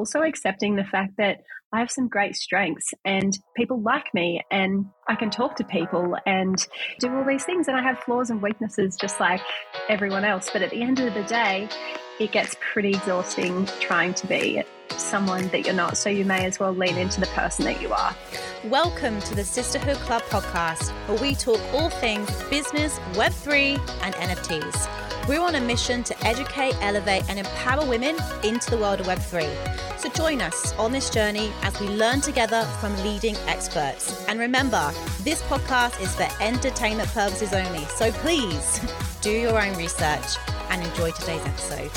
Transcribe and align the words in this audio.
also 0.00 0.22
accepting 0.22 0.76
the 0.76 0.84
fact 0.84 1.12
that 1.18 1.42
I 1.74 1.78
have 1.78 1.90
some 1.90 2.08
great 2.08 2.34
strengths 2.34 2.94
and 3.04 3.38
people 3.54 3.82
like 3.82 4.14
me 4.14 4.42
and 4.50 4.86
I 5.06 5.14
can 5.14 5.28
talk 5.28 5.56
to 5.56 5.64
people 5.64 6.16
and 6.24 6.56
do 7.00 7.14
all 7.14 7.22
these 7.22 7.44
things. 7.44 7.68
And 7.68 7.76
I 7.76 7.82
have 7.82 7.98
flaws 7.98 8.30
and 8.30 8.40
weaknesses 8.40 8.96
just 8.96 9.20
like 9.20 9.42
everyone 9.90 10.24
else. 10.24 10.48
But 10.50 10.62
at 10.62 10.70
the 10.70 10.80
end 10.80 11.00
of 11.00 11.12
the 11.12 11.22
day, 11.24 11.68
it 12.18 12.32
gets 12.32 12.56
pretty 12.72 12.88
exhausting 12.88 13.66
trying 13.78 14.14
to 14.14 14.26
be 14.26 14.62
someone 14.96 15.48
that 15.48 15.66
you're 15.66 15.74
not. 15.74 15.98
So 15.98 16.08
you 16.08 16.24
may 16.24 16.46
as 16.46 16.58
well 16.58 16.72
lean 16.72 16.96
into 16.96 17.20
the 17.20 17.26
person 17.28 17.66
that 17.66 17.82
you 17.82 17.92
are. 17.92 18.16
Welcome 18.64 19.20
to 19.20 19.34
the 19.34 19.44
Sisterhood 19.44 19.98
Club 19.98 20.22
podcast, 20.22 20.92
where 21.08 21.20
we 21.20 21.34
talk 21.34 21.60
all 21.74 21.90
things 21.90 22.30
business, 22.44 22.98
Web3, 23.12 23.78
and 24.02 24.14
NFTs. 24.14 24.99
We're 25.28 25.40
on 25.40 25.54
a 25.54 25.60
mission 25.60 26.02
to 26.04 26.26
educate, 26.26 26.74
elevate, 26.80 27.28
and 27.28 27.38
empower 27.38 27.86
women 27.86 28.16
into 28.42 28.70
the 28.70 28.78
world 28.78 29.00
of 29.00 29.06
Web3. 29.06 29.98
So 29.98 30.08
join 30.08 30.40
us 30.40 30.72
on 30.74 30.92
this 30.92 31.10
journey 31.10 31.52
as 31.62 31.78
we 31.78 31.88
learn 31.88 32.20
together 32.20 32.64
from 32.80 32.96
leading 33.04 33.36
experts. 33.46 34.24
And 34.28 34.40
remember, 34.40 34.90
this 35.20 35.42
podcast 35.42 36.00
is 36.00 36.14
for 36.14 36.26
entertainment 36.42 37.10
purposes 37.10 37.52
only. 37.52 37.84
So 37.84 38.10
please 38.12 38.80
do 39.20 39.30
your 39.30 39.60
own 39.62 39.76
research 39.76 40.36
and 40.70 40.82
enjoy 40.82 41.10
today's 41.12 41.44
episode. 41.44 41.90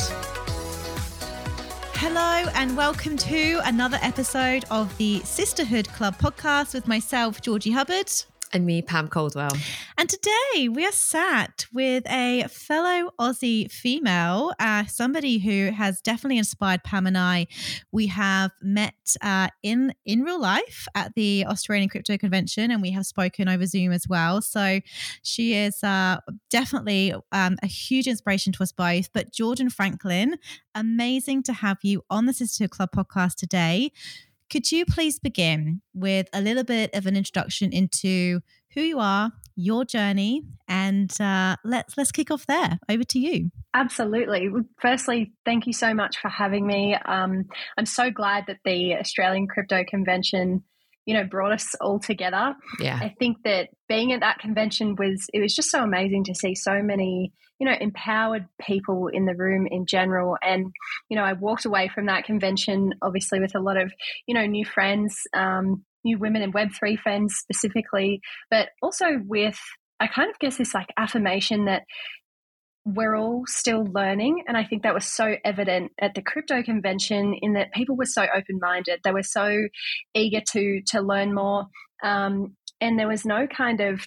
Hello, 1.95 2.51
and 2.55 2.75
welcome 2.75 3.15
to 3.15 3.61
another 3.63 3.97
episode 4.01 4.65
of 4.69 4.95
the 4.97 5.21
Sisterhood 5.21 5.87
Club 5.89 6.17
podcast 6.17 6.73
with 6.73 6.87
myself, 6.87 7.41
Georgie 7.41 7.71
Hubbard. 7.71 8.11
And 8.53 8.67
me, 8.67 8.83
Pam 8.83 9.07
Caldwell. 9.07 9.51
And 9.97 10.07
today 10.07 10.69
we 10.69 10.85
are 10.85 10.91
sat 10.91 11.65
with 11.73 12.07
a 12.07 12.45
fellow 12.49 13.11
Aussie 13.19 13.69
female, 13.71 14.53
uh, 14.59 14.85
somebody 14.85 15.39
who 15.39 15.71
has 15.71 16.01
definitely 16.01 16.37
inspired 16.37 16.83
Pam 16.83 17.07
and 17.07 17.17
I. 17.17 17.47
We 17.91 18.07
have 18.07 18.51
met 18.61 19.15
uh, 19.21 19.47
in 19.63 19.95
in 20.05 20.21
real 20.21 20.39
life 20.39 20.87
at 20.93 21.15
the 21.15 21.47
Australian 21.47 21.89
Crypto 21.89 22.15
Convention, 22.15 22.69
and 22.69 22.79
we 22.79 22.91
have 22.91 23.07
spoken 23.07 23.49
over 23.49 23.65
Zoom 23.65 23.91
as 23.91 24.07
well. 24.07 24.39
So 24.39 24.81
she 25.23 25.55
is 25.55 25.83
uh, 25.83 26.19
definitely 26.51 27.15
um, 27.31 27.57
a 27.63 27.67
huge 27.67 28.07
inspiration 28.07 28.53
to 28.53 28.61
us 28.61 28.71
both. 28.71 29.11
But 29.13 29.33
Jordan 29.33 29.71
Franklin, 29.71 30.37
amazing 30.75 31.41
to 31.43 31.53
have 31.53 31.79
you 31.81 32.03
on 32.11 32.27
the 32.27 32.33
Sisterhood 32.33 32.69
Club 32.69 32.91
podcast 32.95 33.33
today. 33.33 33.91
Could 34.49 34.71
you 34.71 34.85
please 34.85 35.19
begin 35.19 35.81
with 35.93 36.27
a 36.33 36.41
little 36.41 36.63
bit 36.63 36.93
of 36.93 37.05
an 37.05 37.15
introduction 37.15 37.71
into 37.71 38.41
who 38.73 38.81
you 38.81 38.99
are, 38.99 39.31
your 39.55 39.85
journey, 39.85 40.43
and 40.67 41.11
uh, 41.21 41.55
let's 41.63 41.97
let's 41.97 42.11
kick 42.11 42.31
off 42.31 42.45
there. 42.47 42.79
Over 42.89 43.03
to 43.03 43.19
you. 43.19 43.51
Absolutely. 43.73 44.49
Firstly, 44.79 45.33
thank 45.45 45.67
you 45.67 45.73
so 45.73 45.93
much 45.93 46.17
for 46.19 46.29
having 46.29 46.65
me. 46.65 46.95
Um, 47.05 47.45
I'm 47.77 47.85
so 47.85 48.11
glad 48.11 48.45
that 48.47 48.57
the 48.65 48.95
Australian 48.95 49.47
Crypto 49.47 49.83
Convention 49.87 50.63
you 51.05 51.13
know 51.13 51.23
brought 51.23 51.53
us 51.53 51.75
all 51.81 51.99
together. 51.99 52.55
Yeah. 52.79 52.99
I 53.01 53.13
think 53.19 53.37
that 53.43 53.69
being 53.87 54.11
at 54.13 54.21
that 54.21 54.39
convention 54.39 54.95
was 54.95 55.25
it 55.33 55.41
was 55.41 55.55
just 55.55 55.69
so 55.69 55.83
amazing 55.83 56.23
to 56.25 56.35
see 56.35 56.55
so 56.55 56.81
many 56.81 57.31
you 57.59 57.67
know 57.67 57.75
empowered 57.79 58.45
people 58.61 59.07
in 59.07 59.25
the 59.25 59.35
room 59.35 59.67
in 59.69 59.85
general. 59.85 60.37
And 60.41 60.71
you 61.09 61.17
know 61.17 61.23
i 61.23 61.33
walked 61.33 61.65
away 61.65 61.89
from 61.93 62.07
that 62.07 62.25
convention 62.25 62.93
obviously 63.01 63.39
with 63.39 63.55
a 63.55 63.59
lot 63.59 63.77
of 63.77 63.91
you 64.27 64.33
know 64.33 64.45
new 64.45 64.65
friends 64.65 65.21
um, 65.35 65.83
new 66.03 66.17
women 66.17 66.41
and 66.41 66.53
web3 66.53 66.99
friends 66.99 67.35
specifically 67.35 68.19
but 68.49 68.69
also 68.81 69.05
with 69.25 69.59
i 69.99 70.07
kind 70.07 70.29
of 70.29 70.39
guess 70.39 70.57
this 70.57 70.73
like 70.73 70.87
affirmation 70.97 71.65
that 71.65 71.83
we're 72.85 73.15
all 73.15 73.43
still 73.47 73.85
learning. 73.85 74.43
And 74.47 74.57
I 74.57 74.65
think 74.65 74.83
that 74.83 74.93
was 74.93 75.05
so 75.05 75.35
evident 75.45 75.91
at 75.99 76.15
the 76.15 76.21
crypto 76.21 76.63
convention 76.63 77.33
in 77.41 77.53
that 77.53 77.71
people 77.71 77.95
were 77.95 78.05
so 78.05 78.23
open 78.23 78.59
minded. 78.61 78.99
They 79.03 79.11
were 79.11 79.23
so 79.23 79.67
eager 80.13 80.41
to 80.51 80.81
to 80.87 81.01
learn 81.01 81.33
more. 81.33 81.67
Um, 82.03 82.55
and 82.81 82.99
there 82.99 83.07
was 83.07 83.25
no 83.25 83.47
kind 83.47 83.79
of 83.79 84.05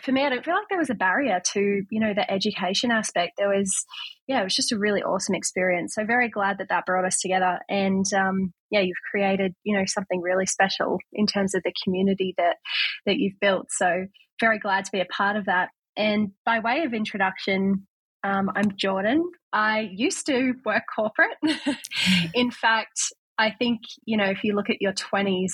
for 0.00 0.12
me, 0.12 0.24
I 0.24 0.30
don't 0.30 0.44
feel 0.44 0.54
like 0.54 0.68
there 0.70 0.78
was 0.78 0.88
a 0.88 0.94
barrier 0.94 1.40
to, 1.52 1.60
you 1.90 2.00
know, 2.00 2.14
the 2.14 2.30
education 2.30 2.90
aspect. 2.90 3.32
There 3.36 3.50
was, 3.50 3.84
yeah, 4.26 4.40
it 4.40 4.44
was 4.44 4.56
just 4.56 4.72
a 4.72 4.78
really 4.78 5.02
awesome 5.02 5.34
experience. 5.34 5.94
So 5.94 6.06
very 6.06 6.30
glad 6.30 6.58
that 6.58 6.70
that 6.70 6.86
brought 6.86 7.04
us 7.04 7.20
together. 7.20 7.58
And 7.68 8.06
um, 8.14 8.54
yeah, 8.70 8.80
you've 8.80 8.96
created, 9.10 9.54
you 9.64 9.76
know, 9.76 9.84
something 9.86 10.22
really 10.22 10.46
special 10.46 10.98
in 11.12 11.26
terms 11.26 11.54
of 11.54 11.62
the 11.62 11.74
community 11.84 12.34
that 12.38 12.56
that 13.04 13.18
you've 13.18 13.38
built. 13.38 13.66
So 13.70 14.06
very 14.40 14.58
glad 14.58 14.86
to 14.86 14.92
be 14.92 15.00
a 15.00 15.06
part 15.06 15.36
of 15.36 15.44
that. 15.44 15.68
And 15.94 16.30
by 16.46 16.60
way 16.60 16.84
of 16.84 16.94
introduction, 16.94 17.86
um, 18.24 18.50
I'm 18.54 18.76
Jordan. 18.76 19.30
I 19.52 19.90
used 19.92 20.26
to 20.26 20.54
work 20.64 20.84
corporate. 20.94 21.36
In 22.34 22.50
fact, 22.50 23.00
I 23.38 23.50
think, 23.50 23.80
you 24.04 24.16
know, 24.16 24.26
if 24.26 24.44
you 24.44 24.54
look 24.54 24.70
at 24.70 24.80
your 24.80 24.92
20s 24.92 25.52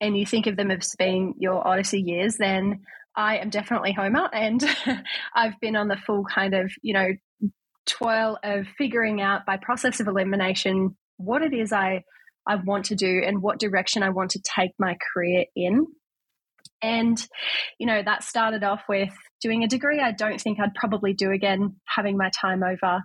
and 0.00 0.16
you 0.16 0.26
think 0.26 0.46
of 0.46 0.56
them 0.56 0.70
as 0.70 0.94
being 0.98 1.34
your 1.38 1.66
Odyssey 1.66 2.00
years, 2.00 2.36
then 2.38 2.80
I 3.16 3.38
am 3.38 3.50
definitely 3.50 3.92
Homer. 3.92 4.28
And 4.32 4.62
I've 5.34 5.58
been 5.60 5.76
on 5.76 5.88
the 5.88 5.96
full 5.96 6.24
kind 6.24 6.54
of, 6.54 6.72
you 6.82 6.94
know, 6.94 7.08
toil 7.86 8.38
of 8.42 8.66
figuring 8.78 9.20
out 9.20 9.46
by 9.46 9.56
process 9.56 10.00
of 10.00 10.08
elimination 10.08 10.96
what 11.16 11.42
it 11.42 11.52
is 11.52 11.72
I, 11.72 12.02
I 12.46 12.56
want 12.56 12.86
to 12.86 12.96
do 12.96 13.22
and 13.24 13.42
what 13.42 13.60
direction 13.60 14.02
I 14.02 14.10
want 14.10 14.30
to 14.32 14.40
take 14.42 14.72
my 14.78 14.96
career 15.14 15.44
in. 15.54 15.86
And, 16.82 17.18
you 17.78 17.86
know, 17.86 18.02
that 18.02 18.24
started 18.24 18.64
off 18.64 18.82
with 18.88 19.12
doing 19.40 19.62
a 19.62 19.68
degree 19.68 20.00
I 20.00 20.12
don't 20.12 20.40
think 20.40 20.58
I'd 20.60 20.74
probably 20.74 21.14
do 21.14 21.30
again, 21.30 21.76
having 21.86 22.16
my 22.16 22.30
time 22.30 22.62
over. 22.62 23.02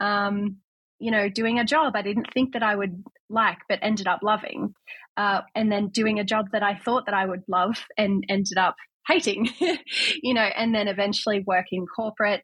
Um, 0.00 0.58
you 0.98 1.10
know, 1.10 1.28
doing 1.28 1.58
a 1.58 1.64
job 1.64 1.94
I 1.96 2.02
didn't 2.02 2.32
think 2.32 2.52
that 2.52 2.62
I 2.62 2.74
would 2.74 3.02
like, 3.28 3.58
but 3.68 3.80
ended 3.82 4.06
up 4.06 4.20
loving. 4.22 4.74
Uh, 5.16 5.42
and 5.54 5.70
then 5.70 5.88
doing 5.88 6.18
a 6.18 6.24
job 6.24 6.46
that 6.52 6.62
I 6.62 6.78
thought 6.78 7.06
that 7.06 7.14
I 7.14 7.26
would 7.26 7.42
love 7.48 7.84
and 7.98 8.24
ended 8.28 8.56
up 8.56 8.76
hating, 9.06 9.48
you 10.22 10.34
know, 10.34 10.40
and 10.40 10.74
then 10.74 10.88
eventually 10.88 11.42
working 11.46 11.86
corporate, 11.86 12.42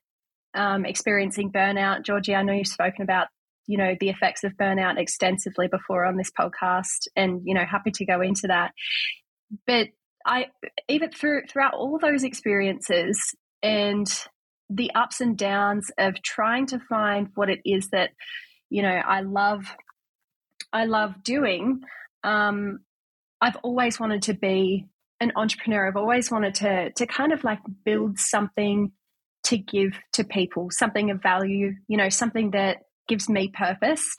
um, 0.55 0.85
experiencing 0.85 1.51
burnout. 1.51 2.05
Georgie, 2.05 2.35
I 2.35 2.43
know 2.43 2.53
you've 2.53 2.67
spoken 2.67 3.03
about 3.03 3.29
you 3.69 3.77
know 3.77 3.95
the 4.01 4.09
effects 4.09 4.43
of 4.45 4.53
burnout 4.55 4.99
extensively 4.99 5.69
before 5.69 6.05
on 6.05 6.17
this 6.17 6.33
podcast 6.37 7.07
and 7.15 7.43
you 7.45 7.55
know 7.55 7.65
happy 7.65 7.91
to 7.93 8.07
go 8.07 8.21
into 8.23 8.47
that 8.49 8.73
but 9.67 9.89
I 10.29 10.49
even 10.89 11.11
through 11.11 11.47
throughout 11.49 11.75
all 11.75 11.99
those 11.99 12.23
experiences 12.23 13.35
and 13.63 14.07
the 14.71 14.93
ups 14.95 15.23
and 15.23 15.37
downs 15.37 15.91
of 15.99 16.23
trying 16.23 16.67
to 16.67 16.79
find 16.79 17.29
what 17.35 17.49
it 17.49 17.61
is 17.65 17.89
that 17.91 18.11
you 18.69 18.83
know 18.83 18.91
I 18.95 19.23
love 19.23 19.75
I 20.73 20.85
love 20.85 21.23
doing 21.25 21.81
um, 22.23 22.81
I've 23.41 23.57
always 23.63 23.99
wanted 23.99 24.23
to 24.23 24.35
be 24.35 24.85
an 25.21 25.33
entrepreneur. 25.35 25.89
I've 25.89 25.97
always 25.97 26.31
wanted 26.31 26.55
to 26.57 26.91
to 26.93 27.07
kind 27.07 27.33
of 27.33 27.43
like 27.43 27.61
build 27.85 28.19
something 28.19 28.93
to 29.45 29.57
give 29.57 29.99
to 30.13 30.25
people 30.25 30.69
something 30.71 31.11
of 31.11 31.23
value 31.23 31.73
you 31.87 31.97
know 31.97 32.09
something 32.09 32.51
that 32.51 32.79
gives 33.09 33.29
me 33.29 33.51
purpose. 33.53 34.15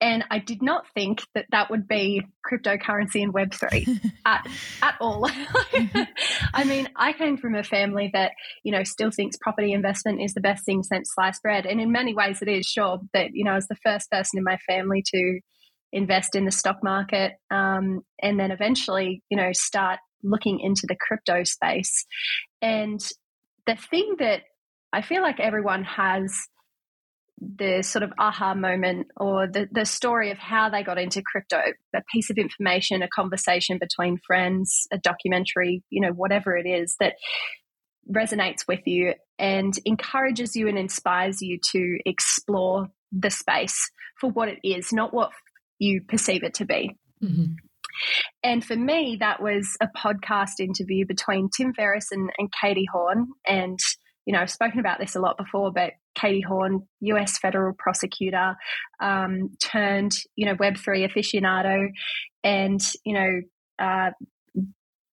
And 0.00 0.24
I 0.30 0.38
did 0.38 0.62
not 0.62 0.84
think 0.94 1.22
that 1.34 1.46
that 1.50 1.70
would 1.70 1.88
be 1.88 2.22
cryptocurrency 2.48 3.22
and 3.22 3.32
Web3 3.32 4.12
at, 4.26 4.46
at 4.82 4.94
all. 5.00 5.28
I 6.54 6.64
mean, 6.64 6.88
I 6.94 7.12
came 7.14 7.36
from 7.36 7.54
a 7.54 7.64
family 7.64 8.10
that, 8.12 8.32
you 8.62 8.72
know, 8.72 8.84
still 8.84 9.10
thinks 9.10 9.36
property 9.40 9.72
investment 9.72 10.20
is 10.20 10.34
the 10.34 10.40
best 10.40 10.64
thing 10.64 10.82
since 10.82 11.10
sliced 11.14 11.42
bread. 11.42 11.66
And 11.66 11.80
in 11.80 11.90
many 11.90 12.14
ways 12.14 12.42
it 12.42 12.48
is, 12.48 12.66
sure. 12.66 12.98
That, 13.14 13.30
you 13.32 13.44
know, 13.44 13.52
I 13.52 13.56
was 13.56 13.66
the 13.66 13.76
first 13.82 14.10
person 14.10 14.38
in 14.38 14.44
my 14.44 14.58
family 14.68 15.02
to 15.14 15.40
invest 15.92 16.34
in 16.34 16.44
the 16.44 16.50
stock 16.50 16.82
market 16.82 17.32
um, 17.50 18.00
and 18.20 18.38
then 18.38 18.50
eventually, 18.50 19.22
you 19.30 19.36
know, 19.36 19.50
start 19.52 20.00
looking 20.24 20.58
into 20.60 20.86
the 20.88 20.96
crypto 21.00 21.44
space. 21.44 22.04
And 22.60 23.00
the 23.66 23.76
thing 23.76 24.16
that 24.18 24.42
I 24.92 25.02
feel 25.02 25.22
like 25.22 25.40
everyone 25.40 25.84
has 25.84 26.32
the 27.40 27.82
sort 27.82 28.02
of 28.02 28.12
aha 28.18 28.54
moment 28.54 29.08
or 29.16 29.46
the, 29.46 29.68
the 29.70 29.84
story 29.84 30.30
of 30.30 30.38
how 30.38 30.70
they 30.70 30.82
got 30.82 30.98
into 30.98 31.22
crypto, 31.22 31.60
a 31.94 32.02
piece 32.12 32.30
of 32.30 32.38
information, 32.38 33.02
a 33.02 33.08
conversation 33.08 33.78
between 33.78 34.18
friends, 34.26 34.86
a 34.92 34.98
documentary, 34.98 35.82
you 35.90 36.00
know, 36.00 36.12
whatever 36.12 36.56
it 36.56 36.66
is 36.66 36.96
that 37.00 37.14
resonates 38.10 38.68
with 38.68 38.86
you 38.86 39.14
and 39.38 39.74
encourages 39.84 40.54
you 40.54 40.68
and 40.68 40.78
inspires 40.78 41.42
you 41.42 41.58
to 41.72 41.98
explore 42.06 42.88
the 43.10 43.30
space 43.30 43.90
for 44.20 44.30
what 44.30 44.48
it 44.48 44.58
is, 44.62 44.92
not 44.92 45.12
what 45.12 45.30
you 45.78 46.02
perceive 46.02 46.44
it 46.44 46.54
to 46.54 46.64
be. 46.64 46.96
Mm-hmm. 47.22 47.54
And 48.42 48.64
for 48.64 48.76
me, 48.76 49.18
that 49.20 49.42
was 49.42 49.76
a 49.80 49.88
podcast 49.96 50.60
interview 50.60 51.06
between 51.06 51.48
Tim 51.48 51.72
Ferriss 51.74 52.10
and, 52.10 52.30
and 52.38 52.52
Katie 52.60 52.88
Haun. 52.92 53.28
And 53.46 53.78
you 54.26 54.32
know, 54.32 54.40
I've 54.40 54.50
spoken 54.50 54.80
about 54.80 54.98
this 54.98 55.16
a 55.16 55.20
lot 55.20 55.36
before, 55.36 55.70
but 55.72 55.92
Katie 56.14 56.42
Haun, 56.42 56.86
US 57.00 57.38
federal 57.38 57.74
prosecutor, 57.78 58.56
um, 59.00 59.50
turned, 59.62 60.12
you 60.36 60.46
know, 60.46 60.54
Web3 60.56 61.08
aficionado. 61.10 61.88
And, 62.42 62.80
you 63.04 63.14
know, 63.14 63.40
uh, 63.78 64.10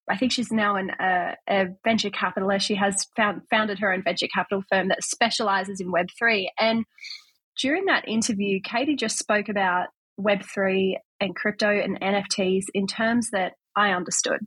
I 0.09 0.17
think 0.17 0.31
she's 0.31 0.51
now 0.51 0.75
an, 0.75 0.91
uh, 0.91 1.35
a 1.49 1.67
venture 1.83 2.09
capitalist. 2.09 2.65
She 2.65 2.75
has 2.75 3.07
found, 3.15 3.41
founded 3.49 3.79
her 3.79 3.93
own 3.93 4.03
venture 4.03 4.27
capital 4.33 4.63
firm 4.69 4.89
that 4.89 5.03
specializes 5.03 5.79
in 5.79 5.91
Web3. 5.91 6.47
And 6.59 6.85
during 7.61 7.85
that 7.85 8.07
interview, 8.07 8.59
Katie 8.63 8.95
just 8.95 9.17
spoke 9.17 9.49
about 9.49 9.87
Web3 10.19 10.95
and 11.19 11.35
crypto 11.35 11.69
and 11.69 11.99
NFTs 11.99 12.65
in 12.73 12.87
terms 12.87 13.29
that 13.31 13.53
I 13.75 13.91
understood. 13.91 14.39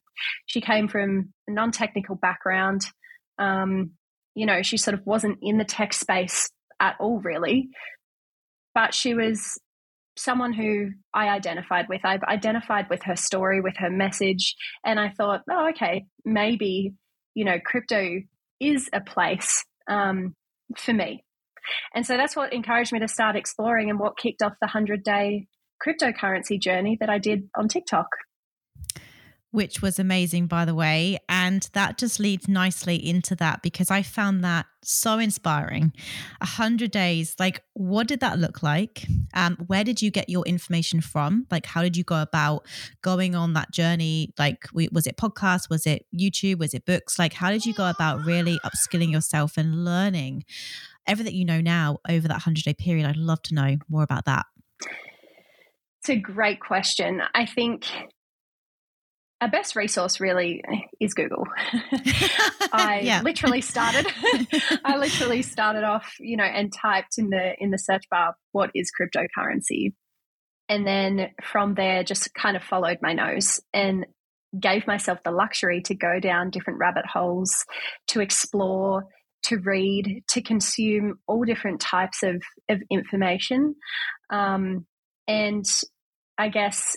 She 0.47 0.61
came 0.61 0.89
from 0.89 1.33
a 1.49 1.53
non 1.53 1.73
technical 1.73 2.17
background. 2.17 2.83
Um, 3.39 3.93
you 4.35 4.47
know, 4.47 4.63
she 4.63 4.77
sort 4.77 4.95
of 4.95 5.07
wasn't 5.07 5.39
in 5.43 5.59
the 5.59 5.65
tech 5.65 5.93
space 5.93 6.51
at 6.81 6.97
all, 7.01 7.21
really. 7.21 7.69
But 8.75 8.95
she 8.95 9.15
was 9.15 9.59
someone 10.17 10.53
who 10.53 10.91
I 11.13 11.29
identified 11.29 11.87
with. 11.89 12.01
I've 12.05 12.23
identified 12.23 12.89
with 12.89 13.03
her 13.05 13.17
story, 13.17 13.61
with 13.61 13.77
her 13.79 13.91
message. 13.91 14.55
And 14.85 14.99
I 14.99 15.11
thought, 15.11 15.43
oh, 15.51 15.71
okay, 15.71 16.07
maybe, 16.25 16.95
you 17.35 17.45
know, 17.45 17.59
crypto 17.65 18.21
is 18.61 18.89
a 18.93 19.01
place 19.01 19.65
um, 19.89 20.35
for 20.77 20.93
me. 20.93 21.25
And 21.95 22.07
so 22.07 22.17
that's 22.17 22.37
what 22.37 22.53
encouraged 22.53 22.93
me 22.93 23.01
to 23.01 23.09
start 23.09 23.37
exploring 23.37 23.91
and 23.91 23.99
what 23.99 24.19
kicked 24.19 24.43
off 24.43 24.53
the 24.61 24.67
100 24.67 25.03
day 25.03 25.47
cryptocurrency 25.85 26.61
journey 26.61 26.97
that 27.01 27.11
I 27.11 27.19
did 27.19 27.49
on 27.57 27.69
TikTok 27.69 28.07
which 29.55 29.81
was 29.81 30.01
amazing, 30.01 30.49
by 30.49 30.65
the 30.65 30.75
way. 30.75 31.17
And 31.29 31.69
that 31.75 31.97
just 31.97 32.19
leads 32.19 32.49
nicely 32.49 32.97
into 32.97 33.37
that 33.37 33.63
because 33.63 33.89
I 33.89 34.03
found 34.03 34.43
that 34.43 34.67
so 34.83 35.21
inspiring. 35.21 35.93
A 36.41 36.45
hundred 36.45 36.91
days, 36.91 37.37
like, 37.39 37.63
what 37.75 38.09
did 38.09 38.19
that 38.19 38.41
look 38.41 38.65
like? 38.65 39.07
Um, 39.33 39.57
where 39.69 39.85
did 39.85 40.03
you 40.03 40.11
get 40.11 40.29
your 40.29 40.45
information 40.45 41.01
from? 41.01 41.47
Like, 41.53 41.67
how 41.67 41.83
did 41.83 41.97
you 41.97 42.03
go 42.03 42.21
about 42.21 42.67
going 43.01 43.37
on 43.37 43.53
that 43.53 43.71
journey? 43.71 44.35
Like, 44.41 44.65
was 44.73 45.07
it 45.07 45.17
podcast? 45.17 45.71
Was 45.71 45.87
it 45.87 46.05
YouTube? 46.13 46.59
Was 46.59 46.75
it 46.75 46.85
books? 46.85 47.17
Like, 47.17 47.35
how 47.35 47.53
did 47.53 47.65
you 47.65 47.75
go 47.75 47.89
about 47.89 48.25
really 48.25 48.59
upskilling 48.67 49.13
yourself 49.13 49.57
and 49.57 49.85
learning 49.85 50.43
everything 51.07 51.33
you 51.33 51.45
know 51.45 51.61
now 51.61 51.99
over 52.09 52.27
that 52.27 52.41
hundred 52.41 52.65
day 52.65 52.75
period? 52.75 53.07
I'd 53.07 53.17
love 53.17 53.43
to 53.43 53.55
know 53.55 53.77
more 53.89 54.03
about 54.03 54.25
that. 54.25 54.47
It's 56.01 56.11
a 56.11 56.17
great 56.17 56.59
question. 56.59 57.23
I 57.35 57.47
think 57.47 57.87
our 59.41 59.51
best 59.51 59.77
resource 59.77 60.21
really 60.21 60.63
is 61.01 61.15
Google. 61.15 61.47
I 62.73 63.01
yeah. 63.03 63.23
literally 63.23 63.61
started 63.63 64.07
I 64.85 64.97
literally 64.97 65.43
started 65.43 65.85
off, 65.85 66.15
you 66.21 66.37
know, 66.37 66.45
and 66.45 66.73
typed 66.73 67.19
in 67.19 67.31
the 67.31 67.55
in 67.59 67.71
the 67.71 67.79
search 67.79 68.05
bar 68.11 68.35
what 68.53 68.71
is 68.75 68.91
cryptocurrency. 68.91 69.95
And 70.69 70.87
then 70.87 71.31
from 71.43 71.75
there 71.75 72.05
just 72.05 72.33
kind 72.35 72.57
of 72.57 72.63
followed 72.63 72.99
my 73.03 73.13
nose 73.13 73.61
and 73.75 74.07
gave 74.59 74.87
myself 74.87 75.19
the 75.25 75.31
luxury 75.31 75.83
to 75.83 75.95
go 75.95 76.21
down 76.21 76.51
different 76.51 76.79
rabbit 76.79 77.05
holes, 77.07 77.67
to 78.09 78.21
explore, 78.21 79.05
to 79.43 79.59
read, 79.59 80.23
to 80.29 80.41
consume 80.41 81.19
all 81.27 81.45
different 81.45 81.81
types 81.81 82.23
of, 82.23 82.43
of 82.71 82.81
information. 82.91 83.75
Um, 84.31 84.87
and 85.29 85.67
I 86.39 86.49
guess 86.49 86.97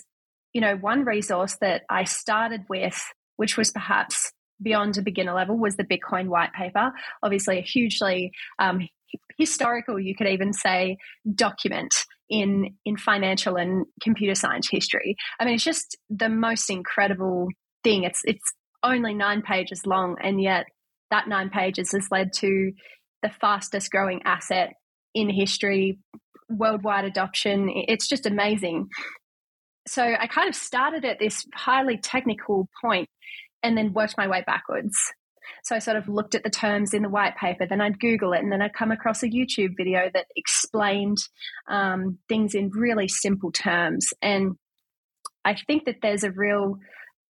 you 0.52 0.60
know, 0.60 0.76
one 0.76 1.04
resource 1.04 1.56
that 1.60 1.82
I 1.88 2.04
started 2.04 2.64
with, 2.68 3.00
which 3.36 3.56
was 3.56 3.70
perhaps 3.70 4.32
beyond 4.60 4.98
a 4.98 5.02
beginner 5.02 5.34
level, 5.34 5.56
was 5.56 5.76
the 5.76 5.84
Bitcoin 5.84 6.28
white 6.28 6.52
paper. 6.52 6.92
Obviously, 7.22 7.58
a 7.58 7.62
hugely 7.62 8.32
um, 8.58 8.88
historical, 9.36 9.98
you 9.98 10.14
could 10.14 10.26
even 10.26 10.52
say, 10.52 10.98
document 11.34 11.94
in 12.28 12.76
in 12.84 12.96
financial 12.96 13.56
and 13.56 13.86
computer 14.02 14.34
science 14.34 14.68
history. 14.70 15.16
I 15.40 15.44
mean, 15.44 15.54
it's 15.54 15.64
just 15.64 15.96
the 16.10 16.28
most 16.28 16.70
incredible 16.70 17.48
thing. 17.84 18.04
It's 18.04 18.22
it's 18.24 18.52
only 18.82 19.14
nine 19.14 19.42
pages 19.42 19.82
long, 19.86 20.16
and 20.22 20.40
yet 20.40 20.66
that 21.10 21.28
nine 21.28 21.50
pages 21.50 21.92
has 21.92 22.08
led 22.10 22.32
to 22.34 22.72
the 23.22 23.30
fastest 23.40 23.90
growing 23.90 24.22
asset 24.24 24.74
in 25.14 25.30
history, 25.30 25.98
worldwide 26.48 27.04
adoption. 27.04 27.70
It's 27.88 28.08
just 28.08 28.26
amazing 28.26 28.88
so 29.88 30.02
I 30.02 30.26
kind 30.26 30.48
of 30.48 30.54
started 30.54 31.04
at 31.04 31.18
this 31.18 31.46
highly 31.54 31.96
technical 31.96 32.68
point 32.80 33.08
and 33.62 33.76
then 33.76 33.92
worked 33.92 34.16
my 34.16 34.28
way 34.28 34.42
backwards. 34.46 34.96
So 35.64 35.74
I 35.74 35.78
sort 35.78 35.96
of 35.96 36.08
looked 36.08 36.34
at 36.34 36.44
the 36.44 36.50
terms 36.50 36.94
in 36.94 37.02
the 37.02 37.08
white 37.08 37.36
paper, 37.36 37.66
then 37.66 37.80
I'd 37.80 37.98
Google 37.98 38.32
it, 38.32 38.40
and 38.40 38.52
then 38.52 38.62
I'd 38.62 38.74
come 38.74 38.90
across 38.90 39.22
a 39.22 39.28
YouTube 39.28 39.76
video 39.76 40.10
that 40.12 40.26
explained 40.36 41.18
um, 41.68 42.18
things 42.28 42.54
in 42.54 42.70
really 42.70 43.08
simple 43.08 43.50
terms. 43.50 44.08
And 44.20 44.56
I 45.44 45.56
think 45.66 45.86
that 45.86 45.96
there's 46.02 46.24
a 46.24 46.30
real 46.30 46.78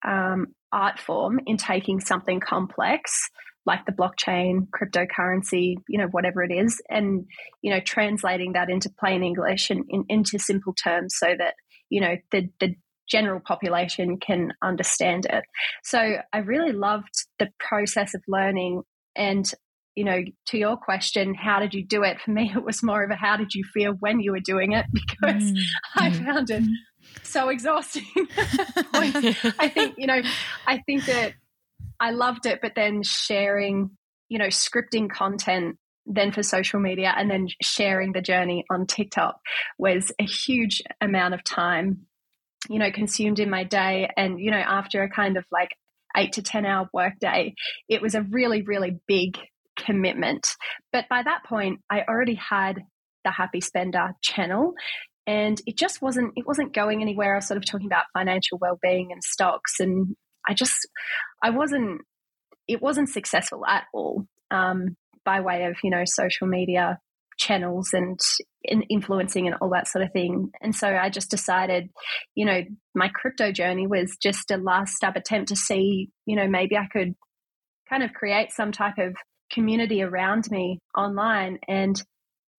um, 0.04 0.48
art 0.72 0.98
form 0.98 1.40
in 1.46 1.56
taking 1.56 2.00
something 2.00 2.40
complex 2.40 3.28
like 3.66 3.84
the 3.84 3.92
blockchain, 3.92 4.66
cryptocurrency, 4.70 5.74
you 5.88 5.98
know, 5.98 6.06
whatever 6.10 6.42
it 6.42 6.50
is, 6.50 6.80
and 6.88 7.26
you 7.60 7.70
know, 7.70 7.80
translating 7.80 8.54
that 8.54 8.70
into 8.70 8.90
plain 8.98 9.22
English 9.22 9.68
and 9.70 9.84
in, 9.90 10.04
into 10.08 10.38
simple 10.38 10.72
terms 10.72 11.14
so 11.18 11.34
that 11.38 11.54
you 11.90 12.00
know 12.00 12.16
the 12.32 12.48
the 12.60 12.74
general 13.08 13.40
population 13.40 14.18
can 14.18 14.52
understand 14.62 15.26
it. 15.30 15.44
So 15.82 16.16
I 16.32 16.38
really 16.38 16.72
loved 16.72 17.26
the 17.38 17.48
process 17.58 18.14
of 18.14 18.22
learning 18.28 18.82
and 19.16 19.50
you 19.98 20.04
know, 20.04 20.22
to 20.46 20.56
your 20.56 20.76
question, 20.76 21.34
how 21.34 21.58
did 21.58 21.74
you 21.74 21.84
do 21.84 22.04
it? 22.04 22.20
For 22.20 22.30
me, 22.30 22.52
it 22.54 22.62
was 22.62 22.84
more 22.84 23.02
of 23.02 23.10
a 23.10 23.16
how 23.16 23.36
did 23.36 23.52
you 23.52 23.64
feel 23.74 23.94
when 23.98 24.20
you 24.20 24.30
were 24.30 24.38
doing 24.38 24.70
it 24.70 24.86
because 24.92 25.42
mm. 25.42 25.58
I 25.96 26.10
mm. 26.10 26.24
found 26.24 26.50
it 26.50 26.62
so 27.24 27.48
exhausting. 27.48 28.06
I 28.94 29.72
think, 29.74 29.96
you 29.98 30.06
know, 30.06 30.22
I 30.68 30.78
think 30.86 31.04
that 31.06 31.32
I 31.98 32.12
loved 32.12 32.46
it, 32.46 32.60
but 32.62 32.76
then 32.76 33.02
sharing, 33.02 33.90
you 34.28 34.38
know, 34.38 34.46
scripting 34.46 35.10
content 35.10 35.78
then 36.10 36.32
for 36.32 36.42
social 36.42 36.80
media 36.80 37.14
and 37.16 37.30
then 37.30 37.48
sharing 37.62 38.12
the 38.12 38.22
journey 38.22 38.64
on 38.70 38.86
TikTok 38.86 39.38
was 39.78 40.10
a 40.18 40.24
huge 40.24 40.82
amount 41.00 41.34
of 41.34 41.44
time 41.44 42.06
you 42.68 42.78
know, 42.78 42.90
consumed 42.90 43.38
in 43.38 43.50
my 43.50 43.64
day. 43.64 44.10
And, 44.16 44.40
you 44.40 44.50
know, 44.50 44.56
after 44.56 45.02
a 45.02 45.10
kind 45.10 45.36
of 45.36 45.44
like 45.52 45.70
eight 46.16 46.32
to 46.34 46.42
10 46.42 46.66
hour 46.66 46.88
workday, 46.92 47.54
it 47.88 48.02
was 48.02 48.14
a 48.14 48.22
really, 48.22 48.62
really 48.62 48.98
big 49.06 49.38
commitment. 49.78 50.46
But 50.92 51.08
by 51.08 51.22
that 51.22 51.44
point, 51.44 51.80
I 51.90 52.02
already 52.02 52.34
had 52.34 52.82
the 53.24 53.30
Happy 53.30 53.60
Spender 53.60 54.12
channel 54.22 54.74
and 55.26 55.60
it 55.66 55.76
just 55.76 56.00
wasn't 56.00 56.32
it 56.36 56.46
wasn't 56.46 56.72
going 56.72 57.02
anywhere. 57.02 57.34
I 57.34 57.36
was 57.36 57.46
sort 57.46 57.58
of 57.58 57.66
talking 57.66 57.86
about 57.86 58.06
financial 58.14 58.58
well-being 58.58 59.12
and 59.12 59.22
stocks 59.22 59.78
and 59.78 60.16
I 60.48 60.54
just 60.54 60.88
I 61.42 61.50
wasn't 61.50 62.00
it 62.66 62.80
wasn't 62.80 63.10
successful 63.10 63.66
at 63.66 63.84
all 63.92 64.26
um, 64.50 64.96
by 65.28 65.40
way 65.42 65.64
of 65.64 65.76
you 65.84 65.90
know 65.90 66.04
social 66.06 66.46
media 66.46 66.98
channels 67.36 67.90
and 67.92 68.18
in 68.62 68.80
influencing 68.82 69.46
and 69.46 69.56
all 69.60 69.70
that 69.70 69.86
sort 69.86 70.02
of 70.02 70.10
thing. 70.12 70.50
And 70.60 70.74
so 70.74 70.88
I 70.88 71.08
just 71.08 71.30
decided, 71.30 71.90
you 72.34 72.44
know, 72.44 72.62
my 72.94 73.08
crypto 73.14 73.52
journey 73.52 73.86
was 73.86 74.16
just 74.20 74.50
a 74.50 74.56
last 74.56 74.94
step 74.94 75.14
attempt 75.16 75.50
to 75.50 75.56
see, 75.56 76.08
you 76.26 76.34
know, 76.34 76.48
maybe 76.48 76.76
I 76.76 76.86
could 76.90 77.14
kind 77.88 78.02
of 78.02 78.12
create 78.12 78.50
some 78.52 78.72
type 78.72 78.98
of 78.98 79.14
community 79.52 80.02
around 80.02 80.46
me 80.50 80.80
online 80.96 81.58
and 81.68 82.02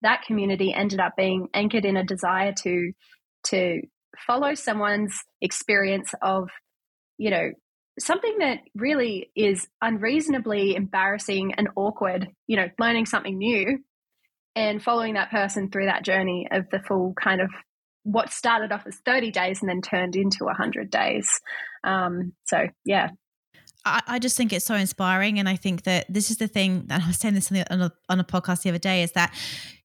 that 0.02 0.22
community 0.26 0.74
ended 0.74 1.00
up 1.00 1.14
being 1.18 1.48
anchored 1.54 1.86
in 1.86 1.98
a 1.98 2.06
desire 2.06 2.54
to 2.64 2.92
to 3.46 3.82
follow 4.28 4.54
someone's 4.54 5.18
experience 5.42 6.14
of 6.22 6.50
you 7.18 7.30
know 7.30 7.52
something 8.00 8.38
that 8.40 8.60
really 8.76 9.30
is 9.36 9.68
unreasonably 9.82 10.76
embarrassing 10.76 11.54
and 11.58 11.68
awkward 11.76 12.28
you 12.48 12.56
know 12.56 12.68
learning 12.80 13.06
something 13.06 13.38
new 13.38 13.80
and 14.56 14.84
following 14.84 15.14
that 15.14 15.32
person 15.32 15.70
through 15.70 15.86
that 15.86 16.04
journey 16.04 16.48
of 16.52 16.70
the 16.72 16.80
full 16.80 17.14
kind 17.22 17.42
of 17.42 17.50
what 18.04 18.32
started 18.32 18.72
off 18.72 18.86
as 18.88 18.98
30 19.06 19.32
days 19.32 19.62
and 19.62 19.70
then 19.70 19.82
turned 19.82 20.16
into 20.16 20.46
100 20.46 20.90
days. 20.90 21.30
Um, 21.84 22.34
so, 22.46 22.68
yeah. 22.86 23.10
I, 23.86 24.02
I, 24.08 24.20
just 24.20 24.36
think 24.36 24.52
it's 24.52 24.66
so 24.66 24.76
inspiring. 24.76 25.40
And 25.40 25.48
I 25.48 25.56
think 25.56 25.84
that 25.84 26.06
this 26.10 26.32
is 26.32 26.38
the 26.38 26.48
thing, 26.48 26.88
and 26.90 27.04
I 27.04 27.08
was 27.08 27.18
saying 27.18 27.36
this 27.36 27.52
on, 27.52 27.58
the, 27.58 27.74
on, 27.74 27.82
a, 27.82 27.92
on 28.10 28.20
a 28.20 28.24
podcast 28.24 28.64
the 28.64 28.70
other 28.70 28.80
day, 28.80 29.04
is 29.04 29.12
that 29.14 29.34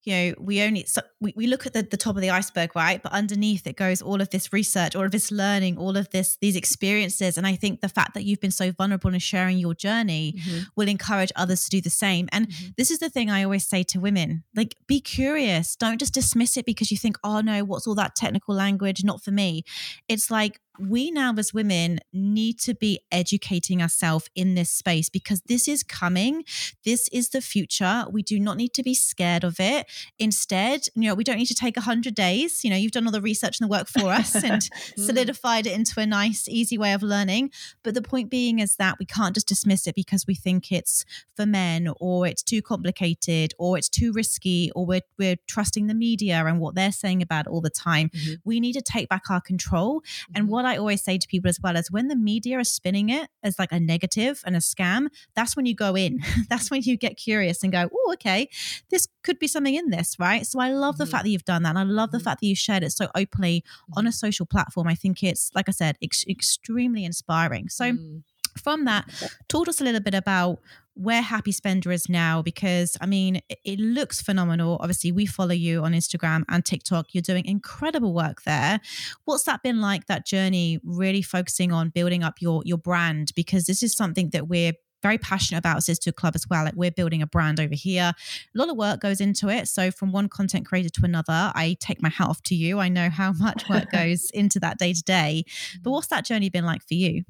you 0.05 0.15
know 0.15 0.35
we 0.39 0.63
only 0.63 0.85
so 0.85 1.01
we, 1.21 1.33
we 1.37 1.47
look 1.47 1.67
at 1.67 1.73
the, 1.73 1.83
the 1.83 1.97
top 1.97 2.17
of 2.17 2.23
the 2.23 2.31
iceberg 2.31 2.75
right? 2.75 3.03
But 3.03 3.13
underneath 3.13 3.67
it 3.67 3.77
goes 3.77 4.03
all 4.03 4.21
of 4.21 4.31
this 4.31 4.53
research 4.53 4.95
all 4.95 5.05
of 5.05 5.11
this 5.11 5.31
learning 5.31 5.79
all 5.79 5.97
of 5.97 6.11
this 6.11 6.37
these 6.41 6.57
experiences. 6.57 7.37
And 7.39 7.47
i 7.47 7.57
think 7.57 7.81
the 7.81 7.89
fact 7.89 8.15
that 8.15 8.25
you've 8.25 8.41
been 8.41 8.51
so 8.51 8.71
vulnerable 8.73 9.13
in 9.13 9.21
sharing 9.21 9.59
your 9.59 9.75
journey 9.75 10.35
mm-hmm. 10.37 10.63
will 10.77 10.89
encourage 10.89 11.33
others 11.37 11.65
to 11.65 11.71
do 11.71 11.81
the 11.81 11.91
same. 11.91 12.29
And 12.33 12.49
mm-hmm. 12.49 12.71
this 12.77 12.91
is 12.91 12.99
the 12.99 13.11
thing 13.11 13.31
i 13.31 13.43
always 13.43 13.67
say 13.67 13.83
to 13.85 14.01
women 14.01 14.45
like 14.55 14.77
be 14.87 15.01
curious. 15.01 15.77
Don't 15.77 15.99
just 15.99 16.15
dismiss 16.15 16.57
it 16.57 16.67
because 16.67 16.91
you 16.91 16.97
think 16.97 17.17
oh 17.25 17.41
no 17.41 17.65
what's 17.65 17.87
all 17.87 17.95
that 17.97 18.15
technical 18.15 18.55
language? 18.55 19.05
Not 19.05 19.23
for 19.23 19.31
me. 19.31 19.65
It's 20.09 20.31
like 20.31 20.61
we 20.79 21.11
now 21.11 21.33
as 21.39 21.55
women 21.55 22.01
need 22.13 22.59
to 22.59 22.75
be 22.75 22.99
educating 23.13 23.81
ourselves 23.81 24.29
in 24.35 24.55
this 24.55 24.71
space 24.71 25.09
because 25.09 25.41
this 25.43 25.69
is 25.69 25.83
coming 25.83 26.45
this 26.85 27.09
is 27.13 27.29
the 27.31 27.41
future 27.41 28.05
we 28.11 28.23
do 28.23 28.41
not 28.41 28.57
need 28.57 28.73
to 28.73 28.83
be 28.83 28.95
scared 28.95 29.45
of 29.45 29.61
it 29.61 29.87
instead 30.19 30.87
you 30.95 31.09
know 31.09 31.15
we 31.15 31.25
don't 31.25 31.37
need 31.37 31.47
to 31.47 31.55
take 31.55 31.77
100 31.77 32.15
days 32.15 32.65
you 32.65 32.71
know 32.71 32.77
you've 32.77 32.93
done 32.93 33.07
all 33.07 33.13
the 33.13 33.21
research 33.21 33.61
and 33.61 33.69
the 33.69 33.71
work 33.71 33.89
for 33.89 34.09
us 34.11 34.35
and 34.35 34.63
mm. 34.63 34.99
solidified 34.99 35.67
it 35.67 35.73
into 35.73 36.01
a 36.01 36.07
nice 36.07 36.49
easy 36.49 36.77
way 36.77 36.93
of 36.93 37.03
learning 37.03 37.51
but 37.83 37.95
the 37.95 38.03
point 38.03 38.31
being 38.31 38.59
is 38.59 38.77
that 38.77 38.99
we 38.99 39.07
can't 39.07 39.35
just 39.35 39.47
dismiss 39.47 39.87
it 39.87 39.95
because 39.95 40.27
we 40.27 40.35
think 40.35 40.73
it's 40.73 41.05
for 41.37 41.47
men 41.47 41.89
or 42.01 42.27
it's 42.27 42.43
too 42.43 42.61
complicated 42.61 43.55
or 43.59 43.79
it's 43.79 43.89
too 43.89 44.13
risky 44.13 44.71
or 44.75 44.85
we're, 44.87 45.01
we're 45.19 45.37
trusting 45.47 45.87
the 45.87 45.95
media 45.95 46.45
and 46.45 46.59
what 46.59 46.75
they're 46.75 46.93
saying 46.93 47.23
about 47.23 47.47
it 47.47 47.51
all 47.51 47.61
the 47.61 47.71
time 47.71 48.11
mm-hmm. 48.11 48.35
we 48.45 48.61
need 48.61 48.73
to 48.73 48.83
take 48.83 49.09
back 49.09 49.31
our 49.31 49.41
control 49.41 50.01
mm-hmm. 50.01 50.33
and 50.35 50.49
what 50.49 50.64
what 50.65 50.75
I 50.75 50.79
always 50.79 51.03
say 51.03 51.19
to 51.19 51.29
people 51.29 51.49
as 51.49 51.61
well 51.61 51.77
is 51.77 51.91
when 51.91 52.09
the 52.09 52.17
media 52.17 52.59
is 52.59 52.71
spinning 52.71 53.11
it 53.11 53.29
as 53.43 53.59
like 53.59 53.71
a 53.71 53.79
negative 53.79 54.43
and 54.45 54.57
a 54.57 54.61
scam, 54.61 55.09
that's 55.37 55.57
when 55.57 55.67
you 55.67 55.75
go 55.75 55.95
in. 55.95 56.21
that's 56.49 56.71
when 56.71 56.83
you 56.83 56.97
get 56.97 57.17
curious 57.17 57.63
and 57.63 57.73
go, 57.73 57.89
oh, 57.93 58.13
okay, 58.15 58.49
this 58.91 59.07
could 59.23 59.39
be 59.39 59.47
something 59.47 59.75
in 59.75 59.91
this, 59.91 60.17
right? 60.19 60.47
So 60.47 60.61
I 60.61 60.71
love 60.71 60.97
the 60.97 61.05
mm-hmm. 61.05 61.11
fact 61.11 61.25
that 61.25 61.31
you've 61.31 61.45
done 61.45 61.63
that. 61.65 61.71
And 61.71 61.79
I 61.79 61.83
love 61.83 62.11
the 62.11 62.19
mm-hmm. 62.19 62.25
fact 62.25 62.41
that 62.41 62.47
you 62.47 62.57
shared 62.57 62.83
it 62.83 62.93
so 62.93 63.09
openly 63.15 63.61
mm-hmm. 63.61 63.99
on 63.99 64.07
a 64.07 64.13
social 64.13 64.47
platform. 64.47 64.89
I 64.89 64.95
think 64.95 65.23
it's, 65.23 65.51
like 65.55 65.69
I 65.69 65.73
said, 65.73 65.97
ex- 66.03 66.25
extremely 66.27 67.05
inspiring. 67.05 67.69
So, 67.69 67.93
mm. 67.93 68.23
from 68.63 68.85
that, 68.87 69.05
talk 69.49 69.67
to 69.67 69.71
us 69.71 69.81
a 69.81 69.85
little 69.85 70.01
bit 70.01 70.15
about 70.15 70.61
where 70.95 71.23
Happy 71.23 71.53
Spender 71.53 71.91
is 71.93 72.09
now 72.09 72.41
because 72.43 72.97
I 73.01 73.07
mean, 73.07 73.41
it 73.65 73.79
looks 73.79 74.23
phenomenal. 74.23 74.79
Obviously, 74.81 75.13
we 75.13 75.27
follow 75.27 75.53
you 75.53 75.83
on 75.83 75.93
Instagram 75.93 76.45
and 76.49 76.65
TikTok. 76.65 77.13
You're 77.13 77.23
doing 77.23 77.45
incredible 77.47 78.15
work 78.15 78.43
there. 78.43 78.81
What's 79.25 79.45
that 79.45 79.63
been 79.63 79.81
like, 79.81 80.07
that 80.07 80.27
journey, 80.27 80.81
really 80.85 81.23
focusing 81.23 81.73
on 81.73 81.91
building 81.91 82.23
up 82.23 82.41
your, 82.41 82.63
your 82.65 82.79
brand? 82.79 83.33
Because 83.35 83.67
this 83.67 83.83
is 83.83 83.95
something 83.95 84.31
that 84.31 84.49
we're 84.49 84.73
very 85.03 85.19
passionate 85.19 85.59
about 85.59 85.83
Sisterhood 85.83 86.17
Club 86.17 86.35
as 86.35 86.49
well. 86.49 86.65
Like 86.65 86.75
we're 86.77 86.91
building 86.91 87.21
a 87.21 87.27
brand 87.27 87.61
over 87.61 87.75
here. 87.75 88.13
A 88.15 88.59
lot 88.59 88.71
of 88.71 88.77
work 88.77 89.01
goes 89.01 89.21
into 89.21 89.51
it. 89.51 89.69
So 89.69 89.91
from 89.91 90.13
one 90.13 90.29
content 90.31 90.65
creator 90.65 90.89
to 90.89 91.05
another, 91.05 91.53
I 91.55 91.77
take 91.79 92.01
my 92.01 92.09
hat 92.09 92.29
off 92.29 92.43
to 92.45 92.55
you. 92.55 92.79
I 92.79 92.89
know 92.89 93.11
how 93.11 93.33
much 93.33 93.69
work 93.69 93.91
goes 93.93 94.31
into 94.31 94.59
that 94.61 94.79
day 94.79 94.95
to 94.95 95.03
day. 95.03 95.45
But 95.83 95.91
what's 95.91 96.07
that 96.07 96.25
journey 96.25 96.49
been 96.49 96.65
like 96.65 96.83
for 96.83 96.95
you? 96.95 97.25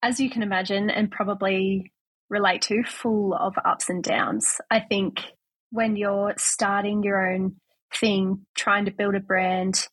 As 0.00 0.20
you 0.20 0.30
can 0.30 0.42
imagine, 0.42 0.90
and 0.90 1.10
probably 1.10 1.92
relate 2.32 2.62
to, 2.62 2.82
full 2.82 3.34
of 3.34 3.54
ups 3.62 3.90
and 3.90 4.02
downs. 4.02 4.58
I 4.70 4.80
think 4.80 5.20
when 5.70 5.96
you're 5.96 6.32
starting 6.38 7.02
your 7.02 7.30
own 7.30 7.56
thing, 7.94 8.46
trying 8.56 8.86
to 8.86 8.90
build 8.90 9.14
a 9.14 9.20
brand 9.20 9.86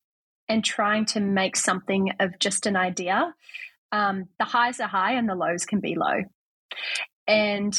and 0.48 0.64
trying 0.64 1.06
to 1.06 1.20
make 1.20 1.58
something 1.58 2.14
of 2.20 2.40
just 2.40 2.66
an 2.66 2.78
idea, 2.78 3.36
um, 3.92 4.30
the 4.40 4.46
highs 4.46 4.80
are 4.80 4.88
high 4.88 5.16
and 5.16 5.28
the 5.28 5.36
lows 5.36 5.66
can 5.66 5.82
be 5.82 5.96
low. 5.96 6.24
And, 7.28 7.78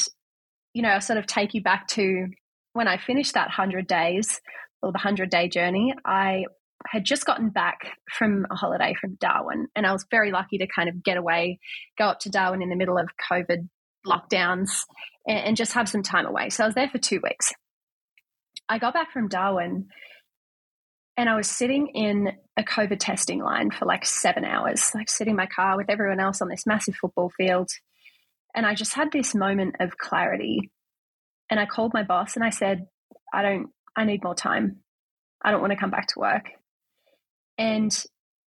you 0.75 0.83
know, 0.83 0.91
I 0.91 0.99
sort 0.99 1.19
of 1.19 1.27
take 1.27 1.55
you 1.55 1.63
back 1.63 1.89
to 1.89 2.27
when 2.75 2.87
I 2.87 2.99
finished 2.99 3.35
that 3.35 3.49
100 3.49 3.87
days 3.87 4.43
or 4.83 4.91
the 4.91 4.99
100 4.99 5.31
day 5.31 5.49
journey, 5.49 5.95
I 6.05 6.45
had 6.87 7.05
just 7.05 7.25
gotten 7.25 7.49
back 7.49 7.97
from 8.11 8.47
a 8.51 8.55
holiday 8.55 8.95
from 9.01 9.17
Darwin 9.17 9.69
and 9.75 9.87
I 9.87 9.93
was 9.93 10.07
very 10.11 10.33
lucky 10.33 10.59
to 10.59 10.67
kind 10.67 10.89
of 10.89 11.03
get 11.03 11.17
away, 11.17 11.61
go 11.99 12.07
up 12.07 12.21
to 12.21 12.31
Darwin 12.31 12.63
in 12.63 12.69
the 12.69 12.77
middle 12.77 12.99
of 12.99 13.09
COVID 13.31 13.69
lockdowns 14.07 14.71
and, 15.27 15.39
and 15.39 15.57
just 15.57 15.73
have 15.75 15.89
some 15.89 16.03
time 16.03 16.27
away. 16.27 16.51
So 16.51 16.65
I 16.65 16.67
was 16.67 16.75
there 16.75 16.89
for 16.89 16.99
two 16.99 17.21
weeks. 17.23 17.53
I 18.69 18.79
got 18.79 18.95
back 18.95 19.13
from 19.13 19.29
Darwin 19.29 19.89
and 21.17 21.29
I 21.29 21.37
was 21.37 21.49
sitting 21.49 21.89
in 21.89 22.33
a 22.57 22.63
COVID 22.63 22.99
testing 22.99 23.43
line 23.43 23.71
for 23.71 23.85
like 23.85 24.07
seven 24.07 24.45
hours, 24.45 24.93
like 24.95 25.11
sitting 25.11 25.33
in 25.33 25.37
my 25.37 25.47
car 25.47 25.77
with 25.77 25.91
everyone 25.91 26.21
else 26.21 26.41
on 26.41 26.49
this 26.49 26.67
massive 26.67 26.95
football 26.95 27.31
field. 27.37 27.69
And 28.55 28.65
I 28.65 28.75
just 28.75 28.95
had 28.95 29.13
this 29.13 29.35
moment 29.35 29.77
of 29.81 29.99
clarity. 29.99 30.71
And 31.51 31.59
I 31.59 31.67
called 31.67 31.93
my 31.95 32.05
boss 32.05 32.37
and 32.37 32.45
I 32.45 32.51
said, 32.51 32.87
I 33.35 33.43
don't, 33.43 33.71
I 33.97 34.05
need 34.05 34.25
more 34.25 34.35
time. 34.35 34.77
I 35.43 35.51
don't 35.51 35.61
want 35.61 35.73
to 35.73 35.79
come 35.79 35.91
back 35.91 36.07
to 36.09 36.21
work. 36.21 36.47
And 37.59 37.93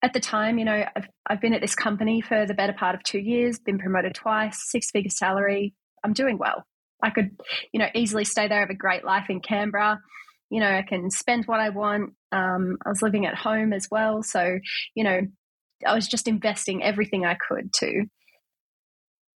at 0.04 0.14
the 0.14 0.20
time, 0.20 0.58
you 0.58 0.66
know, 0.66 0.86
I've, 0.96 1.08
I've 1.28 1.42
been 1.42 1.54
at 1.54 1.62
this 1.62 1.76
company 1.76 2.22
for 2.22 2.46
the 2.46 2.54
better 2.54 2.74
part 2.74 2.96
of 2.96 3.04
two 3.04 3.20
years, 3.20 3.60
been 3.60 3.78
promoted 3.78 4.16
twice, 4.16 4.58
six 4.70 4.90
figure 4.92 5.10
salary. 5.10 5.74
I'm 6.04 6.14
doing 6.14 6.38
well. 6.38 6.66
I 7.04 7.10
could, 7.10 7.32
you 7.72 7.80
know, 7.80 7.88
easily 7.94 8.26
stay 8.26 8.48
there, 8.48 8.60
have 8.62 8.70
a 8.70 8.76
great 8.76 9.04
life 9.04 9.26
in 9.30 9.40
Canberra. 9.40 10.00
You 10.50 10.60
know, 10.60 10.70
I 10.70 10.84
can 10.88 11.10
spend 11.10 11.46
what 11.46 11.60
I 11.60 11.70
want. 11.70 12.14
Um, 12.32 12.78
I 12.86 12.90
was 12.90 13.02
living 13.02 13.26
at 13.26 13.36
home 13.36 13.74
as 13.74 13.88
well. 13.90 14.24
So, 14.24 14.60
you 14.96 15.04
know, 15.04 15.22
I 15.86 15.96
was 15.96 16.08
just 16.08 16.28
investing 16.28 16.84
everything 16.84 17.26
I 17.26 17.36
could 17.36 17.72
to. 17.74 18.06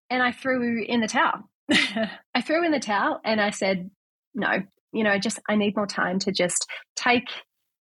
And 0.09 0.21
I 0.21 0.31
threw 0.31 0.83
in 0.83 1.01
the 1.01 1.07
towel. 1.07 1.49
I 1.71 2.41
threw 2.43 2.63
in 2.65 2.71
the 2.71 2.79
towel 2.79 3.19
and 3.23 3.41
I 3.41 3.49
said, 3.49 3.89
no, 4.33 4.49
you 4.91 5.03
know, 5.03 5.11
I 5.11 5.19
just 5.19 5.39
I 5.49 5.55
need 5.55 5.75
more 5.75 5.87
time 5.87 6.19
to 6.19 6.31
just 6.31 6.67
take 6.95 7.27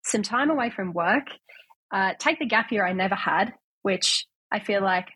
some 0.04 0.22
time 0.22 0.50
away 0.50 0.70
from 0.70 0.92
work 0.92 1.26
uh, 1.92 2.14
take 2.18 2.38
the 2.38 2.46
gap 2.46 2.72
year 2.72 2.86
I 2.86 2.92
never 2.92 3.14
had, 3.14 3.52
which 3.82 4.26
I 4.50 4.60
feel 4.60 4.82
like 4.82 5.08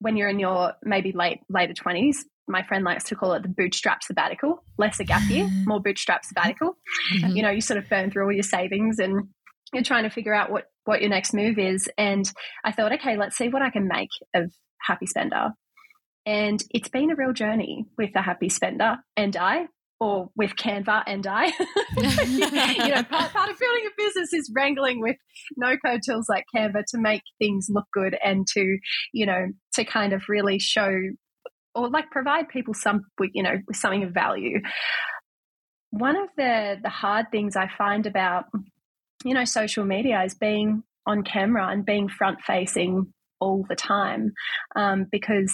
when 0.00 0.16
you're 0.16 0.28
in 0.28 0.38
your 0.38 0.74
maybe 0.82 1.12
late 1.12 1.40
later 1.48 1.72
twenties, 1.72 2.24
my 2.48 2.62
friend 2.62 2.84
likes 2.84 3.04
to 3.04 3.14
call 3.14 3.32
it 3.34 3.42
the 3.42 3.48
bootstrap 3.48 4.02
sabbatical, 4.02 4.62
less 4.76 5.00
a 5.00 5.04
gap 5.04 5.28
year, 5.30 5.48
more 5.64 5.80
bootstrap 5.80 6.24
sabbatical. 6.24 6.76
Mm-hmm. 7.14 7.36
You 7.36 7.42
know, 7.42 7.50
you 7.50 7.60
sort 7.60 7.78
of 7.78 7.88
burn 7.88 8.10
through 8.10 8.24
all 8.24 8.32
your 8.32 8.42
savings 8.42 8.98
and 8.98 9.28
you're 9.72 9.82
trying 9.82 10.04
to 10.04 10.10
figure 10.10 10.34
out 10.34 10.50
what 10.50 10.64
what 10.84 11.00
your 11.00 11.10
next 11.10 11.32
move 11.32 11.58
is. 11.58 11.88
And 11.96 12.30
I 12.64 12.72
thought, 12.72 12.92
okay, 12.92 13.16
let's 13.16 13.36
see 13.36 13.48
what 13.48 13.62
I 13.62 13.70
can 13.70 13.88
make 13.88 14.10
of 14.34 14.52
Happy 14.80 15.06
Spender. 15.06 15.52
And 16.26 16.62
it's 16.70 16.88
been 16.88 17.10
a 17.10 17.16
real 17.16 17.32
journey 17.32 17.86
with 17.96 18.12
the 18.12 18.22
Happy 18.22 18.48
Spender 18.48 18.96
and 19.16 19.36
I 19.36 19.68
or 20.00 20.30
with 20.36 20.56
Canva 20.56 21.02
and 21.06 21.26
I. 21.26 21.46
you 21.96 22.94
know, 22.94 23.02
part, 23.04 23.32
part 23.32 23.50
of 23.50 23.58
building 23.58 23.84
a 23.86 24.02
business 24.02 24.32
is 24.32 24.52
wrangling 24.54 25.00
with 25.00 25.16
no 25.56 25.76
code 25.76 26.00
tools 26.04 26.26
like 26.28 26.44
Canva 26.54 26.82
to 26.88 26.98
make 26.98 27.22
things 27.38 27.68
look 27.70 27.86
good 27.92 28.16
and 28.24 28.46
to, 28.48 28.78
you 29.12 29.26
know, 29.26 29.46
to 29.74 29.84
kind 29.84 30.12
of 30.12 30.22
really 30.28 30.58
show 30.58 30.92
or 31.74 31.90
like 31.90 32.10
provide 32.10 32.48
people 32.48 32.74
some, 32.74 33.02
you 33.32 33.42
know, 33.42 33.56
with 33.66 33.76
something 33.76 34.04
of 34.04 34.12
value. 34.12 34.60
One 35.90 36.16
of 36.16 36.28
the 36.36 36.78
the 36.82 36.88
hard 36.88 37.26
things 37.30 37.56
I 37.56 37.68
find 37.78 38.06
about, 38.06 38.46
you 39.24 39.34
know, 39.34 39.44
social 39.44 39.84
media 39.84 40.22
is 40.24 40.34
being 40.34 40.82
on 41.06 41.22
camera 41.22 41.68
and 41.68 41.84
being 41.84 42.08
front 42.08 42.40
facing 42.40 43.12
all 43.40 43.64
the 43.68 43.76
time 43.76 44.32
um, 44.74 45.06
because 45.10 45.52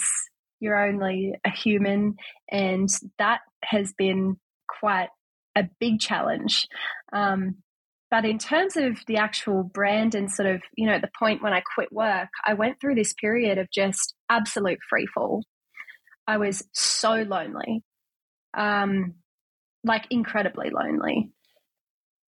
you're 0.61 0.81
only 0.81 1.33
a 1.45 1.49
human 1.49 2.15
and 2.49 2.87
that 3.17 3.41
has 3.63 3.93
been 3.97 4.37
quite 4.79 5.09
a 5.57 5.67
big 5.79 5.99
challenge. 5.99 6.67
Um, 7.11 7.57
but 8.09 8.25
in 8.25 8.37
terms 8.37 8.77
of 8.77 8.99
the 9.07 9.17
actual 9.17 9.63
brand 9.63 10.15
and 10.15 10.31
sort 10.31 10.47
of, 10.47 10.61
you 10.75 10.85
know, 10.85 10.99
the 10.99 11.09
point 11.17 11.41
when 11.41 11.53
I 11.53 11.61
quit 11.75 11.91
work, 11.91 12.29
I 12.45 12.53
went 12.53 12.79
through 12.79 12.95
this 12.95 13.13
period 13.13 13.57
of 13.57 13.71
just 13.71 14.13
absolute 14.29 14.79
free 14.89 15.07
fall. 15.13 15.43
I 16.27 16.37
was 16.37 16.63
so 16.73 17.13
lonely, 17.15 17.83
um, 18.53 19.15
like 19.83 20.05
incredibly 20.09 20.69
lonely. 20.69 21.31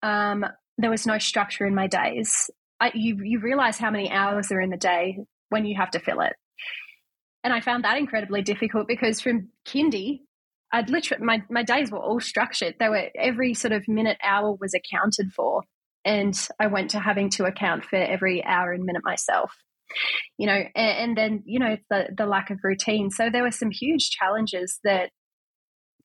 Um, 0.02 0.46
there 0.78 0.90
was 0.90 1.06
no 1.06 1.18
structure 1.18 1.66
in 1.66 1.74
my 1.74 1.88
days. 1.88 2.48
I, 2.80 2.92
you, 2.94 3.18
you 3.22 3.40
realize 3.40 3.78
how 3.78 3.90
many 3.90 4.10
hours 4.10 4.50
are 4.50 4.60
in 4.60 4.70
the 4.70 4.76
day 4.76 5.18
when 5.50 5.64
you 5.66 5.76
have 5.76 5.90
to 5.90 6.00
fill 6.00 6.20
it. 6.20 6.32
And 7.44 7.52
I 7.52 7.60
found 7.60 7.84
that 7.84 7.98
incredibly 7.98 8.42
difficult 8.42 8.86
because 8.86 9.20
from 9.20 9.48
kindy 9.66 10.20
I'd 10.72 10.90
literally 10.90 11.24
my 11.24 11.42
my 11.50 11.62
days 11.62 11.90
were 11.90 11.98
all 11.98 12.20
structured. 12.20 12.76
They 12.78 12.88
were 12.88 13.10
every 13.14 13.54
sort 13.54 13.72
of 13.72 13.86
minute 13.86 14.16
hour 14.22 14.56
was 14.58 14.74
accounted 14.74 15.32
for, 15.32 15.62
and 16.04 16.34
I 16.58 16.68
went 16.68 16.90
to 16.90 16.98
having 16.98 17.28
to 17.30 17.44
account 17.44 17.84
for 17.84 17.96
every 17.96 18.42
hour 18.44 18.72
and 18.72 18.84
minute 18.84 19.02
myself. 19.04 19.52
You 20.38 20.46
know, 20.46 20.62
and, 20.74 20.98
and 20.98 21.16
then 21.16 21.42
you 21.44 21.58
know 21.58 21.76
the 21.90 22.08
the 22.16 22.26
lack 22.26 22.50
of 22.50 22.60
routine. 22.62 23.10
So 23.10 23.28
there 23.30 23.42
were 23.42 23.50
some 23.50 23.70
huge 23.70 24.10
challenges 24.10 24.80
that 24.84 25.10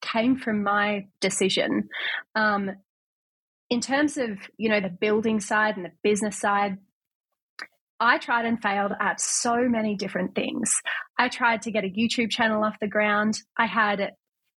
came 0.02 0.38
from 0.38 0.64
my 0.64 1.06
decision. 1.22 1.88
Um, 2.36 2.72
in 3.70 3.80
terms 3.80 4.18
of 4.18 4.38
you 4.58 4.68
know 4.68 4.82
the 4.82 4.90
building 4.90 5.40
side 5.40 5.78
and 5.78 5.86
the 5.86 5.94
business 6.04 6.38
side, 6.38 6.78
I 8.00 8.18
tried 8.20 8.46
and 8.46 8.62
failed 8.62 8.92
at 9.00 9.20
so 9.20 9.68
many 9.68 9.96
different 9.96 10.36
things. 10.36 10.72
I 11.18 11.30
tried 11.30 11.64
to 11.64 11.72
get 11.72 11.84
a 11.84 11.90
YouTube 11.90 12.30
channel 12.30 12.64
off 12.64 12.78
the 12.80 12.88
ground. 12.88 13.40
I 13.58 13.66
had 13.66 14.12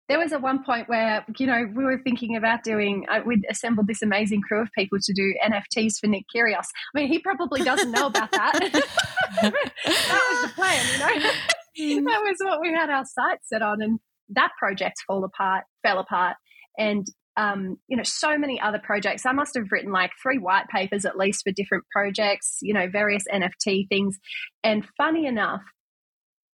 there 0.09 0.17
was 0.17 0.33
at 0.33 0.41
one 0.41 0.63
point 0.63 0.89
where 0.89 1.23
you 1.37 1.45
know 1.45 1.65
we 1.73 1.83
were 1.83 2.01
thinking 2.03 2.35
about 2.35 2.63
doing 2.63 3.05
uh, 3.09 3.19
we'd 3.25 3.45
assembled 3.49 3.87
this 3.87 4.01
amazing 4.01 4.41
crew 4.41 4.61
of 4.61 4.69
people 4.75 4.97
to 4.99 5.13
do 5.13 5.35
nfts 5.45 5.99
for 5.99 6.07
nick 6.07 6.25
kyrgios 6.35 6.65
i 6.95 6.99
mean 6.99 7.07
he 7.07 7.19
probably 7.19 7.61
doesn't 7.61 7.91
know 7.91 8.07
about 8.07 8.31
that 8.31 8.53
that 9.41 9.53
was 9.53 10.41
the 10.41 10.55
plan 10.55 10.83
you 11.75 12.01
know 12.01 12.11
that 12.11 12.21
was 12.21 12.35
what 12.41 12.59
we 12.59 12.73
had 12.73 12.89
our 12.89 13.05
sights 13.05 13.47
set 13.47 13.61
on 13.61 13.81
and 13.81 13.99
that 14.29 14.49
project 14.57 14.95
fall 15.07 15.23
apart 15.23 15.63
fell 15.83 15.99
apart 15.99 16.35
and 16.77 17.05
um, 17.39 17.77
you 17.87 17.95
know, 17.95 18.03
so 18.03 18.37
many 18.37 18.59
other 18.59 18.79
projects. 18.83 19.25
I 19.25 19.31
must 19.31 19.55
have 19.55 19.71
written 19.71 19.93
like 19.93 20.11
three 20.21 20.37
white 20.37 20.67
papers 20.67 21.05
at 21.05 21.17
least 21.17 21.43
for 21.45 21.53
different 21.53 21.85
projects, 21.89 22.57
you 22.61 22.73
know, 22.73 22.89
various 22.89 23.23
NFT 23.33 23.87
things. 23.87 24.19
And 24.61 24.85
funny 24.97 25.25
enough, 25.25 25.61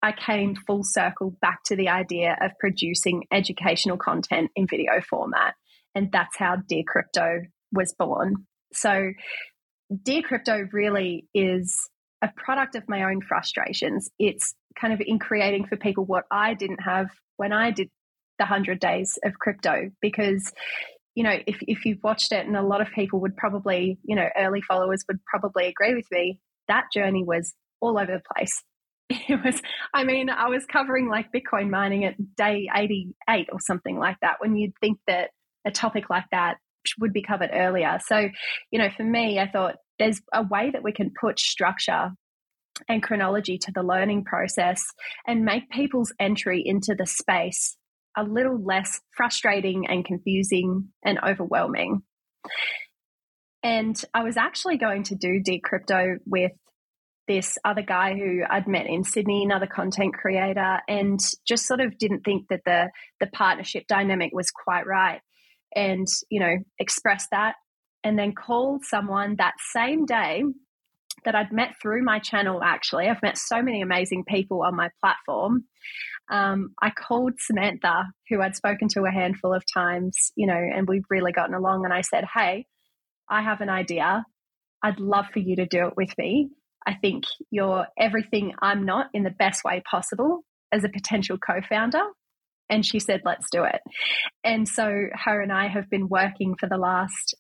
I 0.03 0.12
came 0.12 0.55
full 0.55 0.83
circle 0.85 1.35
back 1.41 1.61
to 1.67 1.76
the 1.76 1.88
idea 1.88 2.37
of 2.38 2.50
producing 2.61 3.23
educational 3.33 3.97
content 3.97 4.50
in 4.55 4.67
video 4.67 5.00
format. 5.09 5.55
And 5.95 6.12
that's 6.12 6.37
how 6.37 6.57
Dear 6.69 6.83
Crypto 6.87 7.41
was 7.73 7.95
born. 7.99 8.47
So, 8.75 9.12
Dear 10.03 10.21
Crypto 10.21 10.69
really 10.71 11.26
is 11.33 11.75
a 12.21 12.29
product 12.37 12.75
of 12.75 12.87
my 12.88 13.05
own 13.05 13.23
frustrations. 13.23 14.11
It's 14.19 14.55
kind 14.79 14.93
of 14.93 15.00
in 15.00 15.19
creating 15.19 15.67
for 15.67 15.76
people 15.76 16.05
what 16.05 16.25
I 16.31 16.53
didn't 16.53 16.83
have 16.85 17.07
when 17.38 17.55
I 17.55 17.71
did 17.71 17.88
the 18.38 18.45
100 18.45 18.81
days 18.81 19.19
of 19.25 19.38
crypto 19.38 19.91
because 20.00 20.53
you 21.14 21.23
know 21.23 21.37
if, 21.47 21.59
if 21.62 21.85
you've 21.85 22.03
watched 22.03 22.33
it 22.33 22.47
and 22.47 22.57
a 22.57 22.62
lot 22.62 22.81
of 22.81 22.88
people 22.93 23.21
would 23.21 23.37
probably 23.37 23.99
you 24.05 24.17
know 24.17 24.29
early 24.37 24.61
followers 24.62 25.05
would 25.09 25.25
probably 25.25 25.67
agree 25.67 25.95
with 25.95 26.07
me 26.11 26.38
that 26.69 26.87
journey 26.93 27.25
was 27.25 27.55
all 27.81 27.99
over 27.99 28.12
the 28.12 28.23
place. 28.35 28.62
It 29.29 29.38
was 29.45 29.61
i 29.93 30.03
mean 30.03 30.31
i 30.31 30.49
was 30.49 30.64
covering 30.64 31.09
like 31.09 31.31
bitcoin 31.31 31.69
mining 31.69 32.07
at 32.07 32.14
day 32.37 32.69
88 32.75 33.49
or 33.53 33.61
something 33.61 33.99
like 33.99 34.17
that 34.23 34.37
when 34.38 34.57
you'd 34.57 34.73
think 34.81 34.99
that 35.07 35.31
a 35.67 35.71
topic 35.71 36.09
like 36.09 36.25
that 36.33 36.57
would 36.99 37.12
be 37.12 37.23
covered 37.23 37.50
earlier. 37.53 37.99
So 38.07 38.29
you 38.71 38.79
know 38.79 38.88
for 38.97 39.05
me 39.05 39.38
i 39.38 39.47
thought 39.47 39.76
there's 39.99 40.21
a 40.33 40.43
way 40.43 40.71
that 40.71 40.83
we 40.83 40.93
can 40.93 41.12
put 41.21 41.38
structure 41.38 42.12
and 42.88 43.03
chronology 43.03 43.59
to 43.59 43.73
the 43.73 43.83
learning 43.83 44.25
process 44.25 44.83
and 45.26 45.45
make 45.45 45.71
people's 45.71 46.12
entry 46.19 46.62
into 46.64 46.95
the 46.95 47.07
space 47.07 47.76
a 48.16 48.23
little 48.23 48.62
less 48.62 49.00
frustrating 49.16 49.87
and 49.88 50.04
confusing 50.04 50.88
and 51.04 51.18
overwhelming. 51.26 52.02
And 53.62 54.00
I 54.12 54.23
was 54.23 54.37
actually 54.37 54.76
going 54.76 55.04
to 55.04 55.14
do 55.14 55.40
Dear 55.42 55.61
Crypto 55.62 56.18
with 56.26 56.52
this 57.26 57.56
other 57.64 57.83
guy 57.83 58.14
who 58.14 58.42
I'd 58.49 58.68
met 58.68 58.87
in 58.87 59.02
Sydney, 59.02 59.42
another 59.42 59.66
content 59.66 60.12
creator, 60.14 60.80
and 60.87 61.18
just 61.49 61.66
sort 61.66 61.80
of 61.80 61.97
didn't 61.97 62.21
think 62.21 62.49
that 62.50 62.61
the 62.66 62.90
the 63.21 63.26
partnership 63.28 63.85
dynamic 63.88 64.30
was 64.35 64.50
quite 64.50 64.87
right. 64.87 65.21
And, 65.75 66.06
you 66.30 66.38
know, 66.38 66.56
expressed 66.78 67.30
that 67.33 67.54
and 68.04 68.18
then 68.18 68.35
called 68.35 68.85
someone 68.85 69.37
that 69.38 69.54
same 69.73 70.04
day 70.04 70.42
that 71.25 71.35
I'd 71.35 71.52
met 71.52 71.75
through 71.80 72.04
my 72.04 72.18
channel 72.18 72.62
actually. 72.62 73.09
I've 73.09 73.23
met 73.23 73.38
so 73.38 73.62
many 73.62 73.80
amazing 73.80 74.25
people 74.28 74.62
on 74.62 74.76
my 74.76 74.90
platform 75.00 75.64
um, 76.31 76.75
I 76.81 76.90
called 76.90 77.35
Samantha, 77.38 78.04
who 78.28 78.40
I'd 78.40 78.57
spoken 78.57 78.88
to 78.88 79.04
a 79.04 79.11
handful 79.11 79.52
of 79.52 79.62
times, 79.73 80.33
you 80.37 80.47
know, 80.47 80.54
and 80.54 80.88
we've 80.88 81.04
really 81.11 81.33
gotten 81.33 81.54
along. 81.54 81.85
And 81.85 81.93
I 81.93 82.00
said, 82.00 82.25
Hey, 82.33 82.66
I 83.28 83.43
have 83.43 83.61
an 83.61 83.69
idea. 83.69 84.25
I'd 84.83 85.00
love 85.00 85.26
for 85.33 85.38
you 85.38 85.57
to 85.57 85.66
do 85.66 85.87
it 85.87 85.97
with 85.97 86.16
me. 86.19 86.50
I 86.87 86.95
think 86.95 87.25
you're 87.50 87.87
everything 87.99 88.54
I'm 88.61 88.85
not 88.85 89.09
in 89.14 89.23
the 89.23 89.31
best 89.31 89.64
way 89.64 89.83
possible 89.90 90.45
as 90.73 90.85
a 90.85 90.88
potential 90.88 91.38
co 91.38 91.61
founder. 91.69 92.02
And 92.71 92.85
she 92.85 92.99
said, 92.99 93.23
Let's 93.25 93.50
do 93.50 93.64
it. 93.64 93.81
And 94.43 94.66
so 94.66 95.07
her 95.12 95.40
and 95.40 95.52
I 95.52 95.69
have 95.69 95.90
been 95.90 96.09
working 96.09 96.57
for 96.59 96.69
the 96.69 96.78
last 96.78 97.35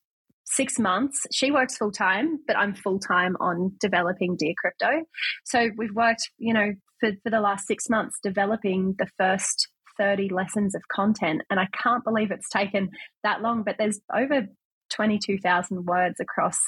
six 0.54 0.78
months. 0.78 1.26
She 1.32 1.50
works 1.50 1.76
full 1.76 1.92
time, 1.92 2.38
but 2.46 2.56
I'm 2.56 2.74
full 2.74 2.98
time 2.98 3.36
on 3.40 3.72
developing 3.80 4.36
Dear 4.36 4.54
Crypto. 4.58 5.04
So 5.44 5.70
we've 5.76 5.94
worked, 5.94 6.30
you 6.38 6.54
know, 6.54 6.74
for, 7.00 7.12
for 7.22 7.30
the 7.30 7.40
last 7.40 7.66
six 7.66 7.88
months 7.88 8.18
developing 8.22 8.94
the 8.98 9.08
first 9.18 9.68
30 9.98 10.28
lessons 10.30 10.74
of 10.74 10.82
content. 10.88 11.42
And 11.50 11.60
I 11.60 11.68
can't 11.72 12.04
believe 12.04 12.30
it's 12.30 12.48
taken 12.48 12.90
that 13.22 13.42
long, 13.42 13.62
but 13.62 13.76
there's 13.78 14.00
over 14.14 14.46
22,000 14.90 15.86
words 15.86 16.20
across, 16.20 16.58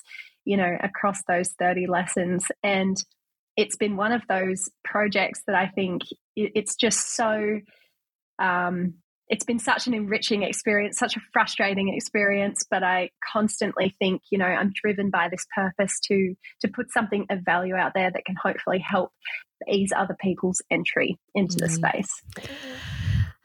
you 0.45 0.57
know, 0.57 0.77
across 0.83 1.21
those 1.29 1.51
30 1.59 1.87
lessons. 1.87 2.45
And 2.63 2.97
it's 3.57 3.77
been 3.77 3.97
one 3.97 4.13
of 4.13 4.23
those 4.29 4.69
projects 4.85 5.43
that 5.47 5.57
I 5.57 5.69
think 5.69 6.03
it's 6.37 6.77
just 6.77 7.15
so 7.15 7.61
um, 8.39 8.95
it's 9.29 9.45
been 9.45 9.59
such 9.59 9.87
an 9.87 9.95
enriching 9.95 10.43
experience, 10.43 10.99
such 10.99 11.17
a 11.17 11.21
frustrating 11.33 11.93
experience, 11.95 12.65
but 12.71 12.83
I 12.83 13.11
constantly 13.33 13.95
think, 13.99 14.23
you 14.31 14.39
know, 14.39 14.47
I'm 14.47 14.73
driven 14.75 15.11
by 15.11 15.29
this 15.29 15.47
purpose 15.55 15.99
to 16.05 16.35
to 16.61 16.69
put 16.69 16.93
something 16.93 17.27
of 17.31 17.41
value 17.45 17.75
out 17.75 17.93
there 17.95 18.11
that 18.11 18.25
can 18.25 18.37
hopefully 18.41 18.79
help 18.79 19.13
ease 19.71 19.93
other 19.97 20.17
people's 20.21 20.63
entry 20.71 21.19
into 21.35 21.57
mm. 21.57 21.61
the 21.61 21.69
space. 21.69 22.23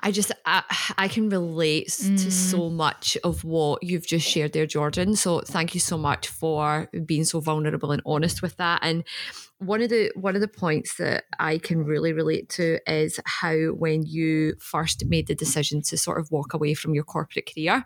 I 0.04 0.12
just 0.12 0.32
I, 0.46 0.64
I 0.98 1.08
can 1.08 1.30
relate 1.30 1.90
mm. 1.90 2.24
to 2.24 2.32
so 2.32 2.70
much 2.70 3.18
of 3.24 3.44
what 3.44 3.84
you've 3.84 4.08
just 4.08 4.28
shared 4.28 4.54
there, 4.54 4.66
Jordan. 4.66 5.16
So 5.16 5.42
thank 5.42 5.74
you 5.74 5.80
so 5.80 5.98
much 5.98 6.28
for 6.28 6.90
being 7.06 7.24
so 7.24 7.40
vulnerable 7.40 7.92
and 7.92 8.02
honest 8.06 8.42
with 8.42 8.58
that. 8.58 8.80
And 8.82 9.04
one 9.60 9.82
of 9.82 9.90
the 9.90 10.12
one 10.16 10.36
of 10.36 10.42
the 10.42 10.48
points 10.48 10.96
that 10.96 11.26
I 11.40 11.60
can 11.60 11.84
really 11.84 12.14
relate 12.14 12.50
to 12.50 12.80
is 12.92 13.20
how 13.26 13.56
when 13.74 14.04
you 14.04 14.56
first 14.60 15.06
made 15.06 15.28
the 15.28 15.36
decision 15.36 15.82
to 15.84 15.98
sort 15.98 16.20
of 16.20 16.32
walk 16.32 16.54
away 16.54 16.74
from 16.74 16.96
your 16.96 17.04
corporate 17.04 17.52
career, 17.54 17.86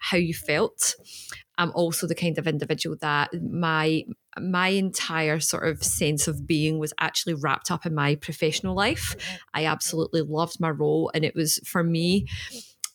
how 0.00 0.18
you 0.18 0.34
felt. 0.34 0.96
I'm 1.56 1.70
also 1.70 2.08
the 2.08 2.16
kind 2.16 2.36
of 2.36 2.48
individual 2.48 2.96
that 3.00 3.30
my 3.40 4.02
my 4.40 4.68
entire 4.68 5.40
sort 5.40 5.66
of 5.68 5.82
sense 5.82 6.28
of 6.28 6.46
being 6.46 6.78
was 6.78 6.92
actually 7.00 7.34
wrapped 7.34 7.70
up 7.70 7.86
in 7.86 7.94
my 7.94 8.14
professional 8.16 8.74
life. 8.74 9.16
I 9.52 9.66
absolutely 9.66 10.22
loved 10.22 10.60
my 10.60 10.70
role 10.70 11.10
and 11.14 11.24
it 11.24 11.34
was 11.34 11.60
for 11.64 11.82
me 11.82 12.26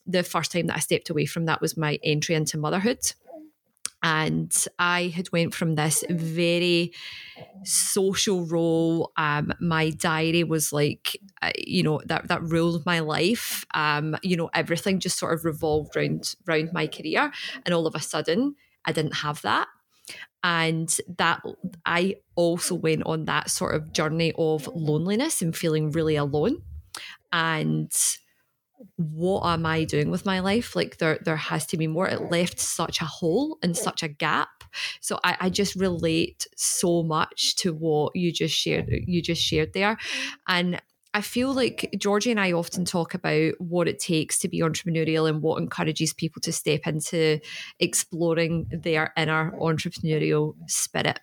the 0.05 0.23
first 0.23 0.51
time 0.51 0.67
that 0.67 0.77
I 0.77 0.79
stepped 0.79 1.09
away 1.09 1.25
from 1.25 1.45
that 1.45 1.61
was 1.61 1.77
my 1.77 1.99
entry 2.03 2.35
into 2.35 2.57
motherhood 2.57 2.99
and 4.01 4.65
I 4.77 5.07
had 5.07 5.31
went 5.31 5.53
from 5.53 5.75
this 5.75 6.03
very 6.09 6.93
social 7.63 8.45
role. 8.45 9.11
Um, 9.17 9.53
my 9.59 9.89
diary 9.89 10.43
was 10.43 10.71
like, 10.71 11.17
uh, 11.41 11.51
you 11.57 11.83
know, 11.83 12.01
that 12.05 12.27
that 12.29 12.41
ruled 12.43 12.85
my 12.85 12.99
life. 12.99 13.65
Um, 13.73 14.15
you 14.23 14.37
know, 14.37 14.49
everything 14.53 14.99
just 14.99 15.17
sort 15.17 15.33
of 15.33 15.45
revolved 15.45 15.95
around 15.97 16.35
around 16.47 16.71
my 16.73 16.87
career, 16.87 17.31
and 17.65 17.73
all 17.73 17.87
of 17.87 17.95
a 17.95 17.99
sudden, 17.99 18.55
I 18.85 18.91
didn't 18.91 19.15
have 19.15 19.41
that. 19.41 19.67
And 20.43 20.95
that 21.17 21.41
I 21.85 22.15
also 22.35 22.75
went 22.75 23.03
on 23.05 23.25
that 23.25 23.49
sort 23.49 23.75
of 23.75 23.91
journey 23.91 24.33
of 24.37 24.67
loneliness 24.67 25.41
and 25.41 25.55
feeling 25.55 25.91
really 25.91 26.15
alone. 26.15 26.61
And 27.31 27.91
what 28.95 29.45
am 29.45 29.65
I 29.65 29.83
doing 29.83 30.09
with 30.09 30.25
my 30.25 30.39
life? 30.39 30.75
Like 30.75 30.97
there 30.97 31.19
there 31.23 31.35
has 31.35 31.65
to 31.67 31.77
be 31.77 31.87
more. 31.87 32.07
It 32.07 32.31
left 32.31 32.59
such 32.59 33.01
a 33.01 33.05
hole 33.05 33.57
and 33.61 33.75
such 33.75 34.03
a 34.03 34.07
gap. 34.07 34.63
So 35.01 35.19
I, 35.23 35.37
I 35.41 35.49
just 35.49 35.75
relate 35.75 36.47
so 36.55 37.03
much 37.03 37.55
to 37.57 37.73
what 37.73 38.15
you 38.15 38.31
just 38.31 38.55
shared 38.55 38.89
you 38.89 39.21
just 39.21 39.41
shared 39.41 39.73
there. 39.73 39.97
And 40.47 40.81
I 41.13 41.21
feel 41.21 41.53
like 41.53 41.89
Georgie 41.97 42.31
and 42.31 42.39
I 42.39 42.51
often 42.51 42.85
talk 42.85 43.15
about 43.15 43.53
what 43.57 43.87
it 43.87 43.99
takes 43.99 44.37
to 44.39 44.47
be 44.47 44.59
entrepreneurial 44.59 45.27
and 45.27 45.41
what 45.41 45.59
encourages 45.59 46.13
people 46.13 46.39
to 46.41 46.51
step 46.51 46.81
into 46.85 47.39
exploring 47.79 48.67
their 48.71 49.11
inner 49.17 49.51
entrepreneurial 49.59 50.55
spirit. 50.67 51.19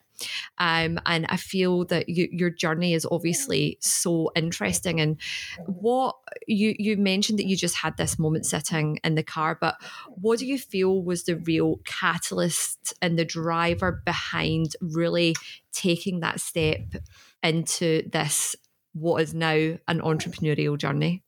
Um, 0.58 0.98
and 1.06 1.26
I 1.28 1.36
feel 1.36 1.84
that 1.86 2.08
you, 2.08 2.28
your 2.32 2.50
journey 2.50 2.94
is 2.94 3.06
obviously 3.10 3.78
so 3.80 4.30
interesting. 4.34 5.00
And 5.00 5.20
what 5.66 6.16
you 6.46 6.74
you 6.78 6.96
mentioned 6.96 7.38
that 7.38 7.46
you 7.46 7.56
just 7.56 7.76
had 7.76 7.96
this 7.96 8.18
moment 8.18 8.46
sitting 8.46 8.98
in 9.04 9.14
the 9.14 9.22
car, 9.22 9.56
but 9.60 9.76
what 10.08 10.38
do 10.38 10.46
you 10.46 10.58
feel 10.58 11.02
was 11.02 11.24
the 11.24 11.36
real 11.36 11.80
catalyst 11.84 12.94
and 13.02 13.18
the 13.18 13.24
driver 13.24 14.02
behind 14.04 14.74
really 14.80 15.34
taking 15.72 16.20
that 16.20 16.40
step 16.40 16.94
into 17.42 18.08
this 18.10 18.56
what 18.96 19.22
is 19.22 19.34
now 19.34 19.54
an 19.54 20.00
entrepreneurial 20.00 20.78
journey? 20.78 21.22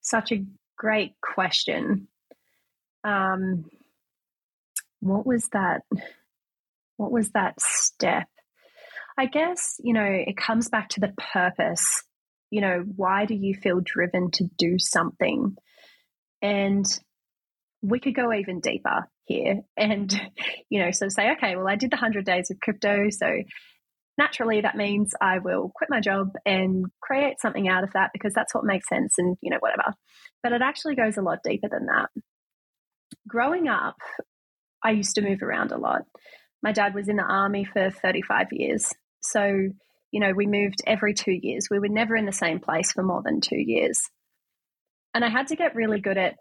Such 0.00 0.32
a 0.32 0.44
great 0.76 1.14
question. 1.20 2.08
Um, 3.02 3.64
what 5.00 5.26
was 5.26 5.48
that? 5.52 5.82
What 6.96 7.10
was 7.10 7.30
that 7.30 7.60
step? 7.60 8.28
I 9.18 9.26
guess, 9.26 9.76
you 9.82 9.92
know, 9.92 10.04
it 10.04 10.36
comes 10.36 10.68
back 10.68 10.88
to 10.90 11.00
the 11.00 11.12
purpose. 11.32 12.04
You 12.50 12.60
know, 12.60 12.84
why 12.96 13.26
do 13.26 13.34
you 13.34 13.54
feel 13.54 13.80
driven 13.80 14.30
to 14.32 14.44
do 14.56 14.78
something? 14.78 15.56
And 16.42 16.86
we 17.82 17.98
could 17.98 18.14
go 18.14 18.32
even 18.32 18.60
deeper 18.60 19.08
here 19.24 19.62
and, 19.76 20.12
you 20.68 20.80
know, 20.80 20.92
so 20.92 21.08
say, 21.08 21.32
okay, 21.32 21.56
well, 21.56 21.68
I 21.68 21.76
did 21.76 21.90
the 21.90 21.96
100 21.96 22.24
days 22.24 22.50
of 22.50 22.60
crypto. 22.60 23.10
So 23.10 23.26
naturally 24.18 24.60
that 24.60 24.76
means 24.76 25.12
I 25.20 25.38
will 25.38 25.72
quit 25.74 25.90
my 25.90 26.00
job 26.00 26.32
and 26.46 26.86
create 27.00 27.40
something 27.40 27.68
out 27.68 27.84
of 27.84 27.92
that 27.94 28.10
because 28.12 28.32
that's 28.32 28.54
what 28.54 28.64
makes 28.64 28.88
sense 28.88 29.14
and, 29.18 29.36
you 29.40 29.50
know, 29.50 29.58
whatever. 29.60 29.94
But 30.42 30.52
it 30.52 30.62
actually 30.62 30.94
goes 30.94 31.16
a 31.16 31.22
lot 31.22 31.38
deeper 31.44 31.68
than 31.70 31.86
that. 31.86 32.10
Growing 33.28 33.68
up, 33.68 33.96
I 34.82 34.90
used 34.90 35.14
to 35.14 35.22
move 35.22 35.42
around 35.42 35.72
a 35.72 35.78
lot 35.78 36.02
my 36.64 36.72
dad 36.72 36.94
was 36.94 37.08
in 37.08 37.16
the 37.16 37.22
army 37.22 37.66
for 37.66 37.90
35 37.90 38.46
years. 38.52 38.90
So, 39.20 39.68
you 40.10 40.20
know, 40.20 40.32
we 40.34 40.46
moved 40.46 40.80
every 40.86 41.12
two 41.12 41.38
years. 41.38 41.68
We 41.70 41.78
were 41.78 41.90
never 41.90 42.16
in 42.16 42.24
the 42.24 42.32
same 42.32 42.58
place 42.58 42.90
for 42.90 43.02
more 43.02 43.22
than 43.22 43.42
two 43.42 43.58
years. 43.58 44.00
And 45.12 45.22
I 45.24 45.28
had 45.28 45.48
to 45.48 45.56
get 45.56 45.76
really 45.76 46.00
good 46.00 46.16
at 46.16 46.36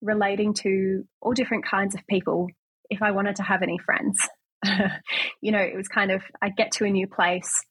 relating 0.00 0.54
to 0.54 1.02
all 1.20 1.32
different 1.32 1.66
kinds 1.66 1.96
of 1.96 2.06
people 2.08 2.46
if 2.88 3.02
I 3.02 3.10
wanted 3.10 3.36
to 3.36 3.42
have 3.42 3.62
any 3.62 3.78
friends. 3.84 4.16
you 5.40 5.52
know, 5.52 5.60
it 5.60 5.76
was 5.76 5.88
kind 5.88 6.10
of, 6.10 6.22
I 6.42 6.50
get 6.50 6.72
to 6.72 6.84
a 6.84 6.90
new 6.90 7.06
place 7.06 7.62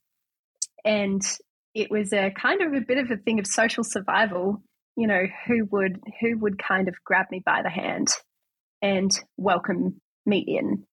and 0.86 1.22
it 1.74 1.90
was 1.90 2.14
a 2.14 2.32
kind 2.32 2.62
of 2.62 2.74
a 2.74 2.82
bit 2.82 2.98
of 2.98 3.10
a 3.12 3.18
thing 3.18 3.40
of 3.40 3.48
social 3.48 3.84
survival. 3.84 4.62
You 4.96 5.08
know, 5.08 5.24
who 5.48 5.66
would, 5.72 6.00
who 6.22 6.38
would 6.40 6.62
kind 6.62 6.88
of 6.88 6.96
grab 7.04 7.26
me 7.32 7.42
by 7.44 7.64
the 7.64 7.70
hand 7.70 8.10
and 8.82 9.12
welcome 9.38 10.00
me 10.26 10.40
in 10.40 10.86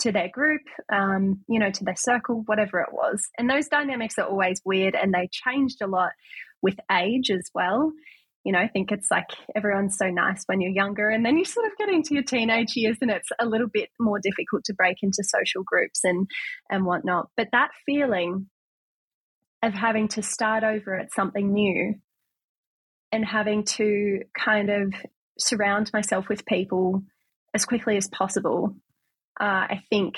to 0.00 0.12
their 0.12 0.28
group, 0.28 0.62
um, 0.92 1.40
you 1.48 1.58
know, 1.58 1.70
to 1.70 1.84
their 1.84 1.96
circle, 1.96 2.42
whatever 2.46 2.80
it 2.80 2.92
was. 2.92 3.28
And 3.36 3.50
those 3.50 3.66
dynamics 3.66 4.14
are 4.16 4.26
always 4.26 4.60
weird 4.64 4.94
and 4.94 5.12
they 5.12 5.28
changed 5.32 5.82
a 5.82 5.88
lot 5.88 6.12
with 6.62 6.76
age 6.90 7.30
as 7.30 7.50
well 7.52 7.92
you 8.48 8.52
know, 8.52 8.60
I 8.60 8.68
think 8.68 8.90
it's 8.90 9.10
like 9.10 9.26
everyone's 9.54 9.98
so 9.98 10.08
nice 10.08 10.44
when 10.46 10.62
you're 10.62 10.72
younger, 10.72 11.10
and 11.10 11.22
then 11.22 11.36
you 11.36 11.44
sort 11.44 11.66
of 11.66 11.76
get 11.76 11.90
into 11.90 12.14
your 12.14 12.22
teenage 12.22 12.76
years, 12.76 12.96
and 13.02 13.10
it's 13.10 13.28
a 13.38 13.44
little 13.44 13.66
bit 13.70 13.90
more 14.00 14.18
difficult 14.18 14.64
to 14.64 14.72
break 14.72 15.02
into 15.02 15.22
social 15.22 15.62
groups 15.62 16.00
and 16.02 16.26
and 16.70 16.86
whatnot. 16.86 17.28
But 17.36 17.48
that 17.52 17.72
feeling 17.84 18.46
of 19.62 19.74
having 19.74 20.08
to 20.08 20.22
start 20.22 20.64
over 20.64 20.94
at 20.94 21.12
something 21.12 21.52
new 21.52 21.96
and 23.12 23.22
having 23.22 23.64
to 23.64 24.20
kind 24.34 24.70
of 24.70 24.94
surround 25.38 25.90
myself 25.92 26.30
with 26.30 26.46
people 26.46 27.02
as 27.52 27.66
quickly 27.66 27.98
as 27.98 28.08
possible, 28.08 28.74
uh, 29.38 29.44
I 29.44 29.82
think 29.90 30.14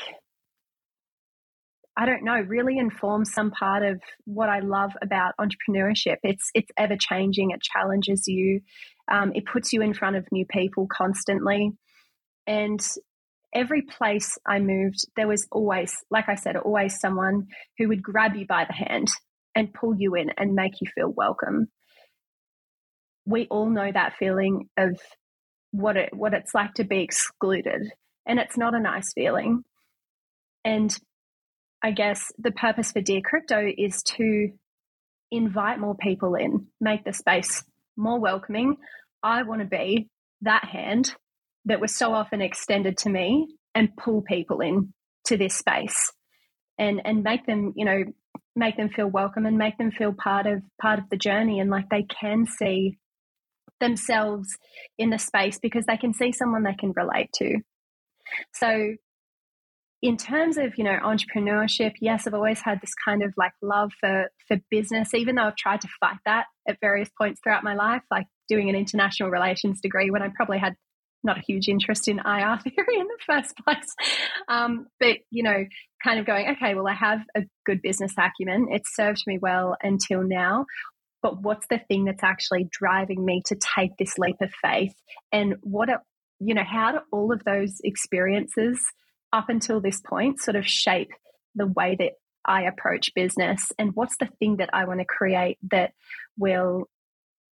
I 2.01 2.07
don't 2.07 2.25
know, 2.25 2.41
really 2.41 2.79
informs 2.79 3.31
some 3.31 3.51
part 3.51 3.83
of 3.83 4.01
what 4.25 4.49
I 4.49 4.61
love 4.61 4.93
about 5.03 5.35
entrepreneurship. 5.39 6.17
It's 6.23 6.51
it's 6.55 6.71
ever 6.79 6.97
changing. 6.99 7.51
It 7.51 7.61
challenges 7.61 8.27
you. 8.27 8.63
Um, 9.13 9.33
it 9.35 9.45
puts 9.45 9.75
you 9.75 9.83
in 9.83 9.93
front 9.93 10.17
of 10.17 10.25
new 10.33 10.47
people 10.47 10.87
constantly, 10.91 11.73
and 12.47 12.81
every 13.55 13.83
place 13.83 14.39
I 14.49 14.61
moved, 14.61 15.01
there 15.15 15.29
was 15.29 15.47
always, 15.53 15.95
like 16.11 16.31
I 16.31 16.37
said, 16.37 16.57
always 16.57 16.99
someone 16.99 17.49
who 17.77 17.89
would 17.89 18.03
grab 18.03 18.35
you 18.35 18.47
by 18.47 18.65
the 18.65 18.73
hand 18.73 19.09
and 19.55 19.75
pull 19.75 19.95
you 19.95 20.15
in 20.15 20.31
and 20.39 20.55
make 20.55 20.81
you 20.81 20.91
feel 20.95 21.13
welcome. 21.15 21.67
We 23.27 23.47
all 23.51 23.69
know 23.69 23.93
that 23.93 24.15
feeling 24.19 24.71
of 24.79 24.99
what 25.73 25.99
it 25.99 26.15
what 26.15 26.33
it's 26.33 26.55
like 26.55 26.73
to 26.75 26.85
be 26.85 27.03
excluded, 27.03 27.93
and 28.25 28.39
it's 28.39 28.57
not 28.57 28.75
a 28.75 28.81
nice 28.81 29.13
feeling. 29.13 29.65
And 30.65 30.99
I 31.83 31.93
guess 31.93 32.31
the 32.39 32.51
purpose 32.51 32.93
for 32.93 33.01
Dear 33.01 33.21
Crypto 33.23 33.67
is 33.77 34.03
to 34.03 34.51
invite 35.31 35.79
more 35.79 35.97
people 35.97 36.35
in, 36.35 36.67
make 36.81 37.05
the 37.05 37.13
space 37.13 37.65
more 37.97 38.21
welcoming. 38.21 38.77
I 39.23 39.43
want 39.43 39.63
to 39.63 39.67
be 39.67 40.09
that 40.43 40.65
hand 40.65 41.15
that 41.67 41.81
was 41.81 41.97
so 41.97 42.13
often 42.13 42.43
extended 42.43 42.99
to 42.99 43.11
me 43.11 43.49
and 43.75 43.97
pull 43.97 44.23
people 44.23 44.61
in 44.61 44.93
to 45.27 45.37
this 45.37 45.55
space 45.55 46.13
and 46.79 47.01
and 47.05 47.23
make 47.23 47.47
them, 47.47 47.73
you 47.77 47.85
know, 47.85 48.05
make 48.57 48.77
them 48.77 48.89
feel 48.89 49.07
welcome 49.07 49.47
and 49.47 49.57
make 49.57 49.79
them 49.79 49.91
feel 49.91 50.13
part 50.13 50.47
of 50.47 50.63
part 50.81 50.99
of 50.99 51.09
the 51.11 51.17
journey 51.17 51.61
and 51.61 51.71
like 51.71 51.89
they 51.91 52.03
can 52.03 52.47
see 52.47 52.99
themselves 53.81 54.49
in 54.99 55.11
the 55.11 55.19
space 55.19 55.59
because 55.59 55.85
they 55.87 55.97
can 55.97 56.13
see 56.13 56.33
someone 56.33 56.63
they 56.63 56.75
can 56.75 56.93
relate 56.95 57.31
to. 57.35 57.59
So 58.55 58.97
in 60.03 60.17
terms 60.17 60.57
of 60.57 60.77
you 60.77 60.85
know 60.85 60.99
entrepreneurship 61.03 61.93
yes 62.01 62.27
i've 62.27 62.35
always 62.35 62.61
had 62.61 62.81
this 62.81 62.95
kind 63.05 63.23
of 63.23 63.33
like 63.37 63.53
love 63.63 63.91
for 64.01 64.31
for 64.49 64.57
business 64.71 65.15
even 65.15 65.35
though 65.35 65.45
i've 65.45 65.57
tried 65.57 65.81
to 65.81 65.89
fight 66.01 66.17
that 66.25 66.47
at 66.69 66.79
various 66.81 67.11
points 67.19 67.41
throughout 67.43 67.65
my 67.65 67.75
life 67.75 68.03
like 68.11 68.27
doing 68.49 68.69
an 68.69 68.75
international 68.75 69.31
relations 69.31 69.81
degree 69.81 70.11
when 70.11 70.23
i 70.23 70.29
probably 70.35 70.59
had 70.59 70.75
not 71.23 71.37
a 71.37 71.43
huge 71.47 71.69
interest 71.69 72.09
in 72.09 72.19
ir 72.19 72.59
theory 72.65 72.99
in 72.99 73.07
the 73.07 73.19
first 73.27 73.55
place. 73.59 73.95
Um, 74.49 74.87
but 74.99 75.19
you 75.31 75.43
know 75.43 75.65
kind 76.03 76.19
of 76.19 76.25
going 76.25 76.49
okay 76.57 76.75
well 76.75 76.89
i 76.89 76.95
have 76.95 77.21
a 77.37 77.43
good 77.67 77.83
business 77.83 78.15
acumen. 78.19 78.69
It's 78.71 78.97
served 78.97 79.23
me 79.27 79.39
well 79.39 79.77
until 79.83 80.23
now 80.23 80.65
but 81.23 81.43
what's 81.43 81.67
the 81.69 81.79
thing 81.79 82.05
that's 82.05 82.23
actually 82.23 82.69
driving 82.71 83.25
me 83.25 83.43
to 83.47 83.57
take 83.77 83.97
this 83.99 84.17
leap 84.19 84.37
of 84.41 84.51
faith? 84.63 84.95
And 85.33 85.57
what 85.63 85.91
are, 85.91 86.03
you 86.39 86.55
know 86.55 86.65
how 86.65 86.93
do 86.93 86.99
all 87.13 87.33
of 87.33 87.45
those 87.45 87.77
experiences 87.85 88.81
up 89.33 89.49
until 89.49 89.81
this 89.81 90.01
point 90.01 90.41
sort 90.41 90.57
of 90.57 90.67
shape 90.67 91.11
the 91.55 91.67
way 91.67 91.97
that 91.99 92.13
I 92.45 92.63
approach 92.63 93.15
business 93.15 93.71
and 93.79 93.91
what's 93.95 94.17
the 94.19 94.29
thing 94.39 94.57
that 94.57 94.71
I 94.73 94.85
want 94.85 95.01
to 95.01 95.05
create 95.05 95.59
that 95.71 95.93
will 96.39 96.89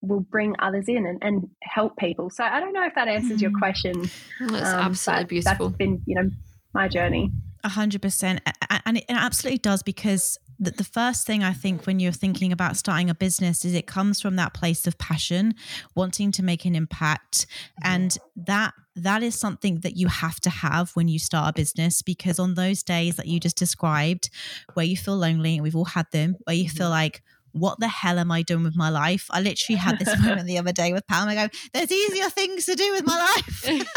will 0.00 0.20
bring 0.20 0.54
others 0.60 0.84
in 0.86 1.06
and, 1.06 1.18
and 1.22 1.48
help 1.60 1.96
people. 1.96 2.30
So 2.30 2.44
I 2.44 2.60
don't 2.60 2.72
know 2.72 2.84
if 2.84 2.94
that 2.94 3.08
answers 3.08 3.42
your 3.42 3.50
hmm. 3.50 3.58
question. 3.58 4.10
That's 4.40 4.68
um, 4.68 4.80
absolutely 4.80 5.24
beautiful. 5.24 5.68
That's 5.68 5.76
been, 5.78 6.02
you 6.06 6.14
know, 6.14 6.30
my 6.72 6.88
journey. 6.88 7.32
A 7.64 7.68
hundred 7.68 8.02
percent. 8.02 8.40
And 8.86 8.98
it 8.98 9.04
absolutely 9.08 9.58
does 9.58 9.82
because 9.82 10.38
the, 10.58 10.72
the 10.72 10.84
first 10.84 11.26
thing 11.26 11.44
I 11.44 11.52
think 11.52 11.86
when 11.86 12.00
you're 12.00 12.12
thinking 12.12 12.52
about 12.52 12.76
starting 12.76 13.10
a 13.10 13.14
business 13.14 13.64
is 13.64 13.74
it 13.74 13.86
comes 13.86 14.20
from 14.20 14.36
that 14.36 14.54
place 14.54 14.86
of 14.86 14.98
passion, 14.98 15.54
wanting 15.94 16.32
to 16.32 16.42
make 16.42 16.64
an 16.64 16.74
impact. 16.74 17.46
And 17.82 18.16
that 18.36 18.74
that 18.96 19.22
is 19.22 19.38
something 19.38 19.80
that 19.80 19.96
you 19.96 20.08
have 20.08 20.40
to 20.40 20.50
have 20.50 20.90
when 20.90 21.06
you 21.06 21.20
start 21.20 21.50
a 21.50 21.52
business 21.52 22.02
because 22.02 22.40
on 22.40 22.54
those 22.54 22.82
days 22.82 23.14
that 23.16 23.26
you 23.26 23.38
just 23.38 23.56
described 23.56 24.28
where 24.74 24.84
you 24.84 24.96
feel 24.96 25.16
lonely 25.16 25.54
and 25.54 25.62
we've 25.62 25.76
all 25.76 25.84
had 25.84 26.06
them 26.10 26.36
where 26.44 26.56
you 26.56 26.68
feel 26.68 26.86
mm-hmm. 26.86 26.94
like 26.94 27.22
what 27.52 27.80
the 27.80 27.88
hell 27.88 28.18
am 28.18 28.30
I 28.30 28.42
doing 28.42 28.64
with 28.64 28.76
my 28.76 28.90
life? 28.90 29.26
I 29.30 29.40
literally 29.40 29.78
had 29.78 29.98
this 29.98 30.18
moment 30.22 30.46
the 30.46 30.58
other 30.58 30.72
day 30.72 30.92
with 30.92 31.06
Pam. 31.06 31.28
I 31.28 31.34
go, 31.34 31.48
there's 31.72 31.90
easier 31.90 32.28
things 32.30 32.66
to 32.66 32.74
do 32.74 32.92
with 32.92 33.06
my 33.06 33.16
life. 33.16 33.60
Sometimes 33.62 33.94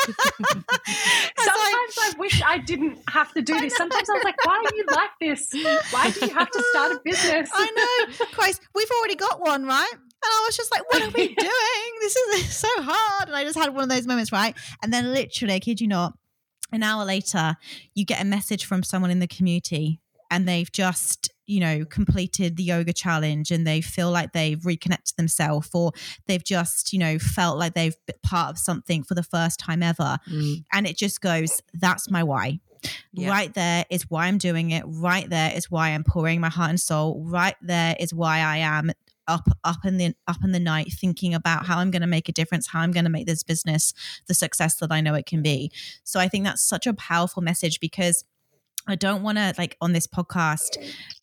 like, 1.37 2.15
I 2.15 2.15
wish 2.17 2.41
I 2.43 2.57
didn't 2.57 2.99
have 3.09 3.33
to 3.33 3.41
do 3.41 3.59
this. 3.59 3.75
Sometimes 3.75 4.09
I 4.09 4.13
was 4.13 4.23
like, 4.23 4.45
why 4.45 4.63
are 4.65 4.75
you 4.75 4.85
like 4.91 5.09
this? 5.19 5.49
Why 5.91 6.09
do 6.11 6.25
you 6.25 6.33
have 6.33 6.49
to 6.49 6.63
start 6.71 6.91
a 6.93 7.01
business? 7.05 7.49
I 7.53 8.07
know. 8.09 8.25
Christ, 8.33 8.61
we've 8.73 8.91
already 8.99 9.15
got 9.15 9.39
one, 9.39 9.65
right? 9.65 9.93
And 9.93 10.29
I 10.29 10.43
was 10.45 10.55
just 10.55 10.71
like, 10.71 10.83
what 10.91 11.01
are 11.01 11.09
we 11.09 11.33
doing? 11.33 11.91
This 12.01 12.15
is 12.15 12.55
so 12.55 12.67
hard. 12.77 13.27
And 13.27 13.35
I 13.35 13.43
just 13.43 13.57
had 13.57 13.73
one 13.73 13.83
of 13.83 13.89
those 13.89 14.05
moments, 14.05 14.31
right? 14.31 14.55
And 14.83 14.93
then 14.93 15.13
literally, 15.13 15.55
I 15.55 15.59
kid 15.59 15.81
you 15.81 15.87
not, 15.87 16.13
an 16.71 16.83
hour 16.83 17.03
later, 17.03 17.55
you 17.93 18.05
get 18.05 18.21
a 18.21 18.25
message 18.25 18.65
from 18.65 18.83
someone 18.83 19.11
in 19.11 19.19
the 19.19 19.27
community 19.27 19.99
and 20.31 20.47
they've 20.47 20.71
just 20.71 21.29
you 21.45 21.59
know 21.59 21.85
completed 21.85 22.57
the 22.57 22.63
yoga 22.63 22.93
challenge 22.93 23.51
and 23.51 23.67
they 23.67 23.81
feel 23.81 24.09
like 24.09 24.31
they've 24.31 24.65
reconnected 24.65 25.15
themselves 25.17 25.69
or 25.73 25.91
they've 26.25 26.43
just 26.43 26.93
you 26.93 26.97
know 26.97 27.19
felt 27.19 27.59
like 27.59 27.73
they've 27.73 27.97
been 28.07 28.15
part 28.23 28.49
of 28.49 28.57
something 28.57 29.03
for 29.03 29.13
the 29.13 29.23
first 29.23 29.59
time 29.59 29.83
ever 29.83 30.17
mm. 30.29 30.63
and 30.73 30.87
it 30.87 30.97
just 30.97 31.21
goes 31.21 31.61
that's 31.73 32.09
my 32.09 32.23
why 32.23 32.59
yeah. 33.13 33.29
Right 33.29 33.53
there 33.53 33.85
is 33.91 34.09
why 34.09 34.25
I'm 34.25 34.39
doing 34.39 34.71
it. 34.71 34.83
Right 34.87 35.29
there 35.29 35.55
is 35.55 35.69
why 35.69 35.89
I'm 35.89 36.03
pouring 36.03 36.41
my 36.41 36.49
heart 36.49 36.71
and 36.71 36.79
soul. 36.79 37.23
Right 37.23 37.55
there 37.61 37.95
is 37.99 38.11
why 38.11 38.39
I 38.39 38.57
am 38.57 38.91
up 39.27 39.47
up 39.63 39.85
in 39.85 39.97
the 39.97 40.15
up 40.27 40.43
in 40.43 40.51
the 40.51 40.59
night 40.59 40.91
thinking 40.91 41.33
about 41.33 41.65
how 41.65 41.77
I'm 41.77 41.91
going 41.91 42.01
to 42.01 42.07
make 42.07 42.27
a 42.27 42.31
difference, 42.31 42.67
how 42.67 42.81
I'm 42.81 42.91
going 42.91 43.03
to 43.03 43.09
make 43.09 43.27
this 43.27 43.43
business 43.43 43.93
the 44.27 44.33
success 44.33 44.75
that 44.77 44.91
I 44.91 45.01
know 45.01 45.13
it 45.13 45.25
can 45.25 45.41
be. 45.41 45.71
So 46.03 46.19
I 46.19 46.27
think 46.27 46.45
that's 46.45 46.63
such 46.63 46.87
a 46.87 46.93
powerful 46.93 47.41
message 47.41 47.79
because 47.79 48.23
I 48.87 48.95
don't 48.95 49.21
want 49.21 49.37
to 49.37 49.53
like 49.57 49.77
on 49.79 49.93
this 49.93 50.07
podcast 50.07 50.77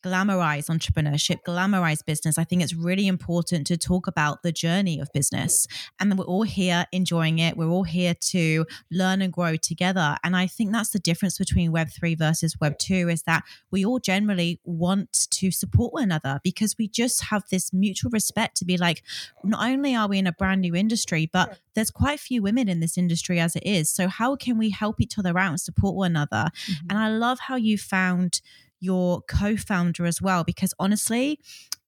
glamorize 0.04 0.68
entrepreneurship, 0.68 1.38
glamorize 1.46 2.04
business. 2.04 2.38
I 2.38 2.44
think 2.44 2.62
it's 2.62 2.74
really 2.74 3.06
important 3.06 3.66
to 3.66 3.76
talk 3.76 4.06
about 4.06 4.42
the 4.42 4.52
journey 4.52 5.00
of 5.00 5.12
business. 5.12 5.66
And 5.98 6.16
we're 6.16 6.24
all 6.24 6.44
here 6.44 6.86
enjoying 6.92 7.40
it. 7.40 7.56
We're 7.56 7.68
all 7.68 7.84
here 7.84 8.14
to 8.14 8.64
learn 8.90 9.22
and 9.22 9.32
grow 9.32 9.56
together. 9.56 10.16
And 10.22 10.36
I 10.36 10.46
think 10.46 10.72
that's 10.72 10.90
the 10.90 10.98
difference 10.98 11.36
between 11.36 11.72
Web3 11.72 12.16
versus 12.16 12.54
Web2 12.56 13.12
is 13.12 13.22
that 13.24 13.42
we 13.70 13.84
all 13.84 13.98
generally 13.98 14.60
want 14.64 15.28
to 15.30 15.50
support 15.50 15.92
one 15.92 16.04
another 16.04 16.40
because 16.44 16.76
we 16.78 16.88
just 16.88 17.24
have 17.24 17.42
this 17.50 17.72
mutual 17.72 18.10
respect 18.10 18.56
to 18.58 18.64
be 18.64 18.76
like, 18.76 19.02
not 19.42 19.68
only 19.68 19.94
are 19.96 20.08
we 20.08 20.18
in 20.18 20.26
a 20.26 20.32
brand 20.32 20.60
new 20.60 20.74
industry, 20.74 21.28
but 21.32 21.58
there's 21.78 21.92
quite 21.92 22.18
a 22.18 22.22
few 22.22 22.42
women 22.42 22.68
in 22.68 22.80
this 22.80 22.98
industry 22.98 23.38
as 23.38 23.54
it 23.54 23.64
is. 23.64 23.88
So 23.88 24.08
how 24.08 24.34
can 24.34 24.58
we 24.58 24.70
help 24.70 25.00
each 25.00 25.16
other 25.16 25.38
out 25.38 25.50
and 25.50 25.60
support 25.60 25.94
one 25.94 26.10
another? 26.10 26.50
Mm-hmm. 26.66 26.86
And 26.90 26.98
I 26.98 27.08
love 27.08 27.38
how 27.38 27.54
you 27.54 27.78
found 27.78 28.40
your 28.80 29.22
co-founder 29.22 30.04
as 30.04 30.20
well 30.20 30.42
because 30.42 30.74
honestly 30.80 31.38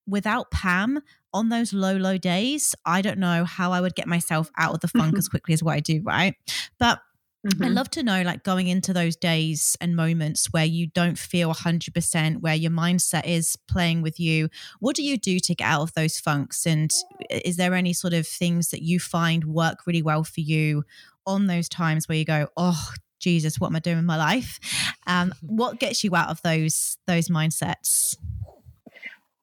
without 0.07 0.51
pam 0.53 1.01
on 1.33 1.49
those 1.49 1.73
low 1.73 1.97
low 1.97 2.19
days 2.19 2.75
i 2.85 3.01
don't 3.01 3.17
know 3.17 3.45
how 3.45 3.71
i 3.71 3.81
would 3.81 3.95
get 3.95 4.09
myself 4.09 4.51
out 4.59 4.75
of 4.75 4.81
the 4.81 4.89
funk 4.89 5.17
as 5.19 5.29
quickly 5.29 5.55
as 5.55 5.63
what 5.63 5.77
i 5.77 5.79
do 5.79 6.03
right 6.05 6.35
but 6.81 7.01
Mm-hmm. 7.47 7.65
I'd 7.65 7.73
love 7.73 7.89
to 7.91 8.03
know, 8.03 8.21
like, 8.23 8.43
going 8.43 8.67
into 8.67 8.93
those 8.93 9.17
days 9.17 9.77
and 9.81 9.97
moments 9.97 10.53
where 10.53 10.65
you 10.65 10.89
don't 10.89 11.19
feel 11.19 11.55
100%, 11.55 12.41
where 12.43 12.55
your 12.55 12.71
mindset 12.71 13.27
is 13.27 13.57
playing 13.67 14.03
with 14.03 14.21
you. 14.21 14.51
What 14.79 14.95
do 14.95 15.03
you 15.03 15.17
do 15.17 15.39
to 15.41 15.55
get 15.55 15.65
out 15.65 15.81
of 15.81 15.95
those 15.95 16.19
funks? 16.19 16.67
And 16.67 16.91
is 17.31 17.57
there 17.57 17.75
any 17.75 17.95
sort 17.95 18.13
of 18.13 18.27
things 18.27 18.71
that 18.71 18.83
you 18.83 19.01
find 19.01 19.45
work 19.47 19.87
really 19.87 20.03
well 20.03 20.23
for 20.23 20.41
you 20.41 20.85
on 21.27 21.47
those 21.47 21.69
times 21.69 22.09
where 22.09 22.19
you 22.19 22.27
go, 22.27 22.49
oh, 22.59 22.93
Jesus, 23.21 23.59
what 23.59 23.69
am 23.69 23.77
I 23.77 23.81
doing 23.81 23.97
with 23.97 24.07
my 24.07 24.17
life? 24.17 24.59
Um, 25.07 25.33
what 25.43 25.79
gets 25.79 26.05
you 26.05 26.15
out 26.15 26.29
of 26.29 26.43
those 26.43 26.99
those 27.07 27.29
mindsets? 27.29 28.17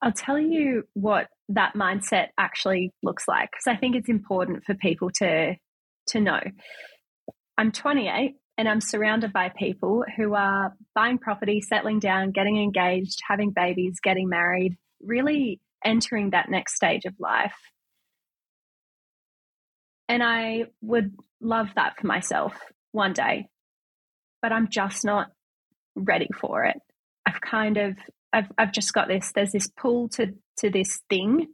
I'll 0.01 0.11
tell 0.11 0.37
you 0.39 0.87
what 0.93 1.29
that 1.49 1.73
mindset 1.73 2.27
actually 2.37 2.93
looks 3.01 3.27
like 3.27 3.49
because 3.51 3.67
I 3.67 3.75
think 3.75 3.95
it's 3.95 4.09
important 4.09 4.63
for 4.65 4.75
people 4.75 5.09
to 5.15 5.55
to 6.09 6.19
know. 6.19 6.41
I'm 7.57 7.71
28 7.71 8.35
and 8.57 8.69
I'm 8.69 8.81
surrounded 8.81 9.33
by 9.33 9.49
people 9.49 10.03
who 10.15 10.35
are 10.35 10.75
buying 10.93 11.17
property, 11.17 11.61
settling 11.61 11.99
down, 11.99 12.31
getting 12.31 12.61
engaged, 12.61 13.21
having 13.27 13.51
babies, 13.51 13.99
getting 14.01 14.29
married, 14.29 14.77
really 15.01 15.59
entering 15.83 16.31
that 16.31 16.49
next 16.49 16.75
stage 16.75 17.05
of 17.05 17.13
life. 17.19 17.55
And 20.09 20.23
I 20.23 20.65
would 20.81 21.15
love 21.41 21.69
that 21.75 21.99
for 21.99 22.07
myself 22.07 22.53
one 22.91 23.13
day, 23.13 23.47
but 24.41 24.51
I'm 24.51 24.69
just 24.69 25.03
not 25.03 25.27
ready 25.95 26.29
for 26.39 26.65
it. 26.65 26.77
I've 27.25 27.41
kind 27.41 27.77
of 27.77 27.97
I've 28.31 28.51
I've 28.57 28.71
just 28.71 28.93
got 28.93 29.07
this 29.07 29.31
there's 29.33 29.51
this 29.51 29.67
pull 29.67 30.09
to 30.09 30.33
to 30.59 30.69
this 30.69 31.01
thing 31.09 31.47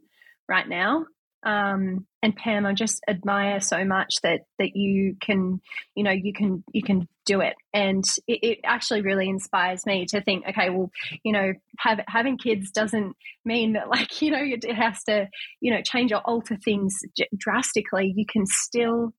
right 0.48 0.68
now 0.68 1.06
um, 1.44 2.06
and 2.22 2.34
Pam, 2.34 2.64
I 2.64 2.72
just 2.72 3.02
admire 3.06 3.60
so 3.60 3.84
much 3.84 4.14
that 4.22 4.42
that 4.58 4.74
you 4.74 5.16
can, 5.20 5.60
you 5.94 6.02
know, 6.02 6.10
you 6.10 6.32
can 6.32 6.64
you 6.72 6.82
can 6.82 7.06
do 7.26 7.40
it, 7.40 7.54
and 7.72 8.02
it, 8.26 8.38
it 8.42 8.58
actually 8.64 9.02
really 9.02 9.28
inspires 9.28 9.84
me 9.84 10.06
to 10.06 10.22
think, 10.22 10.44
okay, 10.48 10.70
well, 10.70 10.90
you 11.22 11.32
know, 11.32 11.52
have, 11.78 12.00
having 12.08 12.38
kids 12.38 12.70
doesn't 12.70 13.14
mean 13.44 13.74
that 13.74 13.88
like 13.90 14.22
you 14.22 14.30
know 14.30 14.42
it 14.42 14.64
has 14.74 15.02
to, 15.04 15.28
you 15.60 15.72
know, 15.72 15.82
change 15.82 16.12
or 16.12 16.22
alter 16.24 16.56
things 16.56 16.94
drastically. 17.36 18.12
You 18.16 18.24
can 18.26 18.46
still 18.46 19.12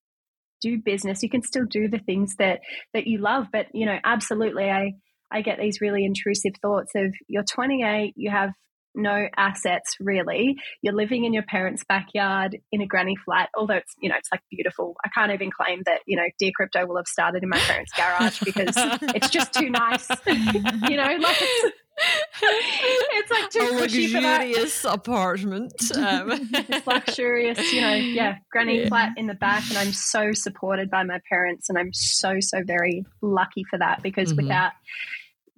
do 0.62 0.80
business. 0.84 1.22
You 1.22 1.30
can 1.30 1.44
still 1.44 1.66
do 1.66 1.88
the 1.88 2.00
things 2.00 2.36
that 2.40 2.62
that 2.94 3.06
you 3.06 3.20
love, 3.20 3.48
but 3.52 3.68
you 3.74 3.86
know, 3.86 4.00
absolutely, 4.04 4.70
I 4.72 4.94
I 5.32 5.42
get 5.42 5.60
these 5.60 5.82
really 5.82 6.06
intrusive 6.06 6.54
thoughts 6.62 6.92
of 6.96 7.14
you're 7.28 7.44
28, 7.44 8.14
you 8.16 8.32
have 8.32 8.52
no 8.96 9.28
assets 9.38 9.96
really. 10.00 10.56
You're 10.82 10.94
living 10.94 11.26
in 11.26 11.34
your 11.34 11.44
parents' 11.44 11.84
backyard 11.88 12.58
in 12.72 12.82
a 12.82 12.88
granny 12.88 13.16
flat, 13.26 13.50
although 13.56 13.76
it's 13.76 13.94
you 14.00 14.10
know 14.10 14.16
it's 14.18 14.30
like 14.32 14.42
beautiful. 14.50 14.96
I 15.04 15.10
can't 15.10 15.32
even 15.32 15.52
claim 15.52 15.82
that 15.86 16.02
you 16.06 16.18
know 16.18 16.26
Dear 16.40 16.52
Crypto 16.56 16.86
will 16.86 16.98
have 16.98 17.08
started 17.08 17.44
in 17.44 17.50
my 17.50 17.60
parents' 17.60 17.92
garage 17.96 18.40
because 18.42 18.74
it's 19.16 19.30
just 19.30 19.54
too 19.54 19.70
nice. 19.70 20.08
you 20.28 20.98
know, 20.98 21.18
like 21.20 21.38
it's, 21.40 21.76
it's 22.42 23.32
like 23.32 23.50
too 23.50 23.60
a 23.60 23.80
luxurious 23.80 24.86
apartment. 24.86 25.74
Um. 25.96 26.50
it's 26.54 26.88
luxurious, 26.88 27.74
you 27.74 27.82
know, 27.82 27.94
yeah, 27.94 28.38
granny 28.52 28.82
yeah. 28.82 28.88
flat 28.88 29.14
in 29.18 29.28
the 29.28 29.34
back, 29.34 29.64
and 29.70 29.78
I'm 29.78 29.94
so 29.94 30.32
supported 30.34 30.90
by 30.90 31.04
my 31.04 31.20
parents, 31.30 31.70
and 31.70 31.78
I'm 31.78 31.94
so 31.94 32.38
so 32.40 32.62
very 32.66 33.06
lucky 33.22 33.64
for 33.70 33.80
that 33.80 34.02
because 34.04 34.30
mm-hmm. 34.30 34.44
without 34.44 34.72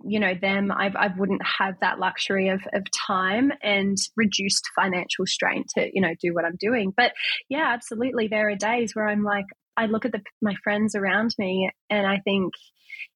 you 0.04 0.20
know 0.20 0.34
them 0.40 0.72
I, 0.72 0.92
I 0.96 1.08
wouldn't 1.16 1.42
have 1.60 1.76
that 1.82 2.00
luxury 2.00 2.50
of, 2.50 2.62
of 2.74 2.84
time 2.92 3.52
and 3.64 3.98
reduced 4.16 4.70
financial 4.76 5.26
strain 5.26 5.66
to 5.76 5.90
you 5.92 6.02
know 6.02 6.14
do 6.20 6.34
what 6.34 6.46
i'm 6.46 6.58
doing. 6.60 6.94
But 6.96 7.14
yeah 7.50 7.74
absolutely 7.74 8.28
there 8.28 8.50
are 8.50 8.56
days 8.56 8.96
where 8.96 9.08
i'm 9.08 9.24
like 9.24 9.46
i 9.76 9.86
look 9.86 10.06
at 10.06 10.12
the, 10.12 10.22
my 10.42 10.56
friends 10.64 10.96
around 10.96 11.34
me 11.38 11.72
and 11.90 12.06
i 12.06 12.20
think 12.20 12.54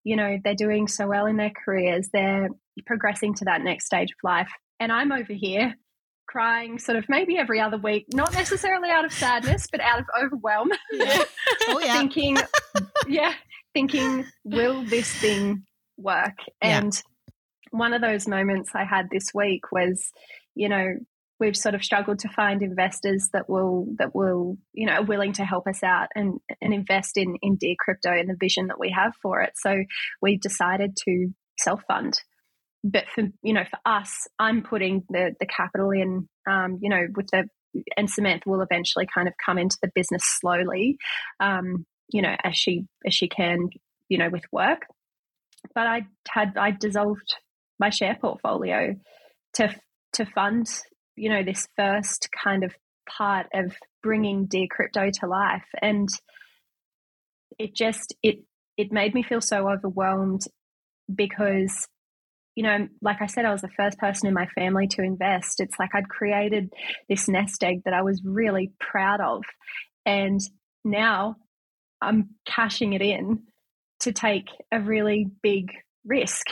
you 0.04 0.16
know 0.16 0.38
they're 0.44 0.56
doing 0.56 0.88
so 0.88 1.08
well 1.08 1.26
in 1.26 1.38
their 1.38 1.52
careers 1.66 2.10
they're 2.12 2.50
progressing 2.86 3.34
to 3.36 3.46
that 3.46 3.62
next 3.62 3.86
stage 3.86 4.12
of 4.12 4.18
life. 4.24 4.50
And 4.80 4.92
i'm 4.92 5.12
over 5.12 5.34
here 5.34 5.76
crying 6.28 6.80
sort 6.80 6.98
of 6.98 7.06
maybe 7.10 7.38
every 7.38 7.60
other 7.60 7.78
week 7.78 8.06
not 8.14 8.34
necessarily 8.34 8.90
out 8.90 9.04
of 9.04 9.12
sadness 9.12 9.68
but 9.70 9.82
out 9.82 10.00
of 10.00 10.06
overwhelm. 10.24 10.70
Yeah. 10.92 11.24
oh 11.68 11.80
yeah. 11.80 11.98
Thinking 11.98 12.38
yeah 13.08 13.34
thinking 13.74 14.26
will 14.44 14.84
this 14.86 15.12
thing 15.12 15.64
work. 16.02 16.38
And 16.62 16.94
yeah. 16.94 17.32
one 17.72 17.94
of 17.94 18.02
those 18.02 18.28
moments 18.28 18.72
I 18.74 18.84
had 18.84 19.08
this 19.12 19.34
week 19.34 19.72
was, 19.72 20.12
you 20.56 20.70
know, 20.70 20.96
we've 21.42 21.58
sort 21.58 21.74
of 21.74 21.84
struggled 21.84 22.20
to 22.20 22.30
find 22.30 22.62
investors 22.62 23.30
that 23.34 23.50
will 23.50 23.88
that 23.98 24.16
will 24.16 24.58
you 24.74 24.86
know 24.86 24.94
are 24.94 25.04
willing 25.04 25.34
to 25.34 25.44
help 25.44 25.68
us 25.68 25.84
out 25.84 26.08
and 26.16 26.40
and 26.62 26.74
invest 26.74 27.18
in 27.18 27.36
in 27.42 27.58
dear 27.58 27.76
crypto 27.78 28.12
and 28.12 28.30
the 28.30 28.38
vision 28.40 28.68
that 28.68 28.80
we 28.80 28.92
have 28.96 29.14
for 29.22 29.42
it 29.42 29.54
so 29.56 29.84
we 30.22 30.38
decided 30.38 30.96
to 30.96 31.30
self 31.60 31.82
fund 31.88 32.14
but 32.84 33.06
for 33.14 33.24
you 33.44 33.54
know 33.54 33.64
for 33.70 33.80
us 33.86 34.28
i'm 34.40 34.62
putting 34.62 35.04
the 35.10 35.34
the 35.40 35.46
capital 35.46 35.92
in 35.92 36.30
um, 36.50 36.78
you 36.82 36.90
know 36.90 37.08
with 37.16 37.28
the 37.32 37.44
and 37.98 38.10
samantha 38.10 38.48
will 38.48 38.62
eventually 38.62 39.08
kind 39.14 39.28
of 39.28 39.34
come 39.44 39.58
into 39.58 39.78
the 39.82 39.92
business 39.96 40.24
slowly 40.40 40.98
um, 41.40 41.86
you 42.10 42.22
know 42.22 42.36
as 42.44 42.56
she 42.56 42.86
as 43.06 43.14
she 43.14 43.28
can 43.28 43.68
you 44.10 44.18
know 44.18 44.30
with 44.30 44.44
work 44.52 44.82
but 45.74 45.88
I 45.88 46.08
had 46.28 46.58
I 46.58 46.72
dissolved 46.72 47.36
my 47.80 47.90
share 47.90 48.18
portfolio 48.20 48.96
to 49.54 49.76
to 50.14 50.26
fund 50.26 50.68
you 51.16 51.30
know 51.30 51.44
this 51.44 51.68
first 51.78 52.30
kind 52.44 52.64
of 52.64 52.74
part 53.08 53.48
of 53.54 53.74
bringing 54.02 54.46
dear 54.46 54.68
crypto 54.70 55.10
to 55.20 55.28
life. 55.28 55.66
And 55.82 56.10
it 57.60 57.76
just 57.76 58.16
it 58.24 58.44
it 58.78 58.92
made 58.92 59.14
me 59.14 59.24
feel 59.24 59.42
so 59.42 59.70
overwhelmed 59.70 60.42
because 61.14 61.88
you 62.56 62.64
know 62.64 62.88
like 63.02 63.22
i 63.22 63.26
said 63.26 63.46
i 63.46 63.52
was 63.52 63.62
the 63.62 63.70
first 63.76 63.98
person 63.98 64.28
in 64.28 64.34
my 64.34 64.48
family 64.48 64.88
to 64.88 65.04
invest. 65.04 65.60
It's 65.60 65.78
like 65.80 65.94
i'd 65.94 66.10
created 66.10 66.72
this 67.10 67.28
nest 67.28 67.64
egg 67.64 67.82
that 67.86 67.94
i 67.94 68.02
was 68.02 68.22
really 68.24 68.72
proud 68.80 69.22
of. 69.22 69.44
And 70.06 70.40
now 70.84 71.36
i'm 72.02 72.30
cashing 72.46 72.94
it 72.94 73.02
in 73.02 73.44
to 74.02 74.12
take 74.12 74.48
a 74.72 74.80
really 74.80 75.28
big 75.42 75.72
risk. 76.06 76.48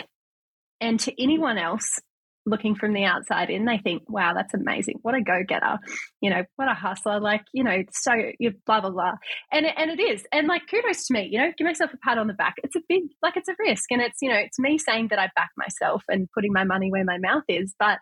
And 0.82 1.00
to 1.02 1.22
anyone 1.22 1.58
else 1.58 2.00
looking 2.46 2.76
from 2.76 2.94
the 2.94 3.04
outside 3.04 3.50
in, 3.50 3.66
they 3.66 3.78
think, 3.78 4.04
wow, 4.08 4.34
that's 4.34 4.54
amazing. 4.54 5.00
What 5.02 5.16
a 5.16 5.22
go 5.22 5.44
getter. 5.48 5.78
You 6.22 6.30
know, 6.30 6.44
what 6.56 6.70
a 6.70 6.74
hustler. 6.74 7.20
Like, 7.20 7.42
you 7.54 7.64
know, 7.64 7.84
so 7.92 8.12
you 8.40 8.54
blah, 8.66 8.82
blah, 8.82 8.92
blah. 8.92 9.14
And, 9.52 9.66
and 9.66 9.92
it 9.92 10.02
is. 10.02 10.26
And 10.32 10.48
like, 10.48 10.64
kudos 10.70 11.06
to 11.08 11.14
me, 11.14 11.30
you 11.32 11.40
know, 11.40 11.52
give 11.58 11.66
myself 11.66 11.92
a 11.94 11.98
pat 11.98 12.18
on 12.18 12.28
the 12.28 12.34
back. 12.34 12.56
It's 12.64 12.76
a 12.76 12.82
big, 12.88 13.04
like, 13.22 13.38
it's 13.38 13.50
a 13.50 13.56
risk. 13.60 13.92
And 13.92 14.02
it's, 14.02 14.18
you 14.22 14.30
know, 14.30 14.38
it's 14.38 14.60
me 14.60 14.78
saying 14.78 15.10
that 15.10 15.20
I 15.20 15.30
back 15.36 15.52
myself 15.58 16.04
and 16.08 16.30
putting 16.34 16.54
my 16.54 16.64
money 16.64 16.92
where 16.92 17.06
my 17.06 17.18
mouth 17.18 17.44
is. 17.48 17.74
But 17.78 18.00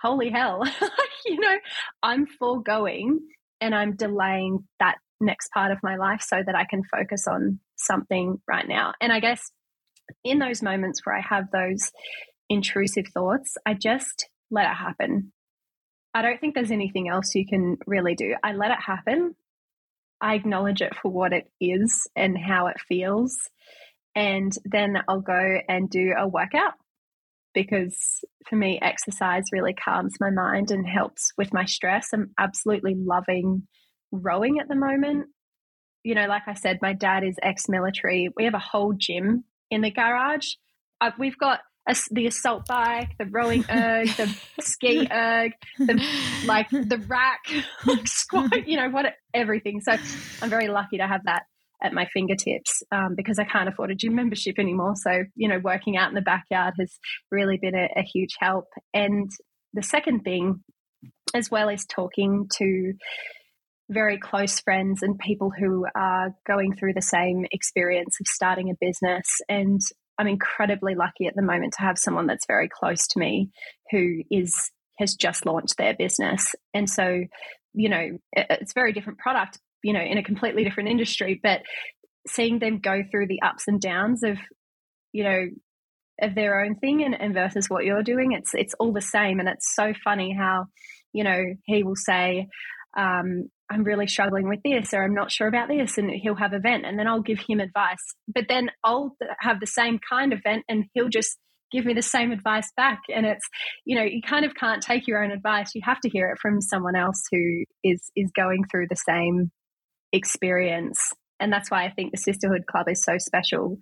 holy 0.00 0.30
hell, 0.30 0.62
you 1.26 1.40
know, 1.40 1.56
I'm 2.02 2.26
foregoing 2.26 3.20
and 3.60 3.74
I'm 3.74 3.96
delaying 3.96 4.64
that 4.80 4.96
next 5.20 5.50
part 5.52 5.72
of 5.72 5.78
my 5.82 5.96
life 5.96 6.22
so 6.22 6.40
that 6.44 6.54
I 6.54 6.64
can 6.64 6.82
focus 6.84 7.26
on 7.28 7.60
something 7.78 8.38
right 8.48 8.66
now. 8.66 8.92
And 9.00 9.12
I 9.12 9.20
guess 9.20 9.50
in 10.24 10.38
those 10.38 10.62
moments 10.62 11.00
where 11.04 11.16
I 11.16 11.20
have 11.20 11.50
those 11.50 11.90
intrusive 12.48 13.06
thoughts, 13.12 13.56
I 13.66 13.74
just 13.74 14.28
let 14.50 14.70
it 14.70 14.74
happen. 14.74 15.32
I 16.14 16.22
don't 16.22 16.40
think 16.40 16.54
there's 16.54 16.70
anything 16.70 17.08
else 17.08 17.34
you 17.34 17.46
can 17.46 17.76
really 17.86 18.14
do. 18.14 18.34
I 18.42 18.52
let 18.52 18.70
it 18.70 18.80
happen. 18.84 19.34
I 20.20 20.34
acknowledge 20.34 20.80
it 20.80 20.94
for 21.00 21.10
what 21.12 21.32
it 21.32 21.50
is 21.60 22.08
and 22.16 22.36
how 22.36 22.66
it 22.68 22.76
feels. 22.88 23.36
And 24.16 24.52
then 24.64 24.96
I'll 25.08 25.20
go 25.20 25.58
and 25.68 25.88
do 25.88 26.12
a 26.18 26.26
workout 26.26 26.72
because 27.54 28.24
for 28.48 28.56
me, 28.56 28.78
exercise 28.82 29.44
really 29.52 29.74
calms 29.74 30.14
my 30.20 30.30
mind 30.30 30.70
and 30.70 30.86
helps 30.86 31.32
with 31.36 31.52
my 31.52 31.64
stress. 31.64 32.08
I'm 32.12 32.30
absolutely 32.38 32.94
loving 32.96 33.66
rowing 34.10 34.58
at 34.58 34.68
the 34.68 34.74
moment. 34.74 35.26
You 36.02 36.14
know, 36.14 36.26
like 36.26 36.42
I 36.46 36.54
said, 36.54 36.78
my 36.80 36.92
dad 36.92 37.24
is 37.24 37.36
ex 37.42 37.68
military. 37.68 38.28
We 38.36 38.44
have 38.44 38.54
a 38.54 38.58
whole 38.58 38.94
gym 38.96 39.44
in 39.70 39.80
the 39.80 39.90
garage. 39.90 40.46
Uh, 41.00 41.10
we've 41.18 41.38
got 41.38 41.60
a, 41.88 41.96
the 42.10 42.26
assault 42.26 42.66
bike, 42.66 43.10
the 43.18 43.26
rowing 43.26 43.64
erg, 43.70 44.08
the 44.16 44.34
ski 44.60 45.08
erg, 45.10 45.52
the 45.78 46.02
like 46.46 46.70
the 46.70 47.02
rack, 47.08 47.40
like 47.86 48.06
squat, 48.06 48.68
you 48.68 48.76
know, 48.76 48.90
what 48.90 49.06
everything. 49.34 49.80
So 49.80 49.92
I'm 50.42 50.50
very 50.50 50.68
lucky 50.68 50.98
to 50.98 51.06
have 51.06 51.24
that 51.24 51.42
at 51.82 51.92
my 51.92 52.06
fingertips 52.12 52.82
um, 52.90 53.14
because 53.16 53.38
I 53.38 53.44
can't 53.44 53.68
afford 53.68 53.90
a 53.90 53.94
gym 53.94 54.14
membership 54.14 54.58
anymore. 54.58 54.94
So, 54.96 55.24
you 55.36 55.48
know, 55.48 55.60
working 55.62 55.96
out 55.96 56.08
in 56.08 56.14
the 56.14 56.20
backyard 56.20 56.74
has 56.78 56.98
really 57.30 57.58
been 57.60 57.74
a, 57.74 57.88
a 57.96 58.02
huge 58.02 58.34
help. 58.40 58.66
And 58.92 59.30
the 59.74 59.82
second 59.82 60.20
thing, 60.22 60.64
as 61.34 61.50
well, 61.50 61.68
is 61.68 61.84
talking 61.84 62.48
to 62.56 62.94
very 63.90 64.18
close 64.18 64.60
friends 64.60 65.02
and 65.02 65.18
people 65.18 65.50
who 65.50 65.86
are 65.94 66.34
going 66.46 66.74
through 66.74 66.94
the 66.94 67.02
same 67.02 67.46
experience 67.50 68.16
of 68.20 68.26
starting 68.26 68.70
a 68.70 68.74
business. 68.80 69.26
And 69.48 69.80
I'm 70.18 70.26
incredibly 70.26 70.94
lucky 70.94 71.26
at 71.26 71.34
the 71.34 71.42
moment 71.42 71.74
to 71.74 71.82
have 71.82 71.98
someone 71.98 72.26
that's 72.26 72.46
very 72.46 72.68
close 72.68 73.06
to 73.08 73.18
me 73.18 73.50
who 73.90 74.22
is 74.30 74.70
has 74.98 75.14
just 75.14 75.46
launched 75.46 75.76
their 75.78 75.94
business. 75.94 76.54
And 76.74 76.90
so, 76.90 77.22
you 77.72 77.88
know, 77.88 78.18
it's 78.32 78.74
very 78.74 78.92
different 78.92 79.20
product, 79.20 79.60
you 79.84 79.92
know, 79.92 80.02
in 80.02 80.18
a 80.18 80.24
completely 80.24 80.64
different 80.64 80.88
industry, 80.88 81.38
but 81.40 81.62
seeing 82.26 82.58
them 82.58 82.80
go 82.80 83.04
through 83.08 83.28
the 83.28 83.40
ups 83.42 83.64
and 83.68 83.80
downs 83.80 84.24
of, 84.24 84.38
you 85.12 85.22
know, 85.22 85.46
of 86.20 86.34
their 86.34 86.60
own 86.64 86.74
thing 86.74 87.04
and, 87.04 87.14
and 87.18 87.32
versus 87.32 87.70
what 87.70 87.84
you're 87.84 88.02
doing, 88.02 88.32
it's 88.32 88.54
it's 88.54 88.74
all 88.80 88.92
the 88.92 89.00
same. 89.00 89.38
And 89.38 89.48
it's 89.48 89.72
so 89.74 89.92
funny 90.04 90.34
how, 90.36 90.66
you 91.12 91.22
know, 91.22 91.44
he 91.64 91.84
will 91.84 91.96
say, 91.96 92.48
um, 92.96 93.48
I'm 93.70 93.84
really 93.84 94.06
struggling 94.06 94.48
with 94.48 94.60
this 94.64 94.94
or 94.94 95.04
I'm 95.04 95.14
not 95.14 95.30
sure 95.30 95.46
about 95.46 95.68
this 95.68 95.98
and 95.98 96.10
he'll 96.10 96.36
have 96.36 96.52
a 96.52 96.58
vent 96.58 96.86
and 96.86 96.98
then 96.98 97.06
I'll 97.06 97.22
give 97.22 97.40
him 97.46 97.60
advice. 97.60 97.98
But 98.26 98.46
then 98.48 98.70
I'll 98.82 99.14
have 99.40 99.60
the 99.60 99.66
same 99.66 99.98
kind 100.08 100.32
of 100.32 100.40
vent 100.42 100.64
and 100.68 100.84
he'll 100.94 101.08
just 101.08 101.36
give 101.70 101.84
me 101.84 101.92
the 101.92 102.02
same 102.02 102.32
advice 102.32 102.70
back. 102.76 103.00
And 103.14 103.26
it's 103.26 103.46
you 103.84 103.96
know 103.96 104.04
you 104.04 104.22
kind 104.26 104.44
of 104.44 104.54
can't 104.54 104.82
take 104.82 105.06
your 105.06 105.22
own 105.22 105.30
advice. 105.30 105.74
You 105.74 105.82
have 105.84 106.00
to 106.00 106.08
hear 106.08 106.30
it 106.30 106.38
from 106.40 106.60
someone 106.60 106.96
else 106.96 107.22
who 107.30 107.64
is 107.84 108.10
is 108.16 108.30
going 108.34 108.64
through 108.70 108.86
the 108.88 108.96
same 108.96 109.50
experience. 110.12 111.12
And 111.40 111.52
that's 111.52 111.70
why 111.70 111.84
I 111.84 111.90
think 111.90 112.12
the 112.12 112.18
Sisterhood 112.18 112.66
Club 112.66 112.88
is 112.88 113.04
so 113.04 113.18
special 113.18 113.78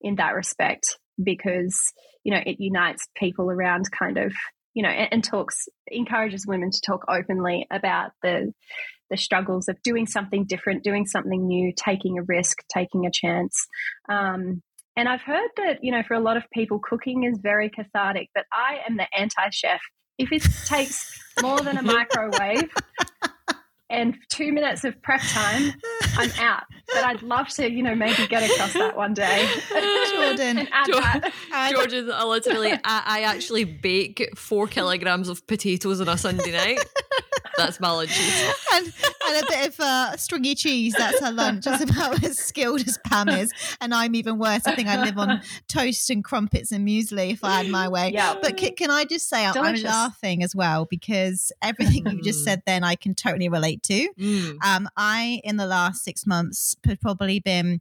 in 0.00 0.16
that 0.16 0.34
respect 0.34 0.98
because 1.22 1.76
you 2.24 2.32
know 2.32 2.40
it 2.44 2.56
unites 2.58 3.06
people 3.16 3.50
around 3.50 3.84
kind 3.96 4.18
of 4.18 4.32
you 4.74 4.82
know 4.82 4.88
and, 4.88 5.08
and 5.12 5.24
talks 5.24 5.68
encourages 5.90 6.46
women 6.46 6.70
to 6.70 6.80
talk 6.80 7.04
openly 7.08 7.66
about 7.70 8.12
the 8.22 8.52
the 9.10 9.16
struggles 9.16 9.68
of 9.68 9.82
doing 9.82 10.06
something 10.06 10.44
different, 10.44 10.84
doing 10.84 11.06
something 11.06 11.46
new, 11.46 11.72
taking 11.74 12.18
a 12.18 12.22
risk, 12.22 12.58
taking 12.72 13.06
a 13.06 13.10
chance. 13.10 13.66
Um, 14.08 14.62
and 14.96 15.08
I've 15.08 15.22
heard 15.22 15.50
that, 15.56 15.78
you 15.82 15.92
know, 15.92 16.02
for 16.02 16.14
a 16.14 16.20
lot 16.20 16.36
of 16.36 16.42
people, 16.52 16.80
cooking 16.80 17.24
is 17.24 17.38
very 17.38 17.70
cathartic, 17.70 18.30
but 18.34 18.44
I 18.52 18.80
am 18.88 18.96
the 18.96 19.06
anti 19.16 19.50
chef. 19.50 19.80
If 20.18 20.32
it 20.32 20.42
takes 20.66 21.18
more 21.40 21.60
than 21.60 21.78
a 21.78 21.82
microwave, 21.84 22.72
and 23.90 24.16
two 24.28 24.52
minutes 24.52 24.84
of 24.84 25.00
prep 25.02 25.20
time, 25.20 25.72
I'm 26.16 26.30
out. 26.40 26.64
But 26.92 27.04
I'd 27.04 27.22
love 27.22 27.48
to, 27.50 27.70
you 27.70 27.82
know, 27.82 27.94
maybe 27.94 28.26
get 28.26 28.50
across 28.50 28.72
that 28.74 28.96
one 28.96 29.14
day. 29.14 29.48
Jordan, 29.68 30.68
Jordan, 31.70 32.10
I 32.12 32.24
literally, 32.24 32.72
I, 32.72 32.78
I, 32.84 33.20
actually 33.22 33.64
bake 33.64 34.30
four 34.36 34.66
kilograms 34.66 35.28
of 35.28 35.46
potatoes 35.46 36.00
on 36.00 36.08
a 36.08 36.16
Sunday 36.16 36.52
night. 36.52 36.80
That's 37.56 37.80
my 37.80 37.90
lunch. 37.90 38.10
And, 38.74 38.92
and 39.28 39.44
a 39.44 39.46
bit 39.48 39.68
of 39.68 39.80
uh, 39.80 40.16
stringy 40.16 40.54
cheese. 40.54 40.94
That's 40.96 41.20
her 41.20 41.32
lunch. 41.32 41.64
That's 41.64 41.82
about 41.82 42.22
as 42.24 42.38
skilled 42.38 42.86
as 42.86 42.98
Pam 43.04 43.28
is. 43.28 43.52
And 43.80 43.94
I'm 43.94 44.14
even 44.14 44.38
worse. 44.38 44.66
I 44.66 44.74
think 44.74 44.88
I 44.88 45.02
live 45.04 45.18
on 45.18 45.40
toast 45.68 46.10
and 46.10 46.24
crumpets 46.24 46.72
and 46.72 46.86
muesli 46.86 47.32
if 47.32 47.44
I 47.44 47.62
had 47.62 47.70
my 47.70 47.88
way. 47.88 48.10
Yeah. 48.12 48.36
But 48.40 48.56
can, 48.56 48.74
can 48.74 48.90
I 48.90 49.04
just 49.04 49.28
say, 49.28 49.44
I'm, 49.44 49.56
I'm 49.56 49.82
laughing 49.82 50.42
as 50.42 50.54
well 50.54 50.86
because 50.88 51.52
everything 51.62 52.06
you 52.06 52.22
just 52.22 52.44
said 52.44 52.62
then 52.66 52.84
I 52.84 52.94
can 52.94 53.14
totally 53.14 53.48
relate 53.48 53.82
to. 53.84 54.08
Mm. 54.18 54.56
Um, 54.64 54.88
I, 54.96 55.40
in 55.44 55.56
the 55.56 55.66
last 55.66 56.04
six 56.04 56.26
months, 56.26 56.76
have 56.84 57.00
probably 57.00 57.40
been 57.40 57.80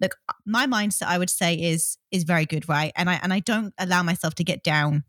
look 0.00 0.16
my 0.46 0.66
mindset 0.66 1.06
i 1.06 1.18
would 1.18 1.30
say 1.30 1.54
is 1.54 1.98
is 2.10 2.22
very 2.22 2.46
good 2.46 2.68
right 2.68 2.92
and 2.94 3.10
i 3.10 3.18
and 3.22 3.32
i 3.32 3.40
don't 3.40 3.74
allow 3.78 4.02
myself 4.02 4.34
to 4.34 4.44
get 4.44 4.62
down 4.62 5.02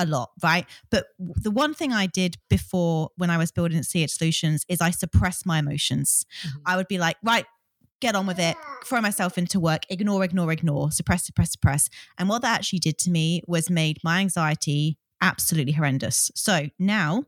a 0.00 0.06
lot, 0.06 0.30
right? 0.42 0.66
But 0.90 1.06
the 1.18 1.50
one 1.50 1.74
thing 1.74 1.92
I 1.92 2.06
did 2.06 2.36
before 2.48 3.10
when 3.16 3.30
I 3.30 3.36
was 3.36 3.52
building 3.52 3.82
CH 3.82 4.10
Solutions 4.10 4.64
is 4.68 4.80
I 4.80 4.90
suppressed 4.90 5.46
my 5.46 5.58
emotions. 5.58 6.24
Mm-hmm. 6.46 6.58
I 6.66 6.76
would 6.76 6.88
be 6.88 6.98
like, 6.98 7.16
right, 7.22 7.44
get 8.00 8.14
on 8.14 8.26
with 8.26 8.38
it, 8.38 8.56
throw 8.84 9.00
myself 9.00 9.36
into 9.36 9.60
work, 9.60 9.82
ignore, 9.90 10.24
ignore, 10.24 10.50
ignore, 10.50 10.90
suppress, 10.90 11.26
suppress, 11.26 11.52
suppress. 11.52 11.88
And 12.18 12.28
what 12.28 12.42
that 12.42 12.58
actually 12.58 12.78
did 12.78 12.98
to 12.98 13.10
me 13.10 13.42
was 13.46 13.68
made 13.68 13.98
my 14.02 14.20
anxiety 14.20 14.98
absolutely 15.20 15.72
horrendous. 15.72 16.30
So 16.34 16.68
now, 16.78 17.24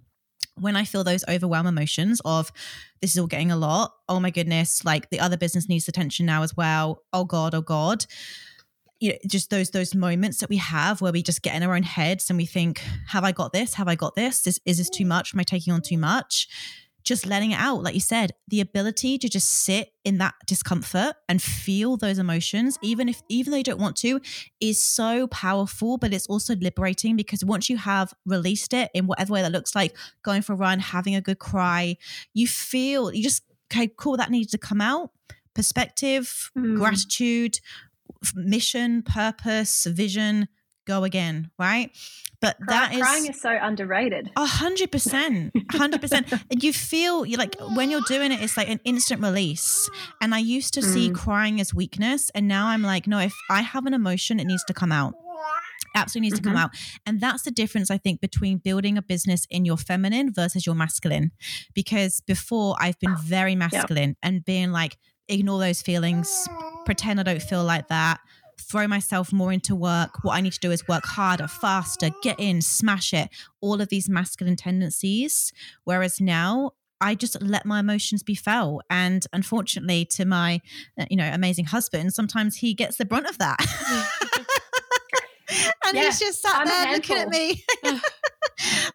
when 0.58 0.76
I 0.76 0.84
feel 0.84 1.04
those 1.04 1.24
overwhelm 1.28 1.66
emotions 1.66 2.20
of 2.24 2.52
this 3.00 3.12
is 3.12 3.18
all 3.18 3.26
getting 3.26 3.52
a 3.52 3.56
lot, 3.56 3.92
oh 4.08 4.18
my 4.18 4.30
goodness, 4.30 4.84
like 4.84 5.10
the 5.10 5.20
other 5.20 5.36
business 5.36 5.68
needs 5.68 5.88
attention 5.88 6.26
now 6.26 6.42
as 6.42 6.56
well. 6.56 7.02
Oh 7.12 7.24
God, 7.24 7.54
oh 7.54 7.62
God 7.62 8.06
you 9.02 9.10
know 9.10 9.18
just 9.26 9.50
those 9.50 9.70
those 9.70 9.94
moments 9.94 10.38
that 10.38 10.48
we 10.48 10.56
have 10.56 11.00
where 11.00 11.12
we 11.12 11.22
just 11.22 11.42
get 11.42 11.54
in 11.54 11.62
our 11.62 11.74
own 11.74 11.82
heads 11.82 12.30
and 12.30 12.36
we 12.36 12.46
think 12.46 12.82
have 13.08 13.24
i 13.24 13.32
got 13.32 13.52
this? 13.52 13.74
Have 13.74 13.88
i 13.88 13.94
got 13.94 14.14
this? 14.14 14.46
Is, 14.46 14.60
is 14.64 14.78
this 14.78 14.90
too 14.90 15.04
much? 15.04 15.34
Am 15.34 15.40
i 15.40 15.42
taking 15.42 15.72
on 15.72 15.82
too 15.82 15.98
much? 15.98 16.48
Just 17.04 17.26
letting 17.26 17.50
it 17.50 17.56
out 17.56 17.82
like 17.82 17.94
you 17.94 18.00
said 18.00 18.30
the 18.46 18.60
ability 18.60 19.18
to 19.18 19.28
just 19.28 19.48
sit 19.48 19.90
in 20.04 20.18
that 20.18 20.34
discomfort 20.46 21.16
and 21.28 21.42
feel 21.42 21.96
those 21.96 22.18
emotions 22.18 22.78
even 22.80 23.08
if 23.08 23.22
even 23.28 23.50
though 23.50 23.56
you 23.56 23.64
don't 23.64 23.80
want 23.80 23.96
to 23.96 24.20
is 24.60 24.80
so 24.80 25.26
powerful 25.26 25.98
but 25.98 26.14
it's 26.14 26.28
also 26.28 26.54
liberating 26.54 27.16
because 27.16 27.44
once 27.44 27.68
you 27.68 27.76
have 27.76 28.14
released 28.24 28.72
it 28.72 28.88
in 28.94 29.08
whatever 29.08 29.32
way 29.32 29.42
that 29.42 29.50
looks 29.50 29.74
like 29.74 29.96
going 30.22 30.42
for 30.42 30.52
a 30.52 30.56
run 30.56 30.78
having 30.78 31.16
a 31.16 31.20
good 31.20 31.40
cry 31.40 31.96
you 32.34 32.46
feel 32.46 33.12
you 33.12 33.20
just 33.20 33.42
okay 33.72 33.90
cool 33.96 34.16
that 34.16 34.30
needs 34.30 34.50
to 34.52 34.58
come 34.58 34.80
out. 34.80 35.10
Perspective 35.54 36.50
mm. 36.56 36.78
gratitude 36.78 37.58
mission, 38.34 39.02
purpose, 39.02 39.86
vision, 39.86 40.48
go 40.86 41.04
again, 41.04 41.50
right? 41.58 41.90
But 42.40 42.56
that 42.66 42.88
crying 42.88 42.98
is 42.98 43.02
crying 43.02 43.26
is 43.26 43.40
so 43.40 43.58
underrated. 43.60 44.30
A 44.36 44.44
hundred 44.44 44.90
percent, 44.90 45.52
hundred 45.70 46.00
percent. 46.00 46.32
And 46.50 46.62
you 46.62 46.72
feel 46.72 47.24
you 47.24 47.36
like 47.36 47.54
when 47.76 47.90
you're 47.90 48.02
doing 48.08 48.32
it, 48.32 48.42
it's 48.42 48.56
like 48.56 48.68
an 48.68 48.80
instant 48.84 49.22
release. 49.22 49.88
And 50.20 50.34
I 50.34 50.38
used 50.38 50.74
to 50.74 50.80
mm. 50.80 50.84
see 50.84 51.10
crying 51.10 51.60
as 51.60 51.72
weakness, 51.72 52.30
and 52.34 52.48
now 52.48 52.66
I'm 52.66 52.82
like, 52.82 53.06
no, 53.06 53.18
if 53.18 53.34
I 53.48 53.62
have 53.62 53.86
an 53.86 53.94
emotion, 53.94 54.40
it 54.40 54.46
needs 54.46 54.64
to 54.64 54.74
come 54.74 54.90
out. 54.90 55.14
Absolutely 55.94 56.30
needs 56.30 56.40
mm-hmm. 56.40 56.44
to 56.44 56.56
come 56.56 56.56
mm-hmm. 56.56 56.64
out. 56.64 57.02
And 57.06 57.20
that's 57.20 57.42
the 57.42 57.50
difference, 57.50 57.90
I 57.90 57.98
think, 57.98 58.20
between 58.20 58.58
building 58.58 58.96
a 58.96 59.02
business 59.02 59.46
in 59.50 59.64
your 59.64 59.76
feminine 59.76 60.32
versus 60.32 60.64
your 60.66 60.74
masculine. 60.74 61.32
Because 61.74 62.20
before 62.20 62.76
I've 62.80 62.98
been 62.98 63.16
very 63.22 63.54
masculine 63.54 64.10
yep. 64.10 64.16
and 64.22 64.44
being 64.44 64.72
like, 64.72 64.96
ignore 65.32 65.58
those 65.58 65.82
feelings, 65.82 66.48
pretend 66.84 67.20
I 67.20 67.22
don't 67.22 67.42
feel 67.42 67.64
like 67.64 67.88
that, 67.88 68.20
throw 68.60 68.86
myself 68.86 69.32
more 69.32 69.52
into 69.52 69.74
work. 69.74 70.22
What 70.24 70.34
I 70.34 70.40
need 70.40 70.52
to 70.52 70.60
do 70.60 70.70
is 70.70 70.86
work 70.88 71.04
harder, 71.04 71.48
faster, 71.48 72.10
get 72.22 72.38
in, 72.38 72.62
smash 72.62 73.12
it. 73.12 73.28
All 73.60 73.80
of 73.80 73.88
these 73.88 74.08
masculine 74.08 74.56
tendencies. 74.56 75.52
Whereas 75.84 76.20
now, 76.20 76.72
I 77.00 77.16
just 77.16 77.42
let 77.42 77.66
my 77.66 77.80
emotions 77.80 78.22
be 78.22 78.36
felt. 78.36 78.82
And 78.88 79.26
unfortunately, 79.32 80.04
to 80.06 80.24
my, 80.24 80.60
uh, 80.98 81.06
you 81.10 81.16
know, 81.16 81.28
amazing 81.32 81.66
husband, 81.66 82.14
sometimes 82.14 82.56
he 82.56 82.74
gets 82.74 82.96
the 82.96 83.04
brunt 83.04 83.26
of 83.26 83.38
that. 83.38 83.58
and 85.92 85.98
yeah, 85.98 86.06
he's 86.06 86.18
just 86.18 86.42
sat 86.42 86.60
I'm 86.60 86.66
there 86.66 86.92
looking 86.94 87.18
at 87.18 87.28
me. 87.28 87.64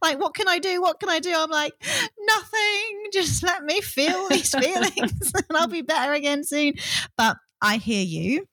like, 0.02 0.20
what 0.20 0.34
can 0.34 0.48
I 0.48 0.60
do? 0.60 0.82
What 0.82 1.00
can 1.00 1.10
I 1.10 1.20
do? 1.20 1.34
I'm 1.36 1.50
like, 1.50 1.74
nothing. 2.20 3.04
Just 3.14 3.44
let 3.44 3.64
me 3.64 3.82
feel 3.82 4.28
these 4.30 4.54
feelings 4.60 5.32
and 5.34 5.58
I'll 5.58 5.68
be 5.68 5.82
better 5.82 6.14
again 6.14 6.44
soon. 6.44 6.74
But 7.18 7.38
I 7.62 7.78
hear 7.78 8.04
you. 8.04 8.48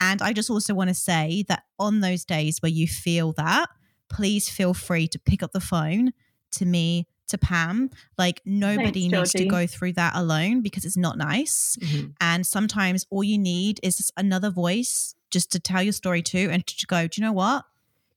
And 0.00 0.22
I 0.22 0.32
just 0.32 0.50
also 0.50 0.74
want 0.74 0.88
to 0.88 0.94
say 0.94 1.44
that 1.48 1.64
on 1.78 2.00
those 2.00 2.24
days 2.24 2.60
where 2.60 2.72
you 2.72 2.86
feel 2.86 3.32
that, 3.34 3.68
please 4.08 4.48
feel 4.48 4.74
free 4.74 5.08
to 5.08 5.18
pick 5.18 5.42
up 5.42 5.52
the 5.52 5.60
phone 5.60 6.12
to 6.52 6.66
me, 6.66 7.06
to 7.28 7.38
Pam. 7.38 7.90
Like 8.18 8.40
nobody 8.44 9.08
Thanks, 9.08 9.34
needs 9.34 9.44
to 9.44 9.44
go 9.46 9.66
through 9.66 9.94
that 9.94 10.14
alone 10.16 10.62
because 10.62 10.84
it's 10.84 10.96
not 10.96 11.16
nice. 11.16 11.76
Mm-hmm. 11.80 12.10
And 12.20 12.46
sometimes 12.46 13.06
all 13.10 13.24
you 13.24 13.38
need 13.38 13.80
is 13.82 14.10
another 14.16 14.50
voice 14.50 15.14
just 15.30 15.52
to 15.52 15.60
tell 15.60 15.82
your 15.82 15.92
story 15.92 16.22
to 16.22 16.50
and 16.50 16.66
to 16.66 16.86
go, 16.86 17.06
do 17.06 17.20
you 17.20 17.26
know 17.26 17.32
what? 17.32 17.64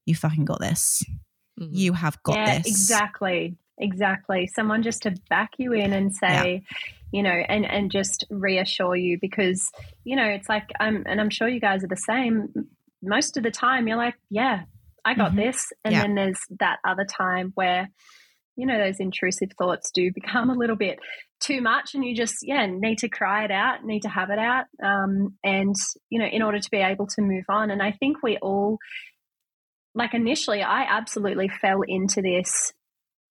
You 0.06 0.16
fucking 0.16 0.46
got 0.46 0.60
this. 0.60 1.04
Mm-hmm. 1.60 1.74
You 1.74 1.94
have 1.94 2.22
got 2.24 2.38
yeah, 2.38 2.58
this. 2.58 2.68
Exactly. 2.68 3.58
Exactly. 3.78 4.48
Someone 4.48 4.84
just 4.84 5.04
to 5.04 5.16
back 5.30 5.52
you 5.58 5.74
in 5.74 5.94
and 5.94 6.14
say, 6.16 6.64
yeah. 6.64 6.78
you 7.12 7.24
know, 7.24 7.32
and 7.32 7.66
and 7.66 7.92
just 7.92 8.26
reassure 8.30 8.96
you 8.96 9.18
because, 9.20 9.68
you 10.04 10.16
know, 10.16 10.26
it's 10.26 10.48
like 10.48 10.70
I'm 10.80 11.04
and 11.08 11.20
I'm 11.20 11.30
sure 11.30 11.48
you 11.48 11.60
guys 11.60 11.84
are 11.84 11.88
the 11.88 11.96
same. 11.98 12.54
Most 13.02 13.36
of 13.36 13.44
the 13.44 13.52
time 13.52 13.88
you're 13.88 13.98
like, 13.98 14.16
yeah, 14.30 14.62
I 15.06 15.16
got 15.16 15.32
mm-hmm. 15.32 15.40
this. 15.40 15.72
And 15.84 15.94
yeah. 15.94 16.02
then 16.02 16.16
there's 16.16 16.40
that 16.60 16.78
other 16.88 17.06
time 17.06 17.52
where, 17.56 17.90
you 18.56 18.66
know, 18.66 18.78
those 18.78 19.00
intrusive 19.00 19.50
thoughts 19.58 19.92
do 19.92 20.12
become 20.14 20.50
a 20.50 20.56
little 20.56 20.76
bit 20.76 21.00
too 21.40 21.62
much 21.62 21.94
and 21.94 22.06
you 22.06 22.16
just, 22.16 22.38
yeah, 22.42 22.66
need 22.68 23.00
to 23.00 23.10
cry 23.10 23.44
it 23.44 23.52
out, 23.52 23.84
need 23.84 24.04
to 24.04 24.10
have 24.10 24.30
it 24.30 24.40
out. 24.40 24.66
Um, 24.82 25.36
and, 25.44 25.76
you 26.10 26.20
know, 26.20 26.26
in 26.26 26.42
order 26.42 26.60
to 26.60 26.72
be 26.72 26.78
able 26.78 27.08
to 27.08 27.22
move 27.22 27.46
on. 27.50 27.70
And 27.70 27.82
I 27.82 27.92
think 27.92 28.24
we 28.24 28.38
all 28.38 28.78
like 29.96 30.14
initially 30.14 30.62
I 30.62 30.84
absolutely 30.84 31.50
fell 31.50 31.82
into 31.82 32.22
this 32.22 32.74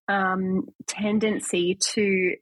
um, 0.09 0.67
tendency 0.87 1.77
to 1.81 2.35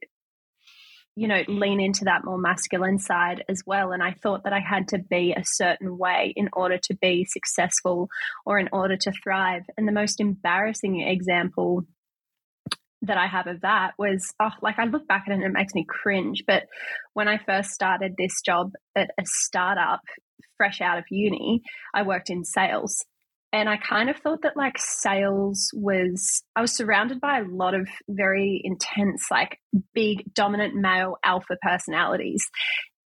you 1.15 1.27
know 1.27 1.43
lean 1.47 1.79
into 1.79 2.05
that 2.05 2.25
more 2.25 2.37
masculine 2.37 2.97
side 2.97 3.43
as 3.47 3.61
well. 3.65 3.91
And 3.91 4.01
i 4.01 4.11
thought 4.11 4.43
that 4.45 4.53
i 4.53 4.59
had 4.59 4.87
to 4.89 4.97
be 4.97 5.33
a 5.33 5.43
certain 5.45 5.97
way 5.97 6.33
in 6.35 6.49
order 6.53 6.77
to 6.77 6.95
be 6.95 7.25
successful 7.25 8.09
or 8.45 8.57
in 8.57 8.69
order 8.71 8.97
to 8.97 9.11
thrive. 9.23 9.63
And 9.77 9.87
the 9.87 9.91
most 9.91 10.19
embarrassing 10.19 11.01
example 11.01 11.83
that 13.03 13.17
i 13.17 13.27
have 13.27 13.47
of 13.47 13.61
that 13.61 13.91
was 13.99 14.33
oh, 14.39 14.49
like 14.61 14.79
i 14.79 14.85
look 14.85 15.07
back 15.07 15.25
at 15.27 15.31
it 15.31 15.35
and 15.35 15.43
it 15.43 15.51
makes 15.51 15.75
me 15.75 15.85
cringe 15.87 16.43
but 16.47 16.63
when 17.13 17.27
i 17.27 17.37
first 17.37 17.69
started 17.71 18.13
this 18.17 18.41
job 18.41 18.71
at 18.95 19.11
a 19.19 19.23
startup 19.25 19.99
fresh 20.57 20.79
out 20.79 20.97
of 20.97 21.03
uni 21.09 21.61
i 21.93 22.01
worked 22.01 22.29
in 22.29 22.45
sales 22.45 23.03
and 23.53 23.69
I 23.69 23.77
kind 23.77 24.09
of 24.09 24.17
thought 24.17 24.41
that 24.41 24.57
like 24.57 24.79
sales 24.79 25.69
was, 25.75 26.41
I 26.55 26.61
was 26.61 26.75
surrounded 26.75 27.21
by 27.21 27.39
a 27.39 27.43
lot 27.43 27.75
of 27.75 27.87
very 28.09 28.59
intense, 28.63 29.27
like 29.29 29.59
big, 29.93 30.33
dominant 30.33 30.73
male 30.73 31.17
alpha 31.23 31.55
personalities. 31.61 32.43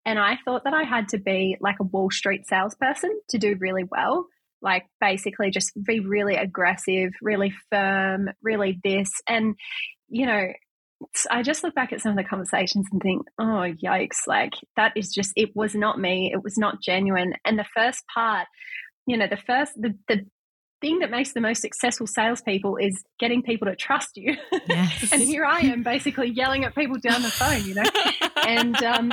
And 0.06 0.18
I 0.18 0.38
thought 0.46 0.64
that 0.64 0.72
I 0.72 0.84
had 0.84 1.08
to 1.08 1.18
be 1.18 1.58
like 1.60 1.76
a 1.80 1.84
Wall 1.84 2.10
Street 2.10 2.46
salesperson 2.46 3.20
to 3.28 3.38
do 3.38 3.56
really 3.60 3.84
well. 3.84 4.24
Like 4.62 4.86
basically 5.02 5.50
just 5.50 5.70
be 5.86 6.00
really 6.00 6.36
aggressive, 6.36 7.10
really 7.20 7.52
firm, 7.70 8.30
really 8.42 8.80
this. 8.82 9.10
And, 9.28 9.54
you 10.08 10.24
know, 10.24 10.46
I 11.30 11.42
just 11.42 11.62
look 11.62 11.74
back 11.74 11.92
at 11.92 12.00
some 12.00 12.12
of 12.12 12.16
the 12.16 12.28
conversations 12.28 12.86
and 12.90 13.02
think, 13.02 13.26
oh, 13.38 13.70
yikes. 13.84 14.26
Like 14.26 14.54
that 14.76 14.92
is 14.96 15.12
just, 15.12 15.32
it 15.36 15.50
was 15.54 15.74
not 15.74 16.00
me. 16.00 16.30
It 16.32 16.42
was 16.42 16.56
not 16.56 16.80
genuine. 16.82 17.34
And 17.44 17.58
the 17.58 17.66
first 17.76 18.02
part, 18.14 18.46
you 19.06 19.18
know, 19.18 19.26
the 19.28 19.36
first, 19.36 19.72
the, 19.76 19.94
the 20.08 20.24
thing 20.80 21.00
that 21.00 21.10
makes 21.10 21.32
the 21.32 21.40
most 21.40 21.60
successful 21.60 22.06
salespeople 22.06 22.76
is 22.76 23.04
getting 23.18 23.42
people 23.42 23.66
to 23.66 23.76
trust 23.76 24.16
you. 24.16 24.36
Yes. 24.68 25.08
and 25.12 25.22
here 25.22 25.44
I 25.44 25.60
am 25.60 25.82
basically 25.82 26.28
yelling 26.28 26.64
at 26.64 26.74
people 26.74 26.98
down 26.98 27.22
the 27.22 27.30
phone, 27.30 27.64
you 27.64 27.74
know. 27.74 27.82
and 28.46 28.76
um, 28.82 29.12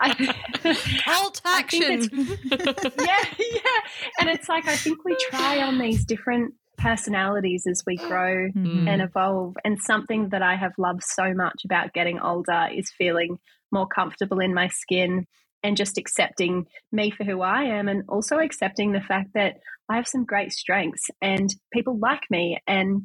alt 1.06 1.40
action. 1.44 2.08
yeah, 2.50 3.24
yeah, 3.38 3.80
and 4.20 4.28
it's 4.28 4.48
like 4.48 4.66
I 4.66 4.76
think 4.76 5.04
we 5.04 5.16
try 5.30 5.62
on 5.62 5.78
these 5.78 6.04
different 6.04 6.54
personalities 6.78 7.66
as 7.66 7.82
we 7.86 7.96
grow 7.96 8.48
mm-hmm. 8.48 8.88
and 8.88 9.02
evolve. 9.02 9.56
And 9.64 9.80
something 9.80 10.28
that 10.30 10.42
I 10.42 10.56
have 10.56 10.72
loved 10.78 11.02
so 11.02 11.32
much 11.34 11.62
about 11.64 11.92
getting 11.92 12.20
older 12.20 12.68
is 12.72 12.90
feeling 12.90 13.38
more 13.72 13.86
comfortable 13.86 14.40
in 14.40 14.54
my 14.54 14.68
skin 14.68 15.26
and 15.66 15.76
just 15.76 15.98
accepting 15.98 16.64
me 16.92 17.10
for 17.10 17.24
who 17.24 17.40
I 17.40 17.64
am 17.64 17.88
and 17.88 18.04
also 18.08 18.38
accepting 18.38 18.92
the 18.92 19.00
fact 19.00 19.30
that 19.34 19.56
I 19.88 19.96
have 19.96 20.06
some 20.06 20.24
great 20.24 20.52
strengths 20.52 21.10
and 21.20 21.52
people 21.72 21.98
like 21.98 22.22
me 22.30 22.58
and 22.68 23.02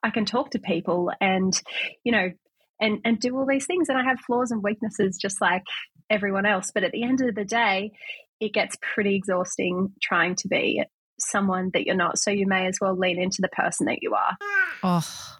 I 0.00 0.10
can 0.10 0.24
talk 0.24 0.50
to 0.50 0.60
people 0.60 1.10
and 1.20 1.52
you 2.04 2.12
know 2.12 2.30
and 2.80 3.00
and 3.04 3.18
do 3.18 3.36
all 3.36 3.46
these 3.46 3.66
things. 3.66 3.88
And 3.88 3.98
I 3.98 4.04
have 4.04 4.20
flaws 4.20 4.52
and 4.52 4.62
weaknesses 4.62 5.18
just 5.20 5.40
like 5.40 5.64
everyone 6.08 6.46
else. 6.46 6.70
But 6.72 6.84
at 6.84 6.92
the 6.92 7.02
end 7.02 7.20
of 7.20 7.34
the 7.34 7.44
day 7.44 7.90
it 8.38 8.52
gets 8.52 8.76
pretty 8.94 9.16
exhausting 9.16 9.92
trying 10.00 10.36
to 10.36 10.48
be 10.48 10.84
someone 11.18 11.70
that 11.74 11.84
you're 11.84 11.96
not. 11.96 12.16
So 12.16 12.30
you 12.30 12.46
may 12.46 12.66
as 12.66 12.78
well 12.80 12.96
lean 12.96 13.20
into 13.20 13.42
the 13.42 13.48
person 13.48 13.86
that 13.86 13.98
you 14.02 14.14
are. 14.14 14.36
Oh 14.84 15.38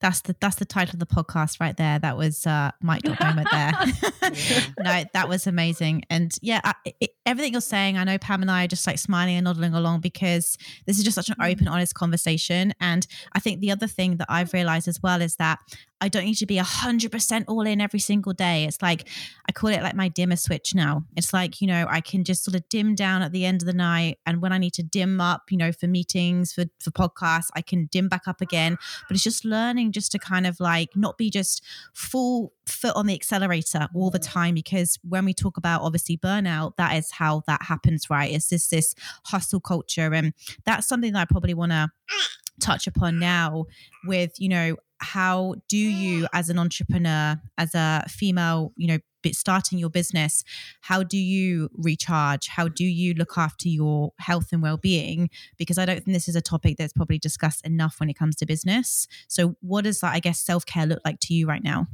that's 0.00 0.20
the 0.22 0.36
that's 0.40 0.56
the 0.56 0.64
title 0.64 0.94
of 0.94 1.00
the 1.00 1.06
podcast 1.06 1.60
right 1.60 1.76
there. 1.76 1.98
That 1.98 2.16
was 2.16 2.46
uh, 2.46 2.70
mic 2.82 3.02
drop 3.02 3.20
moment 3.20 3.48
there. 3.52 3.72
no, 4.80 5.04
that 5.12 5.28
was 5.28 5.46
amazing. 5.46 6.04
And 6.10 6.32
yeah, 6.40 6.60
I, 6.64 6.74
it, 7.00 7.10
everything 7.26 7.52
you're 7.52 7.60
saying, 7.60 7.96
I 7.96 8.04
know 8.04 8.18
Pam 8.18 8.42
and 8.42 8.50
I 8.50 8.64
are 8.64 8.68
just 8.68 8.86
like 8.86 8.98
smiling 8.98 9.36
and 9.36 9.44
nodding 9.44 9.74
along 9.74 10.00
because 10.00 10.56
this 10.86 10.98
is 10.98 11.04
just 11.04 11.14
such 11.14 11.28
an 11.28 11.36
open, 11.40 11.66
mm. 11.66 11.70
honest 11.70 11.94
conversation. 11.94 12.72
And 12.80 13.06
I 13.32 13.40
think 13.40 13.60
the 13.60 13.70
other 13.70 13.86
thing 13.86 14.16
that 14.16 14.26
I've 14.28 14.52
realized 14.52 14.88
as 14.88 15.02
well 15.02 15.20
is 15.20 15.36
that 15.36 15.58
I 16.00 16.08
don't 16.08 16.24
need 16.24 16.36
to 16.36 16.46
be 16.46 16.58
a 16.58 16.64
hundred 16.64 17.10
percent 17.10 17.46
all 17.48 17.62
in 17.62 17.80
every 17.80 17.98
single 17.98 18.32
day. 18.32 18.64
It's 18.64 18.80
like 18.80 19.08
I 19.48 19.52
call 19.52 19.70
it 19.70 19.82
like 19.82 19.96
my 19.96 20.08
dimmer 20.08 20.36
switch 20.36 20.74
now. 20.74 21.04
It's 21.16 21.32
like, 21.32 21.60
you 21.60 21.66
know, 21.66 21.86
I 21.88 22.00
can 22.00 22.22
just 22.24 22.44
sort 22.44 22.54
of 22.54 22.68
dim 22.68 22.94
down 22.94 23.22
at 23.22 23.32
the 23.32 23.44
end 23.44 23.62
of 23.62 23.66
the 23.66 23.72
night. 23.72 24.18
And 24.24 24.40
when 24.40 24.52
I 24.52 24.58
need 24.58 24.74
to 24.74 24.82
dim 24.82 25.20
up, 25.20 25.50
you 25.50 25.56
know, 25.56 25.72
for 25.72 25.86
meetings, 25.86 26.52
for 26.52 26.64
for 26.80 26.90
podcasts, 26.90 27.48
I 27.54 27.62
can 27.62 27.86
dim 27.86 28.08
back 28.08 28.28
up 28.28 28.40
again. 28.40 28.76
But 29.08 29.16
it's 29.16 29.24
just 29.24 29.44
learning 29.44 29.92
just 29.92 30.12
to 30.12 30.18
kind 30.18 30.46
of 30.46 30.60
like 30.60 30.90
not 30.94 31.18
be 31.18 31.30
just 31.30 31.64
full 31.94 32.52
foot 32.66 32.94
on 32.94 33.06
the 33.06 33.14
accelerator 33.14 33.88
all 33.94 34.10
the 34.10 34.20
mm. 34.20 34.32
time. 34.32 34.54
Because 34.54 34.98
when 35.02 35.24
we 35.24 35.34
talk 35.34 35.56
about 35.56 35.82
obviously 35.82 36.16
burnout, 36.16 36.76
that 36.76 36.96
is 36.96 37.10
how 37.10 37.42
that 37.46 37.62
happens, 37.62 38.08
right? 38.08 38.32
It's 38.32 38.48
just 38.48 38.70
this 38.70 38.94
hustle 39.26 39.60
culture. 39.60 40.14
And 40.14 40.32
that's 40.64 40.86
something 40.86 41.12
that 41.14 41.20
I 41.20 41.24
probably 41.24 41.54
want 41.54 41.72
to 41.72 41.90
mm. 42.10 42.26
touch 42.60 42.86
upon 42.86 43.18
now 43.18 43.66
with 44.04 44.32
you 44.38 44.48
know 44.48 44.76
how 45.00 45.54
do 45.68 45.76
you 45.76 46.24
mm. 46.24 46.28
as 46.32 46.48
an 46.48 46.58
entrepreneur 46.58 47.36
as 47.56 47.74
a 47.74 48.04
female 48.08 48.72
you 48.76 48.86
know 48.88 48.98
starting 49.32 49.78
your 49.78 49.90
business 49.90 50.42
how 50.80 51.02
do 51.02 51.18
you 51.18 51.68
recharge? 51.74 52.48
How 52.48 52.68
do 52.68 52.84
you 52.84 53.14
look 53.14 53.36
after 53.36 53.68
your 53.68 54.12
health 54.18 54.48
and 54.52 54.62
well-being? 54.62 55.28
Because 55.58 55.76
i 55.76 55.84
don't 55.84 56.02
think 56.04 56.14
this 56.14 56.28
is 56.28 56.36
a 56.36 56.40
topic 56.40 56.76
that's 56.78 56.92
probably 56.92 57.18
discussed 57.18 57.66
enough 57.66 58.00
when 58.00 58.08
it 58.08 58.14
comes 58.14 58.36
to 58.36 58.46
business. 58.46 59.06
So 59.28 59.56
what 59.60 59.84
does 59.84 60.00
that 60.00 60.14
i 60.14 60.20
guess 60.20 60.40
self-care 60.40 60.86
look 60.86 61.00
like 61.04 61.20
to 61.20 61.34
you 61.34 61.46
right 61.46 61.62
now? 61.62 61.86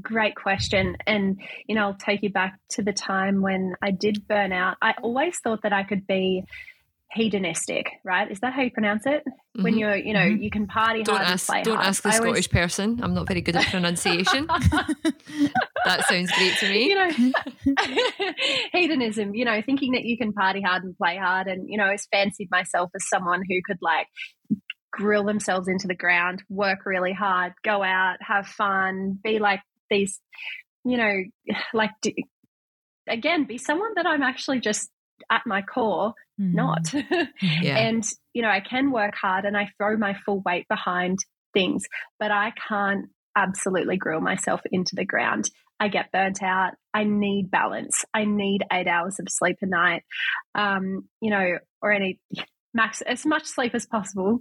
Great 0.00 0.34
question. 0.36 0.96
And, 1.06 1.38
you 1.66 1.74
know, 1.74 1.82
I'll 1.82 1.94
take 1.94 2.22
you 2.22 2.30
back 2.30 2.58
to 2.70 2.82
the 2.82 2.94
time 2.94 3.42
when 3.42 3.74
I 3.82 3.90
did 3.90 4.26
burn 4.26 4.50
out. 4.50 4.78
I 4.80 4.94
always 5.02 5.38
thought 5.38 5.60
that 5.64 5.74
I 5.74 5.82
could 5.82 6.06
be 6.06 6.44
hedonistic, 7.14 7.90
right? 8.04 8.30
Is 8.30 8.40
that 8.40 8.52
how 8.52 8.62
you 8.62 8.70
pronounce 8.70 9.04
it? 9.06 9.22
Mm-hmm. 9.26 9.62
When 9.62 9.78
you're, 9.78 9.96
you 9.96 10.14
know, 10.14 10.20
mm-hmm. 10.20 10.42
you 10.42 10.50
can 10.50 10.66
party 10.66 11.02
don't 11.02 11.16
hard 11.16 11.28
ask, 11.28 11.48
and 11.48 11.54
play 11.54 11.62
Don't 11.62 11.76
hard. 11.76 11.88
ask 11.88 12.02
the 12.02 12.08
I 12.08 12.12
Scottish 12.12 12.28
always... 12.28 12.46
person. 12.48 13.00
I'm 13.02 13.14
not 13.14 13.28
very 13.28 13.40
good 13.40 13.56
at 13.56 13.66
pronunciation. 13.66 14.46
that 15.84 16.06
sounds 16.08 16.32
great 16.32 16.56
to 16.58 16.70
me. 16.70 16.88
You 16.88 16.94
know, 16.94 17.32
hedonism. 18.72 19.34
You 19.34 19.44
know, 19.44 19.60
thinking 19.64 19.92
that 19.92 20.04
you 20.04 20.16
can 20.16 20.32
party 20.32 20.62
hard 20.62 20.84
and 20.84 20.96
play 20.96 21.16
hard, 21.16 21.48
and 21.48 21.68
you 21.68 21.76
know, 21.76 21.84
I 21.84 21.96
fancied 22.10 22.48
myself 22.50 22.90
as 22.94 23.08
someone 23.08 23.42
who 23.48 23.60
could 23.64 23.78
like 23.80 24.06
grill 24.92 25.24
themselves 25.24 25.68
into 25.68 25.86
the 25.86 25.94
ground, 25.94 26.42
work 26.48 26.86
really 26.86 27.12
hard, 27.12 27.52
go 27.64 27.82
out, 27.82 28.16
have 28.20 28.46
fun, 28.46 29.18
be 29.22 29.38
like 29.38 29.60
these, 29.90 30.20
you 30.84 30.96
know, 30.96 31.22
like 31.74 31.90
again, 33.08 33.44
be 33.44 33.58
someone 33.58 33.92
that 33.96 34.06
I'm 34.06 34.22
actually 34.22 34.60
just 34.60 34.88
at 35.30 35.42
my 35.46 35.62
core 35.62 36.14
mm. 36.42 36.54
not. 36.54 36.92
yeah. 37.62 37.76
And, 37.78 38.04
you 38.32 38.42
know, 38.42 38.48
I 38.48 38.60
can 38.60 38.90
work 38.90 39.14
hard 39.14 39.44
and 39.44 39.56
I 39.56 39.68
throw 39.78 39.96
my 39.96 40.16
full 40.26 40.42
weight 40.44 40.66
behind 40.68 41.18
things, 41.54 41.84
but 42.18 42.30
I 42.30 42.52
can't 42.68 43.06
absolutely 43.36 43.96
grill 43.96 44.20
myself 44.20 44.60
into 44.70 44.94
the 44.94 45.04
ground. 45.04 45.50
I 45.80 45.88
get 45.88 46.12
burnt 46.12 46.42
out. 46.42 46.74
I 46.94 47.04
need 47.04 47.50
balance. 47.50 48.04
I 48.14 48.24
need 48.24 48.62
eight 48.72 48.86
hours 48.86 49.18
of 49.18 49.26
sleep 49.28 49.56
a 49.62 49.66
night, 49.66 50.02
um, 50.54 51.08
you 51.20 51.30
know, 51.30 51.58
or 51.80 51.92
any 51.92 52.20
max 52.74 53.00
as 53.02 53.26
much 53.26 53.44
sleep 53.44 53.74
as 53.74 53.86
possible. 53.86 54.40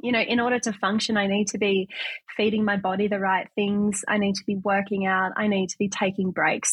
You 0.00 0.12
know, 0.12 0.20
in 0.20 0.38
order 0.38 0.58
to 0.60 0.72
function, 0.74 1.16
I 1.16 1.26
need 1.26 1.48
to 1.48 1.58
be 1.58 1.88
feeding 2.36 2.64
my 2.64 2.76
body 2.76 3.08
the 3.08 3.18
right 3.18 3.48
things. 3.54 4.02
I 4.06 4.18
need 4.18 4.34
to 4.34 4.44
be 4.46 4.56
working 4.56 5.06
out. 5.06 5.32
I 5.36 5.46
need 5.46 5.68
to 5.70 5.78
be 5.78 5.88
taking 5.88 6.30
breaks. 6.30 6.72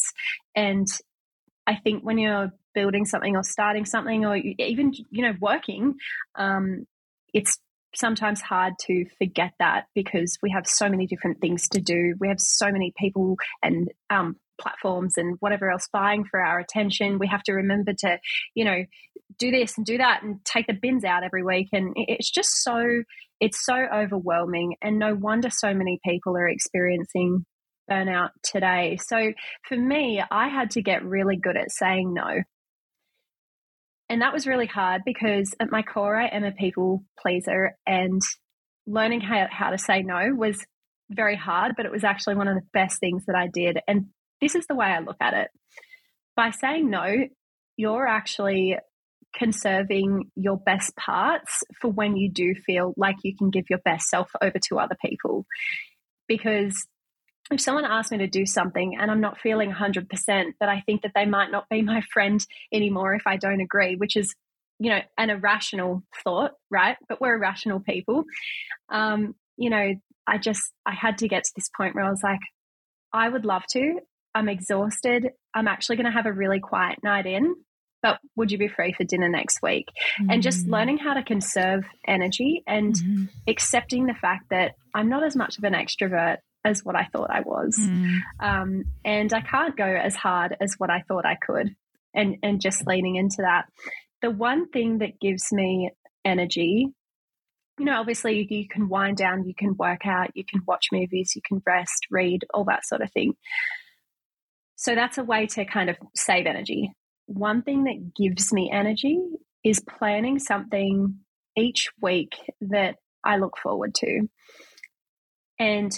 And 0.54 0.86
I 1.66 1.76
think 1.76 2.04
when 2.04 2.18
you're 2.18 2.52
building 2.76 3.06
something 3.06 3.34
or 3.34 3.42
starting 3.42 3.86
something 3.86 4.24
or 4.24 4.36
even 4.36 4.92
you 5.10 5.22
know 5.22 5.32
working 5.40 5.94
um, 6.36 6.86
it's 7.32 7.58
sometimes 7.96 8.40
hard 8.40 8.74
to 8.78 9.06
forget 9.18 9.52
that 9.58 9.86
because 9.94 10.38
we 10.42 10.50
have 10.50 10.66
so 10.66 10.88
many 10.88 11.06
different 11.06 11.40
things 11.40 11.68
to 11.70 11.80
do. 11.80 12.14
We 12.20 12.28
have 12.28 12.40
so 12.40 12.70
many 12.70 12.92
people 12.96 13.36
and 13.62 13.88
um, 14.10 14.36
platforms 14.60 15.14
and 15.16 15.36
whatever 15.40 15.70
else 15.70 15.88
vying 15.90 16.24
for 16.24 16.40
our 16.40 16.58
attention. 16.58 17.18
We 17.18 17.26
have 17.28 17.42
to 17.44 17.52
remember 17.52 17.94
to 18.00 18.18
you 18.54 18.64
know 18.64 18.84
do 19.38 19.50
this 19.50 19.76
and 19.76 19.84
do 19.86 19.98
that 19.98 20.22
and 20.22 20.44
take 20.44 20.66
the 20.66 20.74
bins 20.74 21.04
out 21.04 21.24
every 21.24 21.42
week. 21.42 21.68
And 21.72 21.94
it's 21.96 22.30
just 22.30 22.62
so 22.62 23.02
it's 23.40 23.64
so 23.64 23.74
overwhelming 23.74 24.76
and 24.82 24.98
no 24.98 25.14
wonder 25.14 25.48
so 25.50 25.74
many 25.74 25.98
people 26.04 26.36
are 26.36 26.48
experiencing 26.48 27.44
burnout 27.90 28.30
today. 28.42 28.98
So 29.00 29.32
for 29.68 29.76
me 29.76 30.22
i 30.30 30.48
had 30.48 30.70
to 30.72 30.82
get 30.82 31.04
really 31.04 31.36
good 31.36 31.56
at 31.56 31.70
saying 31.70 32.12
no 32.12 32.42
and 34.08 34.22
that 34.22 34.32
was 34.32 34.46
really 34.46 34.66
hard 34.66 35.02
because 35.04 35.54
at 35.58 35.70
my 35.70 35.82
core, 35.82 36.16
I 36.16 36.28
am 36.28 36.44
a 36.44 36.52
people 36.52 37.04
pleaser, 37.20 37.76
and 37.86 38.20
learning 38.86 39.20
how, 39.20 39.46
how 39.50 39.70
to 39.70 39.78
say 39.78 40.02
no 40.02 40.32
was 40.34 40.64
very 41.10 41.36
hard, 41.36 41.74
but 41.76 41.86
it 41.86 41.92
was 41.92 42.04
actually 42.04 42.36
one 42.36 42.48
of 42.48 42.54
the 42.54 42.66
best 42.72 43.00
things 43.00 43.24
that 43.26 43.36
I 43.36 43.48
did. 43.52 43.78
And 43.88 44.06
this 44.40 44.54
is 44.54 44.66
the 44.66 44.74
way 44.74 44.86
I 44.86 45.00
look 45.00 45.16
at 45.20 45.34
it 45.34 45.48
by 46.36 46.50
saying 46.50 46.88
no, 46.88 47.26
you're 47.76 48.06
actually 48.06 48.76
conserving 49.34 50.30
your 50.34 50.56
best 50.56 50.94
parts 50.96 51.62
for 51.80 51.90
when 51.90 52.16
you 52.16 52.30
do 52.30 52.54
feel 52.54 52.94
like 52.96 53.16
you 53.22 53.36
can 53.36 53.50
give 53.50 53.64
your 53.68 53.80
best 53.84 54.08
self 54.08 54.30
over 54.40 54.58
to 54.68 54.78
other 54.78 54.96
people. 55.04 55.46
Because 56.28 56.86
if 57.50 57.60
someone 57.60 57.84
asks 57.84 58.10
me 58.10 58.18
to 58.18 58.26
do 58.26 58.46
something 58.46 58.96
and 58.98 59.10
I'm 59.10 59.20
not 59.20 59.40
feeling 59.40 59.72
100%, 59.72 60.08
that 60.60 60.68
I 60.68 60.82
think 60.84 61.02
that 61.02 61.12
they 61.14 61.26
might 61.26 61.50
not 61.50 61.68
be 61.68 61.82
my 61.82 62.02
friend 62.12 62.44
anymore 62.72 63.14
if 63.14 63.26
I 63.26 63.36
don't 63.36 63.60
agree, 63.60 63.96
which 63.96 64.16
is, 64.16 64.34
you 64.78 64.90
know, 64.90 65.00
an 65.16 65.30
irrational 65.30 66.02
thought, 66.24 66.52
right? 66.70 66.96
But 67.08 67.20
we're 67.20 67.36
irrational 67.36 67.80
people. 67.80 68.24
Um, 68.90 69.34
you 69.56 69.70
know, 69.70 69.94
I 70.26 70.38
just, 70.38 70.72
I 70.84 70.92
had 70.92 71.18
to 71.18 71.28
get 71.28 71.44
to 71.44 71.52
this 71.54 71.70
point 71.76 71.94
where 71.94 72.04
I 72.04 72.10
was 72.10 72.22
like, 72.22 72.40
I 73.12 73.28
would 73.28 73.44
love 73.44 73.62
to. 73.72 74.00
I'm 74.34 74.48
exhausted. 74.48 75.30
I'm 75.54 75.68
actually 75.68 75.96
going 75.96 76.06
to 76.06 76.12
have 76.12 76.26
a 76.26 76.32
really 76.32 76.60
quiet 76.60 76.98
night 77.02 77.26
in, 77.26 77.54
but 78.02 78.18
would 78.36 78.52
you 78.52 78.58
be 78.58 78.68
free 78.68 78.92
for 78.92 79.04
dinner 79.04 79.28
next 79.28 79.62
week? 79.62 79.86
Mm-hmm. 80.20 80.30
And 80.30 80.42
just 80.42 80.66
mm. 80.66 80.72
learning 80.72 80.98
how 80.98 81.14
to 81.14 81.22
conserve 81.22 81.84
energy 82.06 82.62
and 82.66 82.94
mm-hmm. 82.94 83.24
accepting 83.48 84.06
the 84.06 84.14
fact 84.14 84.50
that 84.50 84.74
I'm 84.94 85.08
not 85.08 85.24
as 85.24 85.36
much 85.36 85.56
of 85.56 85.64
an 85.64 85.72
extrovert 85.72 86.38
as 86.66 86.84
what 86.84 86.96
I 86.96 87.08
thought 87.12 87.30
I 87.30 87.40
was. 87.40 87.78
Mm. 87.78 88.18
Um, 88.40 88.84
and 89.04 89.32
I 89.32 89.40
can't 89.40 89.76
go 89.76 89.84
as 89.84 90.16
hard 90.16 90.56
as 90.60 90.74
what 90.78 90.90
I 90.90 91.02
thought 91.06 91.24
I 91.24 91.36
could. 91.36 91.74
And, 92.12 92.38
and 92.42 92.60
just 92.62 92.86
leaning 92.86 93.16
into 93.16 93.42
that. 93.42 93.66
The 94.22 94.30
one 94.30 94.70
thing 94.70 94.98
that 94.98 95.20
gives 95.20 95.52
me 95.52 95.90
energy, 96.24 96.88
you 97.78 97.84
know, 97.84 98.00
obviously 98.00 98.46
you 98.48 98.66
can 98.66 98.88
wind 98.88 99.18
down, 99.18 99.44
you 99.44 99.54
can 99.54 99.76
work 99.76 100.06
out, 100.06 100.30
you 100.34 100.42
can 100.42 100.62
watch 100.66 100.86
movies, 100.90 101.34
you 101.36 101.42
can 101.46 101.62
rest, 101.66 102.06
read, 102.10 102.46
all 102.54 102.64
that 102.64 102.86
sort 102.86 103.02
of 103.02 103.12
thing. 103.12 103.34
So 104.76 104.94
that's 104.94 105.18
a 105.18 105.24
way 105.24 105.46
to 105.48 105.66
kind 105.66 105.90
of 105.90 105.96
save 106.14 106.46
energy. 106.46 106.92
One 107.26 107.62
thing 107.62 107.84
that 107.84 108.14
gives 108.14 108.50
me 108.50 108.70
energy 108.72 109.20
is 109.62 109.80
planning 109.80 110.38
something 110.38 111.18
each 111.54 111.90
week 112.00 112.32
that 112.62 112.96
I 113.24 113.36
look 113.36 113.58
forward 113.62 113.94
to. 113.96 114.28
And 115.58 115.92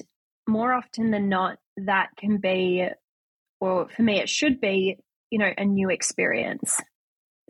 more 0.49 0.73
often 0.73 1.11
than 1.13 1.29
not, 1.29 1.59
that 1.77 2.09
can 2.19 2.39
be, 2.39 2.85
or 3.61 3.89
for 3.95 4.03
me, 4.03 4.19
it 4.21 4.29
should 4.29 4.61
be, 4.61 4.97
you 5.31 5.39
know, 5.39 5.51
a 5.57 5.65
new 5.65 5.91
experience. 5.91 6.77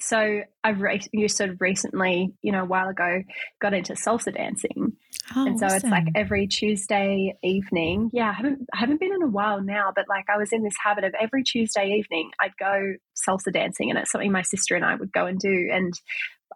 so 0.00 0.42
I've 0.62 0.80
re- 0.80 1.00
you 1.12 1.28
sort 1.28 1.50
of 1.50 1.60
recently, 1.60 2.32
you 2.42 2.52
know, 2.52 2.62
a 2.62 2.66
while 2.66 2.88
ago, 2.88 3.22
got 3.60 3.72
into 3.74 3.94
salsa 3.94 4.34
dancing, 4.34 4.92
Oh, 5.36 5.46
and 5.46 5.58
so 5.58 5.66
it's 5.66 5.84
like 5.84 6.06
every 6.14 6.46
Tuesday 6.46 7.36
evening. 7.42 8.10
Yeah, 8.14 8.30
I 8.30 8.32
haven't 8.32 8.66
I 8.72 8.78
haven't 8.78 9.00
been 9.00 9.12
in 9.12 9.22
a 9.22 9.26
while 9.28 9.60
now, 9.62 9.92
but 9.94 10.06
like 10.08 10.24
I 10.32 10.38
was 10.38 10.52
in 10.52 10.62
this 10.62 10.76
habit 10.82 11.04
of 11.04 11.14
every 11.20 11.42
Tuesday 11.42 11.96
evening 11.98 12.30
I'd 12.40 12.56
go 12.58 12.94
salsa 13.28 13.52
dancing, 13.52 13.90
and 13.90 13.98
it's 13.98 14.10
something 14.10 14.32
my 14.32 14.42
sister 14.42 14.74
and 14.74 14.84
I 14.84 14.94
would 14.94 15.12
go 15.12 15.26
and 15.26 15.38
do. 15.38 15.68
And 15.72 15.92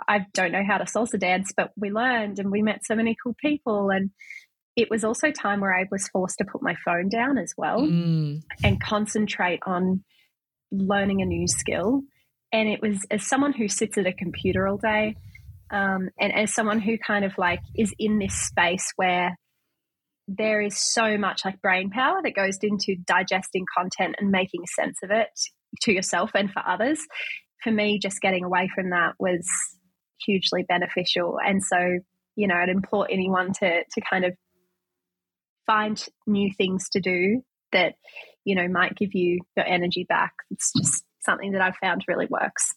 I 0.09 0.27
don't 0.33 0.53
know 0.53 0.65
how 0.67 0.79
to 0.79 0.85
salsa 0.85 1.19
dance, 1.19 1.53
but 1.57 1.73
we 1.77 1.91
learned, 1.91 2.39
and 2.39 2.51
we 2.51 2.63
met 2.63 2.87
so 2.87 2.95
many 2.95 3.15
cool 3.23 3.35
people, 3.39 3.91
and 3.91 4.11
it 4.77 4.89
was 4.91 5.05
also 5.05 5.31
time 5.31 5.61
where 5.61 5.75
I 5.75 5.85
was 5.91 6.09
forced 6.09 6.39
to 6.39 6.45
put 6.45 6.63
my 6.63 6.75
phone 6.85 7.09
down 7.09 7.39
as 7.39 7.53
well 7.57 7.81
Mm. 7.81 8.43
and 8.65 8.81
concentrate 8.81 9.61
on 9.67 10.03
learning 10.71 11.21
a 11.21 11.27
new 11.27 11.47
skill. 11.47 12.03
And 12.53 12.69
it 12.69 12.81
was 12.81 13.05
as 13.11 13.27
someone 13.27 13.53
who 13.53 13.69
sits 13.69 13.99
at 13.99 14.07
a 14.07 14.13
computer 14.13 14.67
all 14.67 14.79
day, 14.79 15.17
um, 15.71 16.09
and 16.21 16.35
as 16.35 16.53
someone 16.55 16.81
who 16.81 16.99
kind 16.99 17.25
of 17.25 17.37
like 17.39 17.61
is 17.77 17.95
in 17.99 18.19
this 18.19 18.35
space 18.35 18.93
where 18.97 19.37
there 20.29 20.61
is 20.63 20.79
so 20.79 21.19
much 21.19 21.45
like 21.45 21.61
brain 21.61 21.91
power 21.91 22.21
that 22.23 22.35
goes 22.35 22.59
into 22.63 22.97
digesting 23.07 23.65
content 23.77 24.17
and 24.19 24.31
making 24.31 24.63
sense 24.67 24.97
of 25.03 25.11
it 25.11 25.29
to 25.83 25.93
yourself 25.93 26.31
and 26.35 26.51
for 26.51 26.63
others. 26.67 27.01
For 27.63 27.71
me, 27.73 27.99
just 27.99 28.21
getting 28.21 28.45
away 28.45 28.71
from 28.75 28.91
that 28.91 29.15
was 29.19 29.47
hugely 30.25 30.65
beneficial. 30.69 31.39
And 31.45 31.63
so, 31.63 31.99
you 32.37 32.47
know, 32.47 32.55
I'd 32.55 32.69
implore 32.69 33.07
anyone 33.11 33.53
to 33.55 33.83
to 33.85 34.01
kind 34.09 34.25
of 34.25 34.33
find 35.67 36.07
new 36.27 36.51
things 36.57 36.89
to 36.91 37.01
do 37.01 37.43
that 37.73 37.95
you 38.45 38.55
know 38.55 38.69
might 38.69 38.95
give 38.97 39.15
you 39.15 39.39
your 39.57 39.67
energy 39.67 40.05
back 40.09 40.33
it's 40.51 40.73
just 40.77 41.05
something 41.21 41.53
that 41.53 41.63
i've 41.63 41.77
found 41.77 42.05
really 42.09 42.27
works 42.27 42.75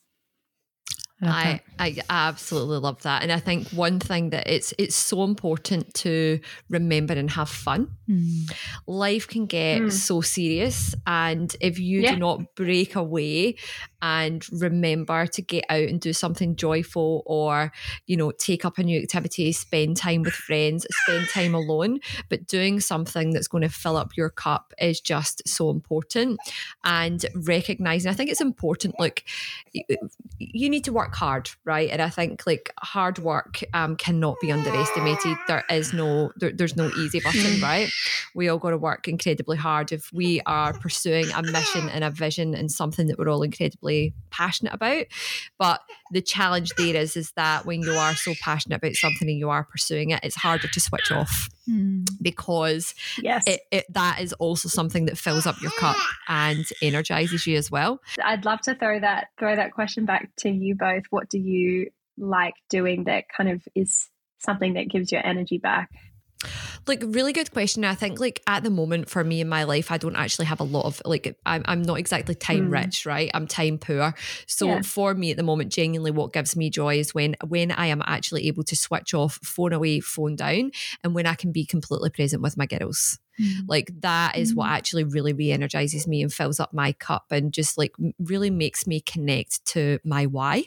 I 1.21 1.61
I. 1.79 1.95
I 2.09 2.27
absolutely 2.27 2.77
love 2.79 3.01
that. 3.03 3.23
And 3.23 3.31
I 3.31 3.39
think 3.39 3.69
one 3.69 3.99
thing 4.01 4.31
that 4.31 4.47
it's 4.53 4.73
it's 4.77 4.95
so 4.95 5.23
important 5.23 5.93
to 5.95 6.39
remember 6.69 7.13
and 7.13 7.29
have 7.31 7.49
fun. 7.49 7.95
Mm. 8.09 8.51
Life 8.85 9.27
can 9.27 9.45
get 9.45 9.81
Mm. 9.81 9.91
so 9.91 10.19
serious 10.21 10.93
and 11.07 11.55
if 11.61 11.79
you 11.79 12.01
Yeah. 12.01 12.13
do 12.13 12.19
not 12.19 12.55
break 12.55 12.95
away 12.95 13.55
and 14.05 14.45
remember 14.51 15.25
to 15.25 15.41
get 15.41 15.65
out 15.67 15.81
and 15.81 15.99
do 15.99 16.13
something 16.13 16.55
joyful 16.55 17.23
or, 17.25 17.71
you 18.05 18.15
know, 18.15 18.29
take 18.29 18.63
up 18.63 18.77
a 18.77 18.83
new 18.83 19.01
activity, 19.01 19.51
spend 19.51 19.97
time 19.97 20.21
with 20.21 20.35
friends, 20.35 20.85
spend 20.91 21.27
time 21.29 21.55
alone, 21.55 21.99
but 22.29 22.45
doing 22.45 22.79
something 22.79 23.31
that's 23.31 23.47
going 23.47 23.63
to 23.63 23.69
fill 23.69 23.97
up 23.97 24.15
your 24.15 24.29
cup 24.29 24.75
is 24.79 25.01
just 25.01 25.41
so 25.47 25.71
important. 25.71 26.39
And 26.83 27.25
recognizing, 27.33 28.11
I 28.11 28.13
think 28.13 28.29
it's 28.29 28.41
important, 28.41 28.93
look, 28.99 29.23
you 30.37 30.69
need 30.69 30.83
to 30.83 30.93
work 30.93 31.15
hard, 31.15 31.49
right? 31.63 31.89
And 31.89 31.99
I 31.99 32.09
think 32.09 32.45
like 32.45 32.71
hard 32.79 33.17
work 33.17 33.63
um, 33.73 33.95
cannot 33.95 34.35
be 34.39 34.51
underestimated. 34.51 35.35
There 35.47 35.63
is 35.71 35.93
no, 35.93 36.31
there, 36.35 36.51
there's 36.51 36.75
no 36.75 36.91
easy 36.99 37.21
button, 37.21 37.59
right? 37.59 37.89
We 38.35 38.49
all 38.49 38.59
got 38.59 38.69
to 38.69 38.77
work 38.77 39.07
incredibly 39.07 39.57
hard 39.57 39.91
if 39.91 40.13
we 40.13 40.41
are 40.45 40.73
pursuing 40.73 41.25
a 41.31 41.41
mission 41.41 41.89
and 41.89 42.03
a 42.03 42.11
vision 42.11 42.53
and 42.53 42.71
something 42.71 43.07
that 43.07 43.17
we're 43.17 43.29
all 43.29 43.41
incredibly 43.41 43.94
passionate 44.29 44.73
about. 44.73 45.05
But 45.57 45.81
the 46.11 46.21
challenge 46.21 46.71
there 46.77 46.95
is, 46.95 47.15
is 47.15 47.31
that 47.35 47.65
when 47.65 47.81
you 47.81 47.93
are 47.93 48.15
so 48.15 48.33
passionate 48.41 48.77
about 48.77 48.93
something 48.95 49.29
and 49.29 49.37
you 49.37 49.49
are 49.49 49.63
pursuing 49.63 50.11
it, 50.11 50.19
it's 50.23 50.35
harder 50.35 50.67
to 50.67 50.79
switch 50.79 51.11
off 51.11 51.49
Mm. 51.67 52.07
because 52.21 52.93
yes 53.19 53.43
it, 53.47 53.61
it 53.71 53.85
that 53.89 54.21
is 54.21 54.33
also 54.33 54.69
something 54.69 55.05
that 55.05 55.17
fills 55.17 55.47
up 55.47 55.59
your 55.63 55.71
cup 55.79 55.95
and 56.27 56.63
energizes 56.79 57.47
you 57.47 57.57
as 57.57 57.71
well. 57.71 57.99
i'd 58.23 58.45
love 58.45 58.61
to 58.61 58.75
throw 58.75 58.99
that 58.99 59.29
throw 59.39 59.55
that 59.55 59.71
question 59.71 60.05
back 60.05 60.29
to 60.37 60.49
you 60.51 60.75
both 60.75 61.05
what 61.09 61.27
do 61.27 61.39
you 61.39 61.89
like 62.19 62.53
doing 62.69 63.05
that 63.05 63.23
kind 63.35 63.49
of 63.49 63.63
is 63.73 64.09
something 64.37 64.75
that 64.75 64.89
gives 64.89 65.11
your 65.11 65.25
energy 65.25 65.57
back 65.57 65.89
Like 66.87 67.01
really 67.05 67.33
good 67.33 67.51
question. 67.51 67.83
I 67.83 67.95
think 67.95 68.19
like 68.19 68.41
at 68.47 68.63
the 68.63 68.69
moment 68.69 69.09
for 69.09 69.23
me 69.23 69.41
in 69.41 69.49
my 69.49 69.63
life, 69.63 69.91
I 69.91 69.97
don't 69.97 70.15
actually 70.15 70.45
have 70.45 70.59
a 70.59 70.63
lot 70.63 70.85
of 70.85 71.01
like 71.05 71.37
I'm 71.45 71.63
I'm 71.65 71.81
not 71.81 71.97
exactly 71.99 72.35
time 72.35 72.65
Hmm. 72.67 72.73
rich, 72.73 73.05
right? 73.05 73.31
I'm 73.33 73.47
time 73.47 73.77
poor. 73.77 74.13
So 74.47 74.67
Yeah. 74.67 74.81
for 74.81 75.13
me 75.13 75.31
at 75.31 75.37
the 75.37 75.43
moment, 75.43 75.71
genuinely 75.71 76.11
what 76.11 76.33
gives 76.33 76.55
me 76.55 76.69
joy 76.69 76.99
is 76.99 77.13
when 77.15 77.35
when 77.47 77.71
I 77.71 77.87
am 77.87 78.01
actually 78.05 78.47
able 78.47 78.63
to 78.63 78.75
switch 78.75 79.13
off, 79.13 79.39
phone 79.43 79.73
away, 79.73 79.99
phone 79.99 80.35
down, 80.35 80.71
and 81.03 81.15
when 81.15 81.25
I 81.25 81.35
can 81.35 81.51
be 81.51 81.65
completely 81.65 82.09
present 82.09 82.41
with 82.41 82.57
my 82.57 82.65
girls. 82.65 83.17
Mm. 83.39 83.65
Like 83.67 83.91
that 84.01 84.37
is 84.37 84.53
what 84.55 84.67
Mhm. 84.67 84.71
actually 84.77 85.03
really 85.03 85.33
re-energizes 85.33 86.07
me 86.07 86.21
and 86.21 86.31
fills 86.33 86.59
up 86.59 86.73
my 86.73 86.93
cup 86.93 87.25
and 87.31 87.51
just 87.53 87.77
like 87.77 87.93
really 88.19 88.49
makes 88.49 88.87
me 88.87 88.99
connect 89.01 89.65
to 89.67 89.99
my 90.03 90.25
why. 90.25 90.65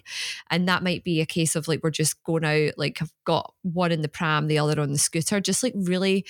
And 0.51 0.69
that 0.69 0.83
might 0.83 1.05
be 1.05 1.21
a 1.21 1.27
case 1.27 1.57
of 1.57 1.69
like 1.69 1.81
we're 1.83 1.91
just 1.91 2.23
going 2.25 2.45
out, 2.45 2.75
like 2.77 3.01
I've 3.01 3.12
got 3.25 3.55
one 3.62 3.93
in 3.93 4.03
the 4.03 4.09
pram, 4.09 4.47
the 4.47 4.59
other 4.59 4.81
on 4.81 4.93
the 4.93 4.99
scooter, 4.99 5.41
just 5.41 5.62
like 5.62 5.73
really 5.77 6.25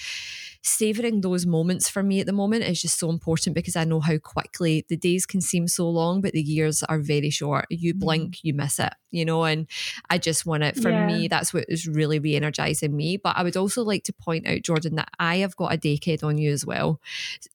savoring 0.62 1.20
those 1.20 1.46
moments 1.46 1.88
for 1.88 2.02
me 2.02 2.20
at 2.20 2.26
the 2.26 2.32
moment 2.32 2.64
is 2.64 2.82
just 2.82 2.98
so 2.98 3.10
important 3.10 3.54
because 3.54 3.76
I 3.76 3.84
know 3.84 4.00
how 4.00 4.18
quickly 4.18 4.84
the 4.88 4.96
days 4.96 5.24
can 5.24 5.40
seem 5.40 5.68
so 5.68 5.88
long, 5.88 6.20
but 6.20 6.32
the 6.32 6.42
years 6.42 6.82
are 6.82 6.98
very 6.98 7.30
short. 7.30 7.66
You 7.70 7.94
Mm. 7.94 7.98
blink, 8.00 8.38
you 8.42 8.54
miss 8.54 8.78
it, 8.78 8.92
you 9.10 9.24
know, 9.24 9.44
and 9.44 9.66
I 10.10 10.18
just 10.18 10.46
want 10.46 10.62
it 10.64 10.76
for 10.76 10.92
Yeah. 10.92 11.06
me, 11.06 11.28
that's 11.28 11.52
what 11.54 11.64
is 11.68 11.86
really 11.86 12.18
re 12.18 12.34
energizing 12.36 12.94
me. 12.96 13.16
But 13.16 13.36
I 13.36 13.42
would 13.42 13.56
also 13.56 13.82
like 13.82 14.04
to 14.04 14.12
point 14.12 14.46
out, 14.46 14.62
Jordan, 14.62 14.96
that 14.96 15.10
I 15.18 15.36
have 15.38 15.56
got 15.56 15.72
a 15.72 15.76
decade 15.76 16.22
on 16.22 16.38
you 16.38 16.52
as 16.52 16.64
well. 16.66 17.00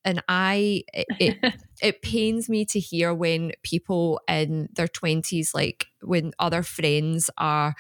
And 0.04 0.24
I, 0.28 0.84
it, 0.94 1.08
it, 1.20 1.36
it 1.82 2.02
pains 2.02 2.50
me 2.50 2.66
to 2.66 2.80
hear 2.80 3.14
when 3.14 3.52
people 3.64 4.22
in 4.28 4.70
their 4.76 4.88
20s, 4.88 5.54
like 5.54 5.88
when 6.02 6.34
other 6.40 6.64
friends 6.64 7.30
are 7.38 7.76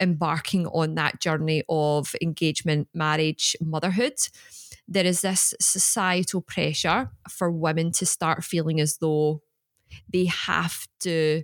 embarking 0.00 0.66
on 0.68 0.94
that 0.94 1.20
journey 1.20 1.62
of 1.68 2.14
engagement, 2.22 2.88
marriage, 2.94 3.56
motherhood, 3.60 4.14
there 4.88 5.04
is 5.06 5.20
this 5.20 5.54
societal 5.60 6.40
pressure 6.40 7.10
for 7.28 7.50
women 7.50 7.92
to 7.92 8.06
start 8.06 8.44
feeling 8.44 8.80
as 8.80 8.96
though 8.98 9.42
they 10.12 10.26
have 10.26 10.86
to 11.00 11.42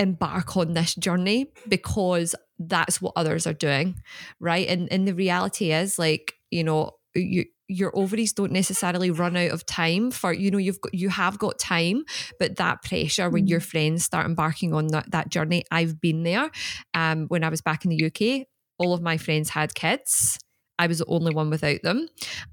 embark 0.00 0.56
on 0.56 0.74
this 0.74 0.94
journey 0.96 1.52
because 1.68 2.34
that's 2.58 3.00
what 3.00 3.12
others 3.14 3.46
are 3.46 3.52
doing 3.52 3.94
right? 4.40 4.66
And 4.68 4.90
and 4.92 5.06
the 5.06 5.14
reality 5.14 5.72
is 5.72 5.98
like 5.98 6.34
you 6.50 6.64
know 6.64 6.92
you 7.14 7.44
your 7.68 7.96
ovaries 7.96 8.32
don't 8.32 8.50
necessarily 8.50 9.12
run 9.12 9.36
out 9.36 9.52
of 9.52 9.64
time 9.64 10.10
for 10.10 10.32
you 10.32 10.50
know 10.50 10.58
you've 10.58 10.80
got 10.80 10.92
you 10.92 11.08
have 11.08 11.38
got 11.38 11.56
time 11.58 12.04
but 12.40 12.56
that 12.56 12.82
pressure 12.82 13.30
when 13.30 13.46
your 13.46 13.60
friends 13.60 14.04
start 14.04 14.26
embarking 14.26 14.74
on 14.74 14.88
that, 14.88 15.08
that 15.12 15.28
journey 15.28 15.62
i've 15.70 16.00
been 16.00 16.24
there 16.24 16.50
um 16.94 17.26
when 17.28 17.44
i 17.44 17.48
was 17.48 17.60
back 17.60 17.84
in 17.84 17.90
the 17.92 18.06
uk 18.06 18.46
all 18.80 18.94
of 18.94 19.02
my 19.02 19.18
friends 19.18 19.50
had 19.50 19.74
kids. 19.74 20.38
I 20.78 20.86
was 20.86 20.98
the 20.98 21.04
only 21.06 21.34
one 21.34 21.50
without 21.50 21.82
them. 21.82 22.08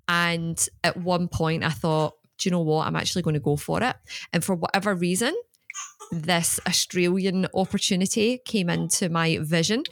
And 0.10 0.64
at 0.84 0.98
one 0.98 1.30
point 1.30 1.64
i 1.64 1.70
thought 1.70 2.14
do 2.38 2.48
you 2.48 2.52
know 2.52 2.62
what? 2.62 2.86
I'm 2.86 2.95
actually 2.95 3.24
going 3.24 3.34
to 3.34 3.39
go 3.39 3.56
for 3.56 3.82
it. 3.82 3.95
And 4.32 4.43
for 4.43 4.54
whatever 4.54 4.93
reason 4.93 5.36
this 6.11 6.59
Australian 6.67 7.47
opportunity 7.53 8.39
came 8.45 8.69
into 8.69 9.09
my 9.09 9.39
vision 9.41 9.84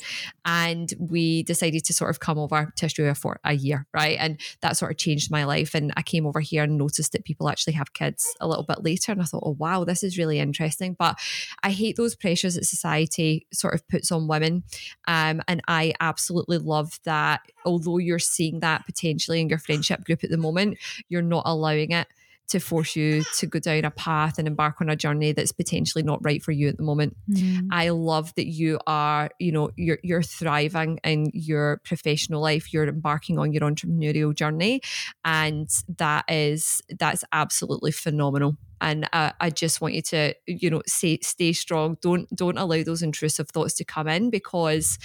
and 0.45 0.93
we 0.99 1.43
decided 1.43 1.83
to 1.85 1.93
sort 1.93 2.09
of 2.09 2.19
come 2.19 2.37
over 2.37 2.71
to 2.77 2.85
Australia 2.85 3.15
for 3.15 3.39
a 3.43 3.53
year, 3.53 3.85
right? 3.93 4.17
And 4.19 4.39
that 4.61 4.77
sort 4.77 4.91
of 4.91 4.97
changed 4.97 5.31
my 5.31 5.43
life. 5.43 5.75
And 5.75 5.91
I 5.97 6.01
came 6.01 6.25
over 6.25 6.39
here 6.39 6.63
and 6.63 6.77
noticed 6.77 7.11
that 7.11 7.25
people 7.25 7.49
actually 7.49 7.73
have 7.73 7.93
kids 7.93 8.25
a 8.39 8.47
little 8.47 8.63
bit 8.63 8.83
later. 8.83 9.11
And 9.11 9.21
I 9.21 9.25
thought, 9.25 9.43
oh, 9.45 9.55
wow, 9.59 9.83
this 9.83 10.03
is 10.03 10.17
really 10.17 10.39
interesting. 10.39 10.95
But 10.97 11.19
I 11.63 11.71
hate 11.71 11.97
those 11.97 12.15
pressures 12.15 12.55
that 12.55 12.65
society 12.65 13.47
sort 13.53 13.73
of 13.73 13.87
puts 13.87 14.11
on 14.11 14.27
women. 14.27 14.63
Um, 15.07 15.41
and 15.47 15.61
I 15.67 15.93
absolutely 15.99 16.59
love 16.59 16.99
that, 17.03 17.41
although 17.65 17.97
you're 17.97 18.19
seeing 18.19 18.61
that 18.61 18.85
potentially 18.85 19.41
in 19.41 19.49
your 19.49 19.59
friendship 19.59 20.03
group 20.05 20.23
at 20.23 20.29
the 20.29 20.37
moment, 20.37 20.77
you're 21.09 21.21
not 21.21 21.43
allowing 21.45 21.91
it 21.91 22.07
to 22.47 22.59
force 22.59 22.95
you 22.95 23.23
to 23.37 23.47
go 23.47 23.59
down 23.59 23.85
a 23.85 23.91
path 23.91 24.37
and 24.37 24.47
embark 24.47 24.79
on 24.81 24.89
a 24.89 24.95
journey 24.95 25.31
that's 25.31 25.51
potentially 25.51 26.03
not 26.03 26.23
right 26.23 26.43
for 26.43 26.51
you 26.51 26.67
at 26.67 26.77
the 26.77 26.83
moment. 26.83 27.15
Mm. 27.29 27.67
I 27.71 27.89
love 27.89 28.33
that 28.35 28.47
you 28.47 28.79
are, 28.85 29.29
you 29.39 29.51
know, 29.51 29.71
you're 29.75 29.99
you're 30.03 30.21
thriving 30.23 30.99
in 31.03 31.31
your 31.33 31.81
professional 31.83 32.41
life. 32.41 32.71
You're 32.73 32.87
embarking 32.87 33.39
on 33.39 33.51
your 33.51 33.61
entrepreneurial 33.61 34.33
journey, 34.35 34.81
and 35.23 35.69
that 35.97 36.25
is 36.29 36.81
that's 36.99 37.23
absolutely 37.31 37.91
phenomenal. 37.91 38.57
And 38.81 39.09
uh, 39.13 39.31
I 39.39 39.49
just 39.49 39.81
want 39.81 39.93
you 39.93 40.01
to, 40.03 40.35
you 40.45 40.69
know, 40.69 40.81
say 40.85 41.19
stay 41.23 41.53
strong. 41.53 41.97
Don't 42.01 42.29
don't 42.35 42.57
allow 42.57 42.83
those 42.83 43.01
intrusive 43.01 43.49
thoughts 43.49 43.73
to 43.75 43.85
come 43.85 44.07
in 44.07 44.29
because 44.29 44.99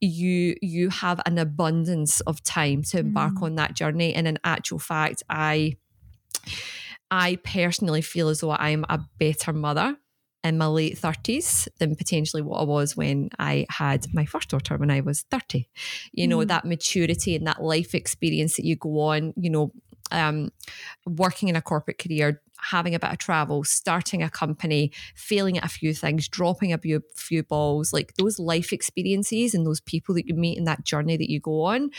you 0.00 0.54
you 0.62 0.90
have 0.90 1.20
an 1.26 1.38
abundance 1.38 2.20
of 2.20 2.42
time 2.44 2.82
to 2.82 2.98
embark 3.00 3.34
Mm. 3.34 3.42
on 3.42 3.54
that 3.56 3.74
journey. 3.74 4.14
And 4.14 4.28
in 4.28 4.38
actual 4.44 4.78
fact, 4.78 5.24
I 5.28 5.76
I 7.10 7.36
personally 7.36 8.02
feel 8.02 8.28
as 8.28 8.40
though 8.40 8.52
I'm 8.52 8.84
a 8.88 9.00
better 9.18 9.52
mother 9.52 9.96
in 10.44 10.56
my 10.58 10.66
late 10.66 10.96
30s 10.96 11.68
than 11.78 11.96
potentially 11.96 12.42
what 12.42 12.58
I 12.60 12.64
was 12.64 12.96
when 12.96 13.30
I 13.38 13.66
had 13.70 14.06
my 14.14 14.24
first 14.24 14.50
daughter 14.50 14.76
when 14.76 14.90
I 14.90 15.00
was 15.00 15.22
30. 15.30 15.68
You 16.12 16.28
know, 16.28 16.38
Mm. 16.38 16.48
that 16.48 16.64
maturity 16.64 17.34
and 17.34 17.46
that 17.46 17.62
life 17.62 17.94
experience 17.94 18.56
that 18.56 18.64
you 18.64 18.76
go 18.76 19.00
on, 19.00 19.32
you 19.36 19.50
know, 19.50 19.72
um, 20.10 20.50
working 21.06 21.48
in 21.48 21.56
a 21.56 21.62
corporate 21.62 21.98
career, 21.98 22.40
having 22.60 22.94
a 22.94 22.98
bit 22.98 23.10
of 23.10 23.18
travel, 23.18 23.64
starting 23.64 24.22
a 24.22 24.30
company, 24.30 24.92
failing 25.14 25.58
at 25.58 25.64
a 25.64 25.68
few 25.68 25.94
things, 25.94 26.28
dropping 26.28 26.72
a 26.72 26.78
few, 26.78 27.02
few 27.14 27.42
balls, 27.42 27.92
like 27.92 28.14
those 28.14 28.38
life 28.38 28.72
experiences 28.72 29.54
and 29.54 29.66
those 29.66 29.80
people 29.80 30.14
that 30.14 30.26
you 30.26 30.34
meet 30.34 30.58
in 30.58 30.64
that 30.64 30.84
journey 30.84 31.16
that 31.16 31.30
you 31.30 31.40
go 31.40 31.62
on, 31.62 31.90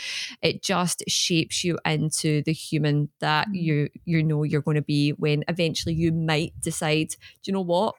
it 0.42 0.62
just 0.62 1.02
shapes 1.08 1.64
you 1.64 1.78
into 1.84 2.42
the 2.42 2.52
human 2.52 3.08
that 3.20 3.48
mm. 3.48 3.54
you 3.54 3.88
you 4.04 4.22
know 4.22 4.42
you're 4.42 4.60
going 4.60 4.76
to 4.76 4.82
be 4.82 5.10
when 5.10 5.44
eventually 5.48 5.94
you 5.94 6.12
might 6.12 6.52
decide, 6.60 7.10
do 7.10 7.16
you 7.44 7.52
know 7.52 7.60
what? 7.60 7.94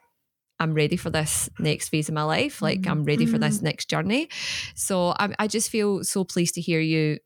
I'm 0.60 0.76
ready 0.76 0.96
for 0.96 1.10
this 1.10 1.50
next 1.58 1.90
phase 1.90 2.08
of 2.08 2.14
my 2.14 2.22
life. 2.22 2.62
Like 2.62 2.86
I'm 2.86 3.04
ready 3.04 3.26
for 3.26 3.40
this 3.40 3.58
mm-hmm. 3.58 3.66
next 3.66 3.90
journey. 3.90 4.30
So 4.76 5.16
I, 5.18 5.34
I 5.40 5.48
just 5.48 5.72
feel 5.72 6.04
so 6.04 6.24
pleased 6.24 6.54
to 6.54 6.62
hear 6.62 6.80
you 6.80 7.18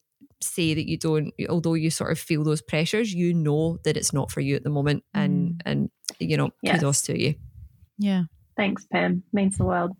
say 0.42 0.74
that 0.74 0.88
you 0.88 0.98
don't 0.98 1.34
although 1.50 1.74
you 1.74 1.90
sort 1.90 2.12
of 2.12 2.20
feel 2.20 2.44
those 2.44 2.62
pressures 2.62 3.14
you 3.14 3.34
know 3.34 3.78
that 3.84 3.98
it's 3.98 4.14
not 4.14 4.32
for 4.32 4.42
you 4.42 4.56
at 4.56 4.64
the 4.64 4.70
moment 4.70 5.04
and 5.14 5.54
mm. 5.54 5.62
and 5.66 5.90
you 6.20 6.38
know 6.38 6.50
yes. 6.62 6.76
kudos 6.76 7.02
to 7.02 7.20
you 7.20 7.34
yeah 7.98 8.24
thanks 8.58 8.86
pam 8.92 9.24
means 9.34 9.58
the 9.58 9.64
world 9.64 9.92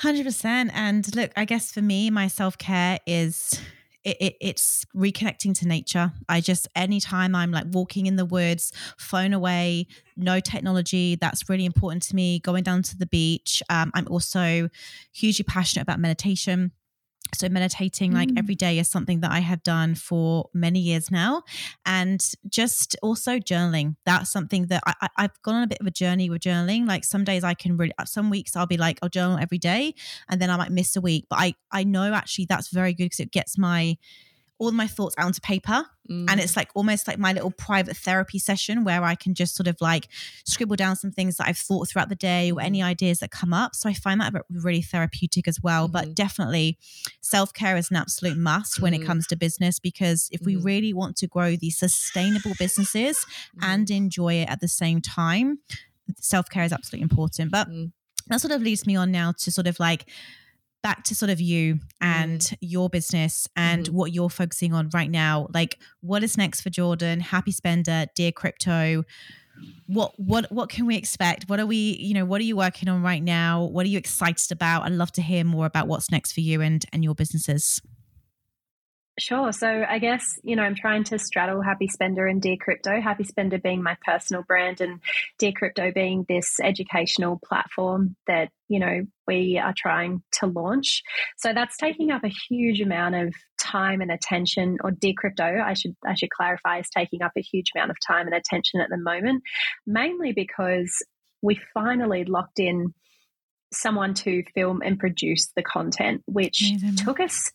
100% 0.00 0.70
and 0.74 1.14
look 1.14 1.30
i 1.36 1.44
guess 1.44 1.70
for 1.70 1.80
me 1.80 2.10
my 2.10 2.26
self-care 2.26 2.98
is 3.06 3.60
it, 4.04 4.16
it, 4.20 4.36
it's 4.40 4.84
reconnecting 4.94 5.56
to 5.60 5.68
nature. 5.68 6.12
I 6.28 6.40
just 6.40 6.68
anytime 6.74 7.34
I'm 7.34 7.52
like 7.52 7.66
walking 7.70 8.06
in 8.06 8.16
the 8.16 8.24
woods, 8.24 8.72
phone 8.98 9.32
away, 9.32 9.86
no 10.16 10.40
technology. 10.40 11.16
That's 11.16 11.48
really 11.48 11.64
important 11.64 12.02
to 12.04 12.16
me. 12.16 12.40
Going 12.40 12.64
down 12.64 12.82
to 12.82 12.98
the 12.98 13.06
beach. 13.06 13.62
Um, 13.70 13.90
I'm 13.94 14.08
also 14.08 14.68
hugely 15.12 15.44
passionate 15.44 15.82
about 15.82 16.00
meditation. 16.00 16.72
So, 17.34 17.48
meditating 17.48 18.12
like 18.12 18.28
mm. 18.28 18.38
every 18.38 18.54
day 18.54 18.78
is 18.78 18.88
something 18.88 19.20
that 19.20 19.30
I 19.30 19.38
have 19.40 19.62
done 19.62 19.94
for 19.94 20.50
many 20.52 20.80
years 20.80 21.10
now. 21.10 21.42
And 21.86 22.20
just 22.48 22.96
also 23.02 23.38
journaling. 23.38 23.96
That's 24.04 24.30
something 24.30 24.66
that 24.66 24.82
I, 24.86 25.08
have 25.16 25.40
gone 25.42 25.54
on 25.54 25.62
a 25.62 25.66
bit 25.66 25.80
of 25.80 25.86
a 25.86 25.90
journey 25.90 26.28
with 26.28 26.42
journaling. 26.42 26.86
Like 26.86 27.04
some 27.04 27.24
days 27.24 27.44
I 27.44 27.54
can 27.54 27.76
really, 27.76 27.92
some 28.04 28.28
weeks 28.28 28.56
I'll 28.56 28.66
be 28.66 28.76
like, 28.76 28.98
I'll 29.02 29.08
journal 29.08 29.38
every 29.38 29.58
day 29.58 29.94
and 30.28 30.42
then 30.42 30.50
I 30.50 30.56
might 30.56 30.72
miss 30.72 30.96
a 30.96 31.00
week. 31.00 31.26
But 31.30 31.38
I, 31.38 31.54
I 31.70 31.84
know 31.84 32.12
actually 32.12 32.46
that's 32.48 32.68
very 32.68 32.92
good 32.92 33.04
because 33.04 33.20
it 33.20 33.32
gets 33.32 33.56
my, 33.56 33.96
all 34.62 34.70
my 34.70 34.86
thoughts 34.86 35.16
out 35.18 35.26
onto 35.26 35.40
paper. 35.40 35.84
Mm. 36.08 36.26
And 36.30 36.40
it's 36.40 36.56
like 36.56 36.70
almost 36.74 37.08
like 37.08 37.18
my 37.18 37.32
little 37.32 37.50
private 37.50 37.96
therapy 37.96 38.38
session 38.38 38.84
where 38.84 39.02
I 39.02 39.16
can 39.16 39.34
just 39.34 39.56
sort 39.56 39.66
of 39.66 39.76
like 39.80 40.06
scribble 40.44 40.76
down 40.76 40.94
some 40.94 41.10
things 41.10 41.36
that 41.36 41.48
I've 41.48 41.58
thought 41.58 41.88
throughout 41.88 42.08
the 42.08 42.14
day 42.14 42.52
or 42.52 42.60
any 42.60 42.78
mm. 42.78 42.84
ideas 42.84 43.18
that 43.18 43.32
come 43.32 43.52
up. 43.52 43.74
So 43.74 43.88
I 43.88 43.92
find 43.92 44.20
that 44.20 44.32
really 44.48 44.80
therapeutic 44.80 45.48
as 45.48 45.60
well. 45.60 45.86
Mm-hmm. 45.86 45.92
But 45.92 46.14
definitely 46.14 46.78
self 47.20 47.52
care 47.52 47.76
is 47.76 47.90
an 47.90 47.96
absolute 47.96 48.38
must 48.38 48.74
mm-hmm. 48.74 48.82
when 48.84 48.94
it 48.94 48.98
mm-hmm. 48.98 49.06
comes 49.08 49.26
to 49.28 49.36
business 49.36 49.80
because 49.80 50.28
if 50.30 50.42
we 50.42 50.54
mm-hmm. 50.54 50.64
really 50.64 50.92
want 50.92 51.16
to 51.16 51.26
grow 51.26 51.56
these 51.56 51.76
sustainable 51.76 52.52
businesses 52.56 53.26
and 53.60 53.90
enjoy 53.90 54.34
it 54.34 54.48
at 54.48 54.60
the 54.60 54.68
same 54.68 55.00
time, 55.00 55.58
self 56.20 56.48
care 56.48 56.62
is 56.62 56.72
absolutely 56.72 57.02
important. 57.02 57.50
But 57.50 57.68
mm. 57.68 57.90
that 58.28 58.40
sort 58.40 58.52
of 58.52 58.62
leads 58.62 58.86
me 58.86 58.94
on 58.94 59.10
now 59.10 59.32
to 59.38 59.50
sort 59.50 59.66
of 59.66 59.80
like, 59.80 60.06
back 60.82 61.04
to 61.04 61.14
sort 61.14 61.30
of 61.30 61.40
you 61.40 61.78
and 62.00 62.40
mm. 62.40 62.56
your 62.60 62.90
business 62.90 63.48
and 63.56 63.86
mm. 63.86 63.92
what 63.92 64.12
you're 64.12 64.30
focusing 64.30 64.74
on 64.74 64.90
right 64.92 65.10
now. 65.10 65.48
Like 65.54 65.78
what 66.00 66.22
is 66.22 66.36
next 66.36 66.60
for 66.62 66.70
jordan? 66.70 67.20
Happy 67.20 67.52
spender 67.52 68.06
dear 68.14 68.32
crypto. 68.32 69.04
What 69.86 70.18
what 70.18 70.50
what 70.50 70.68
can 70.68 70.86
we 70.86 70.96
expect? 70.96 71.48
What 71.48 71.60
are 71.60 71.66
we 71.66 71.96
you 72.00 72.14
know 72.14 72.24
what 72.24 72.40
are 72.40 72.44
you 72.44 72.56
working 72.56 72.88
on 72.88 73.02
right 73.02 73.22
now? 73.22 73.64
What 73.64 73.86
are 73.86 73.88
you 73.88 73.98
excited 73.98 74.50
about? 74.50 74.82
I'd 74.82 74.92
love 74.92 75.12
to 75.12 75.22
hear 75.22 75.44
more 75.44 75.66
about 75.66 75.88
what's 75.88 76.10
next 76.10 76.32
for 76.32 76.40
you 76.40 76.60
and 76.60 76.84
and 76.92 77.04
your 77.04 77.14
businesses 77.14 77.80
Sure. 79.18 79.52
So 79.52 79.68
I 79.68 79.98
guess, 79.98 80.40
you 80.42 80.56
know, 80.56 80.62
I'm 80.62 80.74
trying 80.74 81.04
to 81.04 81.18
straddle 81.18 81.60
Happy 81.60 81.86
Spender 81.86 82.26
and 82.26 82.40
Dear 82.40 82.56
Crypto, 82.58 82.98
Happy 82.98 83.24
Spender 83.24 83.58
being 83.58 83.82
my 83.82 83.96
personal 84.06 84.42
brand 84.42 84.80
and 84.80 85.00
Dear 85.38 85.52
Crypto 85.52 85.92
being 85.92 86.24
this 86.28 86.58
educational 86.62 87.38
platform 87.46 88.16
that, 88.26 88.48
you 88.68 88.78
know, 88.80 89.02
we 89.26 89.60
are 89.62 89.74
trying 89.76 90.22
to 90.40 90.46
launch. 90.46 91.02
So 91.36 91.52
that's 91.52 91.76
taking 91.76 92.10
up 92.10 92.24
a 92.24 92.32
huge 92.48 92.80
amount 92.80 93.14
of 93.16 93.34
time 93.60 94.00
and 94.00 94.10
attention 94.10 94.78
or 94.82 94.92
Dear 94.92 95.12
Crypto, 95.14 95.44
I 95.62 95.74
should 95.74 95.94
I 96.06 96.14
should 96.14 96.30
clarify 96.30 96.78
is 96.78 96.88
taking 96.88 97.20
up 97.20 97.32
a 97.36 97.42
huge 97.42 97.66
amount 97.76 97.90
of 97.90 97.98
time 98.06 98.26
and 98.26 98.34
attention 98.34 98.80
at 98.80 98.88
the 98.88 98.96
moment, 98.96 99.42
mainly 99.86 100.32
because 100.32 100.90
we 101.42 101.60
finally 101.74 102.24
locked 102.24 102.60
in 102.60 102.94
someone 103.74 104.14
to 104.14 104.42
film 104.54 104.80
and 104.82 104.98
produce 104.98 105.52
the 105.54 105.62
content, 105.62 106.22
which 106.26 106.62
Amazing. 106.70 106.96
took 106.96 107.20
us 107.20 107.52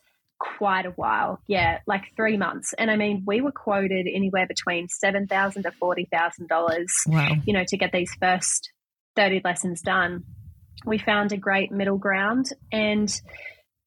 quite 0.57 0.85
a 0.85 0.91
while. 0.91 1.39
Yeah, 1.47 1.79
like 1.87 2.03
three 2.15 2.37
months. 2.37 2.73
And 2.77 2.89
I 2.89 2.95
mean, 2.95 3.23
we 3.25 3.41
were 3.41 3.51
quoted 3.51 4.07
anywhere 4.13 4.47
between 4.47 4.87
seven 4.87 5.27
thousand 5.27 5.63
to 5.63 5.71
forty 5.71 6.07
thousand 6.11 6.47
dollars. 6.47 6.91
Wow. 7.07 7.31
You 7.45 7.53
know, 7.53 7.63
to 7.67 7.77
get 7.77 7.91
these 7.91 8.11
first 8.19 8.71
thirty 9.15 9.41
lessons 9.43 9.81
done. 9.81 10.23
We 10.85 10.99
found 10.99 11.31
a 11.31 11.37
great 11.37 11.71
middle 11.71 11.97
ground, 11.97 12.45
and 12.71 13.09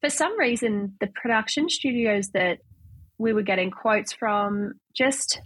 for 0.01 0.11
some 0.11 0.39
reason, 0.39 0.97
the 1.01 1.07
production 1.07 1.69
studios 1.69 2.31
that 2.35 2.59
we 3.19 3.33
were 3.33 3.43
getting 3.43 3.71
quotes 3.71 4.13
from 4.13 4.73
just 4.97 5.41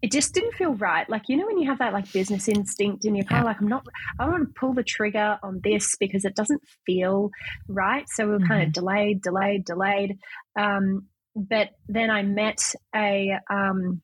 it 0.00 0.12
just 0.12 0.32
didn't 0.32 0.54
feel 0.54 0.74
right. 0.74 1.08
Like, 1.08 1.22
you 1.28 1.36
know, 1.36 1.46
when 1.46 1.58
you 1.58 1.68
have 1.68 1.80
that 1.80 1.92
like 1.92 2.12
business 2.12 2.48
instinct 2.48 3.04
and 3.04 3.16
you're 3.16 3.24
kind 3.24 3.40
of 3.40 3.46
like, 3.46 3.60
I'm 3.60 3.66
not, 3.66 3.84
I 4.18 4.24
don't 4.24 4.32
want 4.32 4.48
to 4.48 4.60
pull 4.60 4.72
the 4.72 4.84
trigger 4.84 5.38
on 5.42 5.60
this 5.62 5.96
because 5.98 6.24
it 6.24 6.36
doesn't 6.36 6.62
feel 6.86 7.30
right. 7.66 8.04
So 8.08 8.26
we 8.26 8.32
were 8.32 8.38
mm-hmm. 8.38 8.46
kind 8.46 8.62
of 8.62 8.72
delayed, 8.72 9.22
delayed, 9.22 9.64
delayed. 9.64 10.18
Um, 10.58 11.06
but 11.34 11.70
then 11.88 12.10
I 12.10 12.22
met 12.22 12.60
a, 12.94 13.38
um, 13.50 14.02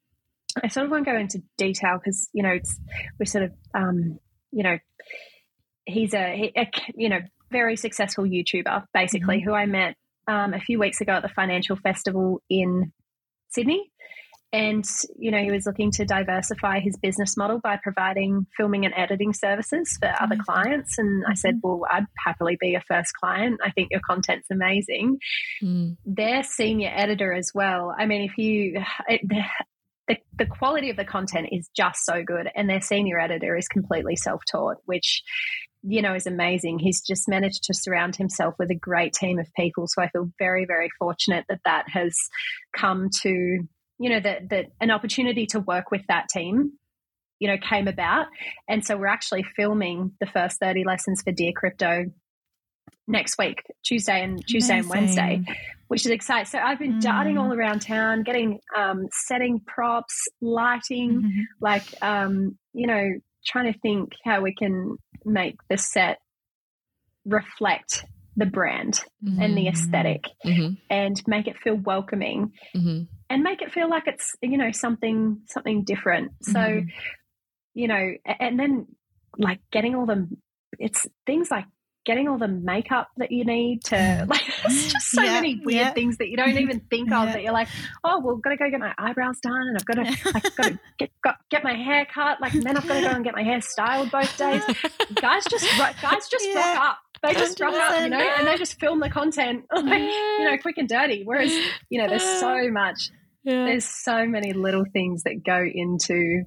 I 0.63 0.69
sort 0.69 0.87
of 0.87 0.91
won't 0.91 1.07
go 1.07 1.17
into 1.17 1.43
detail 1.59 1.99
because, 1.99 2.29
you 2.33 2.43
know, 2.43 2.51
it's, 2.51 2.79
we're 3.19 3.27
sort 3.27 3.45
of, 3.45 3.53
um, 3.75 4.19
you 4.51 4.63
know, 4.65 4.79
he's 5.87 6.15
a, 6.15 6.53
a, 6.57 6.71
you 6.97 7.09
know, 7.09 7.21
very 7.53 7.77
successful 7.77 8.25
YouTuber, 8.25 8.85
basically, 8.93 9.39
mm-hmm. 9.39 9.49
who 9.49 9.55
I 9.55 9.67
met 9.67 9.97
um, 10.27 10.55
a 10.55 10.61
few 10.61 10.81
weeks 10.81 11.01
ago 11.01 11.13
at 11.13 11.23
the 11.23 11.29
Financial 11.29 11.77
Festival 11.77 12.43
in 12.51 12.93
Sydney 13.51 13.93
and 14.55 14.85
you 15.19 15.33
know 15.33 15.43
he 15.43 15.51
was 15.51 15.67
looking 15.67 15.91
to 15.91 16.05
diversify 16.05 16.79
his 16.79 16.97
business 16.97 17.37
model 17.37 17.59
by 17.59 17.77
providing 17.83 18.47
filming 18.57 18.85
and 18.85 18.95
editing 18.97 19.35
services 19.35 19.97
for 19.99 20.13
other 20.21 20.37
clients. 20.37 20.97
And 20.97 21.25
i 21.29 21.35
said 21.35 21.57
mm-hmm. 21.57 21.69
well 21.69 21.87
i'd 21.91 22.07
happily 22.25 22.57
be 22.61 22.75
a 22.75 22.81
first 22.81 23.13
client. 23.15 23.61
I 23.65 23.71
think 23.71 23.89
your 23.91 24.01
content's 24.09 24.51
amazing. 24.51 25.19
Mm. 25.63 25.97
their 26.07 26.43
senior 26.43 26.93
editor 26.95 27.33
as 27.33 27.51
well 27.55 27.95
i 27.99 28.07
mean 28.07 28.23
if 28.23 28.39
you 28.39 28.83
it, 29.09 29.21
the, 30.09 30.17
the 30.39 30.47
quality 30.47 30.91
of 30.91 30.97
the 30.97 31.05
content 31.05 31.49
is 31.51 31.69
just 31.75 32.05
so 32.05 32.23
good 32.23 32.49
and 32.55 32.69
their 32.69 32.81
senior 32.81 33.19
editor 33.19 33.57
is 33.57 33.67
completely 33.69 34.17
self-taught 34.17 34.77
which 34.85 35.23
you 35.87 36.01
know 36.01 36.15
is 36.15 36.27
amazing. 36.27 36.79
He's 36.79 37.03
just 37.03 37.29
managed 37.29 37.65
to 37.65 37.75
surround 37.75 38.17
himself 38.17 38.55
with 38.59 38.71
a 38.71 38.75
great 38.75 39.13
team 39.13 39.39
of 39.39 39.53
people. 39.55 39.87
So 39.87 40.03
i 40.03 40.09
feel 40.09 40.31
very 40.39 40.65
very 40.65 40.91
fortunate 40.99 41.45
that 41.49 41.61
that 41.65 41.85
has 41.89 42.17
come 42.77 43.11
to 43.23 43.67
you 43.99 44.11
know 44.11 44.21
that 44.21 44.49
that 44.51 44.67
an 44.81 44.91
opportunity 44.91 45.47
to 45.47 45.61
work 45.61 45.91
with 45.91 46.03
that 46.09 46.29
team 46.29 46.73
you 47.39 47.49
know 47.49 47.57
came 47.59 47.89
about 47.89 48.27
and 48.69 48.85
so 48.85 48.97
we're 48.97 49.07
actually 49.07 49.45
filming 49.57 50.13
the 50.21 50.27
first 50.27 50.59
30 50.61 50.85
lessons 50.85 51.23
for 51.23 51.33
dear 51.33 51.53
crypto 51.55 52.07
next 53.07 53.37
week 53.39 53.63
tuesday 53.85 54.23
and 54.23 54.47
tuesday 54.47 54.79
Amazing. 54.79 54.93
and 54.93 55.07
wednesday 55.07 55.45
which 55.89 56.07
is 56.07 56.11
exciting 56.11 56.47
so 56.47 56.59
i've 56.59 56.79
been 56.79 56.95
mm. 56.95 57.03
darting 57.03 57.39
all 57.39 57.53
around 57.53 57.81
town 57.81 58.23
getting 58.23 58.61
um, 58.77 59.07
setting 59.13 59.61
props 59.61 60.27
lighting 60.41 61.23
mm-hmm. 61.23 61.41
like 61.61 61.85
um, 62.03 62.59
you 62.73 62.87
know 62.87 63.11
trying 63.47 63.71
to 63.71 63.79
think 63.81 64.13
how 64.25 64.41
we 64.41 64.55
can 64.55 64.97
make 65.25 65.57
the 65.69 65.77
set 65.77 66.19
reflect 67.27 68.05
the 68.37 68.47
brand 68.47 69.05
mm-hmm. 69.23 69.41
and 69.41 69.57
the 69.57 69.67
mm-hmm. 69.67 69.75
esthetic 69.75 70.25
mm-hmm. 70.45 70.75
and 70.91 71.23
make 71.27 71.47
it 71.47 71.57
feel 71.63 71.77
welcoming 71.77 72.53
mm-hmm 72.75 73.03
and 73.35 73.43
make 73.43 73.63
it 73.63 73.73
feel 73.73 73.91
like 73.91 74.07
it's 74.07 74.37
you 74.41 74.57
know 74.57 74.71
something 74.71 75.41
something 75.47 75.83
different. 75.83 76.33
So 76.43 76.61
mm-hmm. 76.61 76.89
you 77.75 77.89
know 77.89 78.13
and 78.25 78.59
then 78.59 78.87
like 79.37 79.59
getting 79.73 79.97
all 79.97 80.07
the 80.07 80.29
it's 80.79 81.05
things 81.27 81.51
like 81.51 81.65
getting 82.05 82.29
all 82.29 82.39
the 82.39 82.49
makeup 82.49 83.09
that 83.17 83.33
you 83.33 83.45
need 83.45 83.83
to 83.83 84.27
like 84.29 84.43
there's 84.63 84.93
just 84.93 85.11
so 85.11 85.23
yeah, 85.23 85.35
many 85.35 85.61
weird 85.65 85.87
yeah. 85.87 85.93
things 85.93 86.19
that 86.19 86.29
you 86.29 86.37
don't 86.37 86.59
even 86.59 86.81
think 86.91 87.11
of 87.11 87.27
yeah. 87.27 87.33
that 87.33 87.43
you're 87.43 87.53
like 87.53 87.69
oh 88.05 88.21
well 88.21 88.37
I've 88.37 88.43
got 88.43 88.51
to 88.51 88.57
go 88.57 88.71
get 88.71 88.79
my 88.79 88.95
eyebrows 88.99 89.41
done 89.41 89.69
and 89.69 89.77
I've 89.77 89.87
got 89.87 89.95
to 89.95 90.31
I've 90.35 90.57
got 90.57 90.65
to 90.65 90.79
get 90.99 91.11
got, 91.25 91.37
get 91.51 91.65
my 91.65 91.75
hair 91.75 92.07
cut. 92.07 92.41
Like 92.41 92.55
and 92.55 92.63
then 92.63 92.77
I've 92.77 92.87
got 92.87 92.95
to 92.95 93.01
go 93.01 93.09
and 93.09 93.25
get 93.25 93.35
my 93.35 93.43
hair 93.43 93.61
styled 93.61 94.11
both 94.11 94.37
days. 94.37 94.63
Guys 95.15 95.45
just 95.51 95.67
guys 96.01 96.29
just 96.29 96.55
rock 96.55 96.77
up. 96.77 96.99
They 97.23 97.33
just 97.33 97.59
rock 97.59 97.75
up 97.75 98.03
you 98.03 98.11
know 98.11 98.19
and 98.21 98.47
they 98.47 98.57
just 98.59 98.79
film 98.79 99.01
the 99.01 99.09
content 99.09 99.65
like 99.73 100.03
you 100.03 100.45
know 100.45 100.59
quick 100.59 100.77
and 100.77 100.89
dirty 100.89 101.23
whereas 101.25 101.53
you 101.89 102.01
know 102.01 102.09
there's 102.09 102.23
so 102.23 102.71
much 102.71 103.11
yeah. 103.45 103.67
there's 103.67 103.85
so 103.85 104.27
many 104.27 104.53
little 104.53 104.85
things 104.93 105.23
that 105.25 105.43
go 105.45 105.63
into 105.63 106.45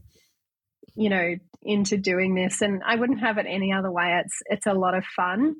you 0.95 1.09
know 1.09 1.35
into 1.61 1.97
doing 1.97 2.35
this 2.35 2.61
and 2.61 2.81
i 2.85 2.95
wouldn't 2.95 3.19
have 3.19 3.37
it 3.37 3.45
any 3.47 3.71
other 3.71 3.91
way 3.91 4.19
it's 4.23 4.41
it's 4.47 4.67
a 4.67 4.73
lot 4.73 4.95
of 4.95 5.03
fun 5.15 5.55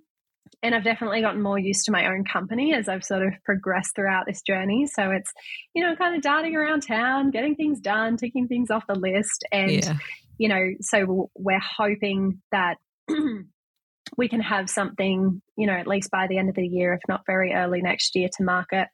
and 0.64 0.74
I've 0.74 0.84
definitely 0.84 1.22
gotten 1.22 1.42
more 1.42 1.60
used 1.60 1.86
to 1.86 1.92
my 1.92 2.08
own 2.08 2.24
company 2.24 2.74
as 2.74 2.88
I've 2.88 3.04
sort 3.04 3.22
of 3.22 3.34
progressed 3.46 3.96
throughout 3.96 4.26
this 4.26 4.42
journey. 4.42 4.88
So 4.88 5.12
it's, 5.12 5.32
you 5.74 5.84
know, 5.84 5.96
kind 5.96 6.16
of 6.16 6.22
darting 6.22 6.56
around 6.56 6.82
town, 6.82 7.32
getting 7.32 7.56
things 7.56 7.80
done, 7.80 8.18
ticking 8.18 8.48
things 8.48 8.72
off 8.72 8.88
the 8.88 8.96
list. 8.96 9.46
And, 9.52 9.72
yeah. 9.72 9.98
you 10.38 10.50
know, 10.50 10.64
so 10.82 11.30
we're 11.36 11.60
hoping 11.60 12.42
that 12.52 12.78
we 14.18 14.28
can 14.30 14.42
have 14.42 14.70
something, 14.70 15.42
you 15.58 15.68
know, 15.68 15.74
at 15.74 15.88
least 15.88 16.12
by 16.12 16.28
the 16.28 16.38
end 16.38 16.50
of 16.50 16.56
the 16.56 16.68
year, 16.68 16.94
if 16.94 17.02
not 17.08 17.22
very 17.26 17.54
early 17.54 17.82
next 17.82 18.16
year 18.16 18.30
to 18.38 18.44
market. 18.44 18.88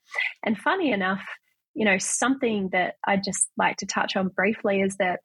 And 0.43 0.57
funny 0.57 0.91
enough, 0.91 1.23
you 1.73 1.85
know, 1.85 1.97
something 1.97 2.69
that 2.71 2.95
I'd 3.05 3.23
just 3.23 3.49
like 3.57 3.77
to 3.77 3.85
touch 3.85 4.15
on 4.15 4.29
briefly 4.29 4.81
is 4.81 4.97
that 4.97 5.19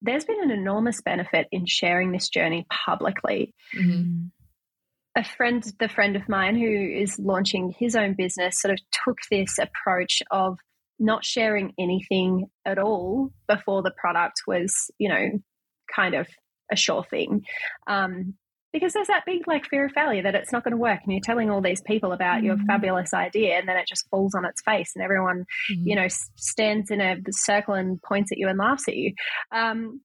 there's 0.00 0.24
been 0.24 0.42
an 0.42 0.50
enormous 0.50 1.00
benefit 1.00 1.46
in 1.52 1.66
sharing 1.66 2.12
this 2.12 2.28
journey 2.28 2.66
publicly. 2.70 3.54
Mm-hmm 3.76 4.28
a 5.16 5.24
friend, 5.24 5.62
the 5.78 5.88
friend 5.88 6.16
of 6.16 6.28
mine 6.28 6.56
who 6.56 6.66
is 6.66 7.18
launching 7.18 7.74
his 7.78 7.94
own 7.94 8.14
business, 8.14 8.60
sort 8.60 8.72
of 8.72 8.80
took 9.04 9.18
this 9.30 9.58
approach 9.58 10.22
of 10.30 10.58
not 10.98 11.24
sharing 11.24 11.72
anything 11.78 12.46
at 12.64 12.78
all 12.78 13.30
before 13.48 13.82
the 13.82 13.92
product 13.96 14.42
was, 14.46 14.90
you 14.98 15.08
know, 15.08 15.30
kind 15.94 16.14
of 16.14 16.26
a 16.70 16.76
sure 16.76 17.04
thing. 17.04 17.42
Um, 17.86 18.34
because 18.72 18.92
there's 18.92 19.08
that 19.08 19.24
big 19.26 19.46
like 19.46 19.66
fear 19.66 19.86
of 19.86 19.92
failure 19.92 20.22
that 20.22 20.34
it's 20.34 20.52
not 20.52 20.64
going 20.64 20.72
to 20.72 20.78
work 20.78 21.00
and 21.04 21.12
you're 21.12 21.20
telling 21.22 21.50
all 21.50 21.60
these 21.60 21.82
people 21.82 22.12
about 22.12 22.40
mm. 22.40 22.44
your 22.44 22.56
fabulous 22.66 23.12
idea 23.12 23.58
and 23.58 23.68
then 23.68 23.76
it 23.76 23.86
just 23.86 24.08
falls 24.08 24.34
on 24.34 24.44
its 24.44 24.62
face 24.62 24.92
and 24.94 25.04
everyone 25.04 25.44
mm. 25.70 25.82
you 25.84 25.94
know 25.94 26.06
stands 26.36 26.90
in 26.90 27.00
a 27.00 27.16
circle 27.30 27.74
and 27.74 28.00
points 28.02 28.32
at 28.32 28.38
you 28.38 28.48
and 28.48 28.58
laughs 28.58 28.88
at 28.88 28.96
you 28.96 29.12
um, 29.52 30.00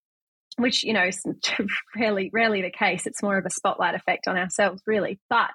which 0.58 0.84
you 0.84 0.94
know 0.94 1.06
is 1.06 1.24
rarely 1.96 2.30
rarely 2.34 2.62
the 2.62 2.72
case. 2.72 3.08
It's 3.08 3.24
more 3.24 3.38
of 3.38 3.46
a 3.46 3.50
spotlight 3.50 3.96
effect 3.96 4.28
on 4.28 4.38
ourselves, 4.38 4.82
really. 4.86 5.20
But 5.30 5.52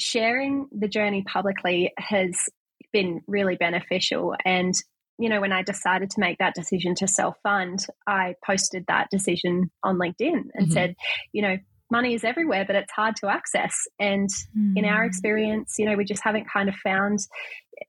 sharing 0.00 0.66
the 0.72 0.88
journey 0.88 1.22
publicly 1.22 1.92
has 1.98 2.32
been 2.92 3.20
really 3.28 3.56
beneficial. 3.56 4.34
And 4.44 4.74
you 5.18 5.28
know, 5.28 5.40
when 5.40 5.52
I 5.52 5.62
decided 5.62 6.10
to 6.10 6.20
make 6.20 6.38
that 6.38 6.54
decision 6.54 6.96
to 6.96 7.06
self 7.06 7.36
fund, 7.42 7.86
I 8.06 8.34
posted 8.44 8.86
that 8.88 9.08
decision 9.10 9.70
on 9.82 9.98
LinkedIn 9.98 10.48
and 10.54 10.66
mm-hmm. 10.66 10.72
said, 10.72 10.94
you 11.32 11.42
know, 11.42 11.56
money 11.90 12.14
is 12.14 12.24
everywhere, 12.24 12.64
but 12.66 12.76
it's 12.76 12.92
hard 12.92 13.16
to 13.16 13.28
access. 13.28 13.74
And 13.98 14.28
mm. 14.56 14.76
in 14.76 14.84
our 14.84 15.02
hmm. 15.02 15.08
experience, 15.08 15.74
you 15.78 15.86
know, 15.86 15.96
we 15.96 16.04
just 16.04 16.24
haven't 16.24 16.46
kind 16.50 16.68
of 16.68 16.74
found 16.76 17.20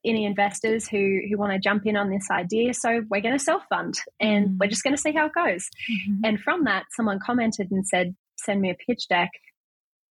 any 0.04 0.24
investors 0.24 0.88
who 0.88 1.20
who 1.28 1.38
want 1.38 1.52
to 1.52 1.58
jump 1.58 1.86
in 1.86 1.96
on 1.96 2.10
this 2.10 2.28
idea. 2.30 2.74
So 2.74 3.02
we're 3.10 3.20
going 3.20 3.38
to 3.38 3.44
self 3.44 3.62
fund, 3.68 3.94
and 4.20 4.48
mm. 4.48 4.56
we're 4.60 4.68
just 4.68 4.82
going 4.82 4.96
to 4.96 5.00
see 5.00 5.12
how 5.12 5.26
it 5.26 5.32
goes. 5.34 5.68
Mm-hmm. 5.90 6.20
And 6.24 6.40
from 6.40 6.64
that, 6.64 6.84
someone 6.94 7.18
commented 7.24 7.68
and 7.70 7.86
said, 7.86 8.14
"Send 8.36 8.60
me 8.60 8.70
a 8.70 8.74
pitch 8.74 9.08
deck." 9.08 9.30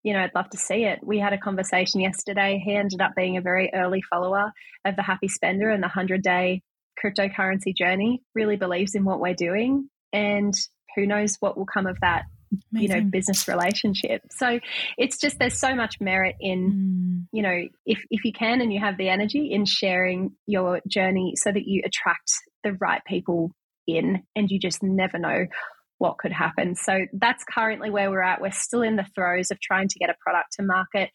You 0.03 0.13
know, 0.13 0.21
I'd 0.21 0.35
love 0.35 0.51
to 0.51 0.59
see 0.59 0.85
it. 0.85 1.01
We 1.03 1.19
had 1.19 1.33
a 1.33 1.39
conversation 1.39 2.01
yesterday. 2.01 2.63
He 2.63 2.75
ended 2.75 3.01
up 3.01 3.13
being 3.17 3.39
a 3.39 3.41
very 3.41 3.71
early 3.73 4.03
follower 4.03 4.53
of 4.85 4.97
the 4.97 5.03
Happy 5.03 5.29
Spender 5.29 5.71
and 5.71 5.83
the 5.83 5.89
100 5.89 6.23
day 6.23 6.63
cryptocurrency 7.03 7.75
journey, 7.75 8.23
really 8.35 8.57
believes 8.57 8.95
in 8.95 9.05
what 9.05 9.21
we're 9.21 9.35
doing. 9.35 9.89
And 10.13 10.55
who 10.95 11.07
knows 11.07 11.37
what 11.41 11.57
will 11.57 11.67
come 11.67 11.87
of 11.87 11.99
that 12.01 12.25
Amazing. 12.73 12.83
you 12.83 12.89
know 12.89 13.11
business 13.11 13.49
relationship. 13.49 14.23
So 14.31 14.61
it's 14.99 15.19
just 15.19 15.39
there's 15.39 15.59
so 15.59 15.75
much 15.75 15.97
merit 16.01 16.37
in 16.41 16.73
mm. 16.73 17.29
you 17.33 17.43
know 17.43 17.63
if 17.87 18.03
if 18.11 18.25
you 18.25 18.33
can 18.33 18.61
and 18.61 18.73
you 18.73 18.81
have 18.81 18.97
the 18.97 19.09
energy 19.09 19.51
in 19.53 19.65
sharing 19.65 20.33
your 20.47 20.81
journey 20.89 21.35
so 21.37 21.51
that 21.51 21.67
you 21.67 21.83
attract 21.85 22.33
the 22.63 22.73
right 22.75 23.03
people 23.07 23.53
in 23.87 24.23
and 24.35 24.51
you 24.51 24.59
just 24.59 24.83
never 24.83 25.19
know 25.19 25.47
what 25.99 26.19
could 26.19 26.33
happen. 26.33 26.75
So 26.75 27.07
that's 27.13 27.45
currently 27.45 27.91
where 27.91 28.11
we're 28.11 28.23
at. 28.23 28.41
We're 28.41 28.51
still 28.51 28.83
in 28.83 28.97
the 28.97 29.07
throes 29.15 29.51
of 29.51 29.61
trying 29.61 29.89
to 29.89 29.99
get 29.99 30.11
a 30.11 30.17
product 30.21 30.55
to 30.55 30.63
market. 30.63 31.11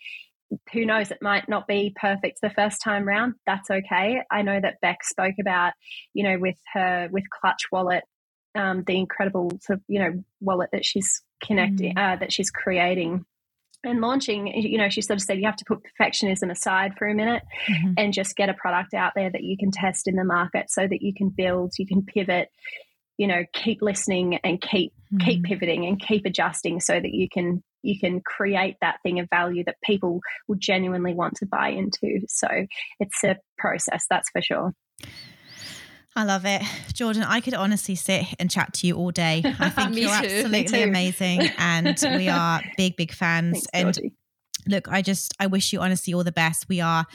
Who 0.73 0.85
knows? 0.85 1.11
It 1.11 1.19
might 1.21 1.47
not 1.47 1.67
be 1.67 1.93
perfect 1.99 2.39
the 2.41 2.49
first 2.49 2.81
time 2.83 3.07
round. 3.07 3.35
That's 3.45 3.69
okay. 3.69 4.21
I 4.31 4.41
know 4.41 4.59
that 4.59 4.81
beck 4.81 5.03
spoke 5.03 5.35
about 5.39 5.73
you 6.13 6.23
know 6.23 6.39
with 6.39 6.57
her 6.73 7.09
with 7.11 7.23
clutch 7.29 7.63
wallet 7.71 8.03
um, 8.55 8.83
the 8.85 8.97
incredible 8.97 9.51
sort 9.61 9.79
of, 9.79 9.83
you 9.87 9.99
know 9.99 10.23
wallet 10.39 10.69
that 10.71 10.85
she's 10.85 11.21
connecting 11.43 11.95
mm. 11.95 12.13
uh, 12.13 12.15
that 12.17 12.31
she's 12.31 12.51
creating 12.51 13.25
and 13.83 14.01
launching 14.01 14.47
you 14.47 14.77
know 14.77 14.89
she 14.89 15.01
sort 15.01 15.17
of 15.17 15.23
said 15.23 15.37
you 15.37 15.45
have 15.45 15.55
to 15.55 15.65
put 15.65 15.79
perfectionism 15.99 16.51
aside 16.51 16.93
for 16.97 17.07
a 17.07 17.13
minute 17.13 17.43
mm-hmm. 17.69 17.93
and 17.97 18.13
just 18.13 18.35
get 18.35 18.49
a 18.49 18.53
product 18.53 18.93
out 18.93 19.13
there 19.15 19.29
that 19.29 19.43
you 19.43 19.57
can 19.57 19.71
test 19.71 20.07
in 20.07 20.15
the 20.15 20.23
market 20.23 20.69
so 20.69 20.85
that 20.85 21.01
you 21.01 21.13
can 21.13 21.29
build 21.29 21.71
you 21.77 21.87
can 21.87 22.03
pivot 22.03 22.49
you 23.17 23.27
know 23.27 23.43
keep 23.53 23.81
listening 23.81 24.37
and 24.43 24.61
keep 24.61 24.91
mm-hmm. 25.13 25.25
keep 25.25 25.43
pivoting 25.43 25.85
and 25.85 25.99
keep 25.99 26.25
adjusting 26.25 26.79
so 26.79 26.93
that 26.93 27.13
you 27.13 27.27
can 27.31 27.63
you 27.81 27.97
can 27.97 28.19
create 28.19 28.75
that 28.81 28.97
thing 29.03 29.19
of 29.19 29.29
value 29.29 29.63
that 29.63 29.77
people 29.83 30.19
will 30.47 30.57
genuinely 30.59 31.13
want 31.13 31.35
to 31.35 31.45
buy 31.45 31.69
into 31.69 32.19
so 32.27 32.47
it's 32.99 33.23
a 33.23 33.37
process 33.57 34.05
that's 34.09 34.29
for 34.31 34.41
sure 34.41 34.73
I 36.19 36.23
love 36.23 36.45
it. 36.45 36.61
Jordan, 36.91 37.23
I 37.23 37.39
could 37.39 37.53
honestly 37.53 37.95
sit 37.95 38.25
and 38.39 38.51
chat 38.51 38.73
to 38.73 38.87
you 38.87 38.97
all 38.97 39.09
day. 39.09 39.41
I 39.57 39.69
think 39.69 39.95
you're 39.95 40.09
too. 40.09 40.25
absolutely 40.25 40.83
amazing. 40.83 41.49
And 41.57 41.97
we 42.03 42.27
are 42.27 42.61
big, 42.75 42.97
big 42.97 43.13
fans. 43.13 43.65
Thanks, 43.71 43.97
and 43.99 44.11
look, 44.67 44.89
I 44.89 45.01
just, 45.01 45.33
I 45.39 45.47
wish 45.47 45.71
you 45.71 45.79
honestly 45.79 46.13
all 46.13 46.25
the 46.25 46.33
best. 46.33 46.67
We 46.67 46.81
are 46.81 47.05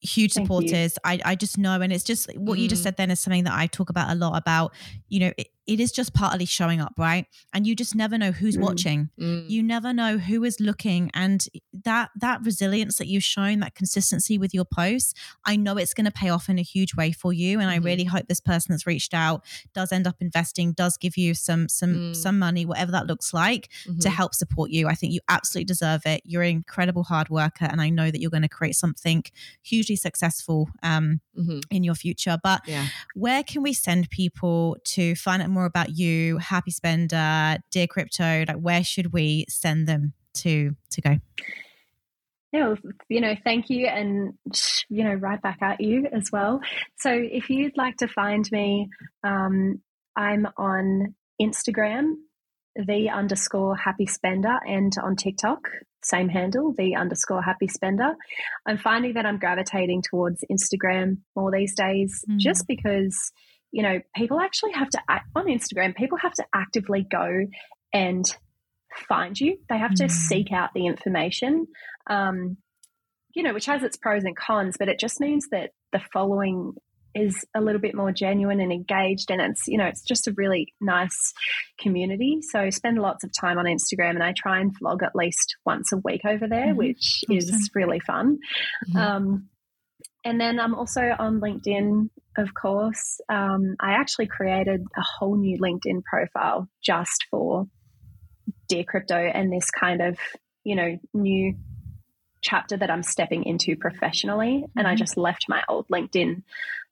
huge 0.00 0.32
supporters. 0.32 0.98
I, 1.04 1.20
I 1.24 1.36
just 1.36 1.58
know, 1.58 1.80
and 1.80 1.92
it's 1.92 2.02
just 2.02 2.28
what 2.36 2.58
mm. 2.58 2.62
you 2.62 2.68
just 2.68 2.80
mm. 2.80 2.86
said 2.86 2.96
then 2.96 3.12
is 3.12 3.20
something 3.20 3.44
that 3.44 3.56
I 3.56 3.68
talk 3.68 3.88
about 3.88 4.10
a 4.10 4.16
lot 4.16 4.36
about, 4.36 4.72
you 5.08 5.20
know, 5.20 5.32
it, 5.38 5.50
it 5.66 5.80
is 5.80 5.92
just 5.92 6.12
partly 6.12 6.44
showing 6.44 6.80
up, 6.80 6.92
right? 6.98 7.26
And 7.52 7.66
you 7.66 7.74
just 7.74 7.94
never 7.94 8.18
know 8.18 8.32
who's 8.32 8.56
mm. 8.56 8.62
watching. 8.62 9.10
Mm. 9.18 9.48
You 9.48 9.62
never 9.62 9.92
know 9.92 10.18
who 10.18 10.44
is 10.44 10.60
looking. 10.60 11.10
And 11.14 11.46
that 11.84 12.10
that 12.16 12.42
resilience 12.44 12.98
that 12.98 13.06
you've 13.06 13.24
shown, 13.24 13.60
that 13.60 13.74
consistency 13.74 14.36
with 14.36 14.52
your 14.52 14.66
posts, 14.66 15.14
I 15.44 15.56
know 15.56 15.76
it's 15.76 15.94
going 15.94 16.04
to 16.04 16.10
pay 16.10 16.28
off 16.28 16.48
in 16.48 16.58
a 16.58 16.62
huge 16.62 16.94
way 16.94 17.12
for 17.12 17.32
you. 17.32 17.60
And 17.60 17.68
mm-hmm. 17.68 17.82
I 17.82 17.88
really 17.88 18.04
hope 18.04 18.28
this 18.28 18.40
person 18.40 18.72
that's 18.72 18.86
reached 18.86 19.14
out 19.14 19.44
does 19.72 19.90
end 19.90 20.06
up 20.06 20.16
investing, 20.20 20.72
does 20.72 20.96
give 20.98 21.16
you 21.16 21.34
some 21.34 21.68
some 21.68 21.94
mm. 21.94 22.16
some 22.16 22.38
money, 22.38 22.66
whatever 22.66 22.92
that 22.92 23.06
looks 23.06 23.32
like, 23.32 23.70
mm-hmm. 23.86 23.98
to 24.00 24.10
help 24.10 24.34
support 24.34 24.70
you. 24.70 24.88
I 24.88 24.94
think 24.94 25.12
you 25.12 25.20
absolutely 25.28 25.66
deserve 25.66 26.02
it. 26.04 26.22
You're 26.24 26.42
an 26.42 26.50
incredible 26.50 27.04
hard 27.04 27.30
worker, 27.30 27.64
and 27.64 27.80
I 27.80 27.88
know 27.88 28.10
that 28.10 28.20
you're 28.20 28.30
going 28.30 28.42
to 28.42 28.48
create 28.48 28.76
something 28.76 29.24
hugely 29.62 29.96
successful 29.96 30.68
um, 30.82 31.20
mm-hmm. 31.38 31.60
in 31.70 31.84
your 31.84 31.94
future. 31.94 32.38
But 32.42 32.62
yeah. 32.66 32.88
where 33.14 33.42
can 33.42 33.62
we 33.62 33.72
send 33.72 34.10
people 34.10 34.76
to 34.84 35.14
find 35.14 35.42
out 35.42 35.53
more 35.54 35.64
about 35.64 35.90
you, 35.90 36.38
Happy 36.38 36.70
Spender, 36.70 37.58
Dear 37.70 37.86
Crypto? 37.86 38.44
Like, 38.46 38.56
where 38.56 38.84
should 38.84 39.12
we 39.12 39.46
send 39.48 39.86
them 39.86 40.12
to 40.34 40.76
to 40.90 41.00
go? 41.00 41.16
Yeah, 42.52 42.74
you 43.08 43.20
know, 43.20 43.34
thank 43.42 43.68
you, 43.68 43.86
and 43.86 44.34
you 44.88 45.02
know, 45.04 45.14
right 45.14 45.40
back 45.40 45.58
at 45.62 45.80
you 45.80 46.06
as 46.12 46.30
well. 46.32 46.60
So, 46.98 47.10
if 47.12 47.50
you'd 47.50 47.76
like 47.76 47.96
to 47.96 48.08
find 48.08 48.48
me, 48.52 48.88
um, 49.24 49.80
I'm 50.16 50.46
on 50.56 51.14
Instagram, 51.40 52.14
the 52.76 53.10
underscore 53.10 53.76
Happy 53.76 54.06
Spender, 54.06 54.56
and 54.66 54.92
on 55.02 55.16
TikTok, 55.16 55.68
same 56.04 56.28
handle, 56.28 56.72
the 56.76 56.94
underscore 56.96 57.42
Happy 57.42 57.66
Spender. 57.66 58.14
I'm 58.66 58.78
finding 58.78 59.14
that 59.14 59.26
I'm 59.26 59.38
gravitating 59.38 60.02
towards 60.08 60.44
Instagram 60.50 61.18
more 61.34 61.50
these 61.50 61.74
days, 61.74 62.24
mm. 62.28 62.38
just 62.38 62.66
because 62.68 63.32
you 63.74 63.82
know, 63.82 64.00
people 64.14 64.38
actually 64.38 64.70
have 64.70 64.88
to 64.90 65.00
act 65.08 65.26
on 65.34 65.46
Instagram, 65.46 65.96
people 65.96 66.16
have 66.18 66.32
to 66.34 66.44
actively 66.54 67.04
go 67.10 67.46
and 67.92 68.24
find 69.08 69.38
you. 69.38 69.58
They 69.68 69.78
have 69.78 69.96
to 69.96 70.04
mm. 70.04 70.10
seek 70.12 70.52
out 70.52 70.70
the 70.74 70.86
information, 70.86 71.66
um, 72.08 72.56
you 73.34 73.42
know, 73.42 73.52
which 73.52 73.66
has 73.66 73.82
its 73.82 73.96
pros 73.96 74.22
and 74.22 74.36
cons, 74.36 74.76
but 74.78 74.88
it 74.88 75.00
just 75.00 75.18
means 75.18 75.48
that 75.50 75.70
the 75.90 76.00
following 76.12 76.74
is 77.16 77.44
a 77.52 77.60
little 77.60 77.80
bit 77.80 77.96
more 77.96 78.12
genuine 78.12 78.60
and 78.60 78.72
engaged 78.72 79.30
and 79.30 79.40
it's 79.40 79.68
you 79.68 79.78
know 79.78 79.84
it's 79.84 80.02
just 80.02 80.26
a 80.26 80.34
really 80.36 80.74
nice 80.80 81.32
community 81.78 82.40
so 82.42 82.70
spend 82.70 82.98
lots 82.98 83.22
of 83.22 83.30
time 83.40 83.56
on 83.56 83.66
instagram 83.66 84.10
and 84.16 84.22
i 84.24 84.34
try 84.36 84.58
and 84.58 84.74
vlog 84.80 85.00
at 85.00 85.14
least 85.14 85.54
once 85.64 85.92
a 85.92 85.96
week 85.98 86.22
over 86.26 86.48
there 86.48 86.66
mm-hmm. 86.66 86.76
which 86.76 87.22
awesome. 87.30 87.54
is 87.54 87.70
really 87.72 88.00
fun 88.00 88.36
mm-hmm. 88.88 88.96
um, 88.96 89.48
and 90.24 90.40
then 90.40 90.58
I'm 90.58 90.74
also 90.74 91.02
on 91.18 91.40
LinkedIn, 91.40 92.08
of 92.36 92.54
course. 92.54 93.20
Um, 93.28 93.76
I 93.80 93.92
actually 93.92 94.26
created 94.26 94.82
a 94.96 95.02
whole 95.02 95.36
new 95.36 95.58
LinkedIn 95.58 96.02
profile 96.04 96.68
just 96.82 97.26
for 97.30 97.66
Dear 98.68 98.84
Crypto 98.84 99.16
and 99.16 99.52
this 99.52 99.70
kind 99.70 100.02
of, 100.02 100.18
you 100.64 100.76
know, 100.76 100.98
new 101.12 101.54
chapter 102.42 102.76
that 102.76 102.90
I'm 102.90 103.02
stepping 103.02 103.44
into 103.44 103.76
professionally. 103.76 104.58
Mm-hmm. 104.58 104.78
And 104.78 104.86
I 104.86 104.92
mm-hmm. 104.92 104.98
just 104.98 105.16
left 105.16 105.46
my 105.48 105.62
old 105.68 105.88
LinkedIn 105.88 106.42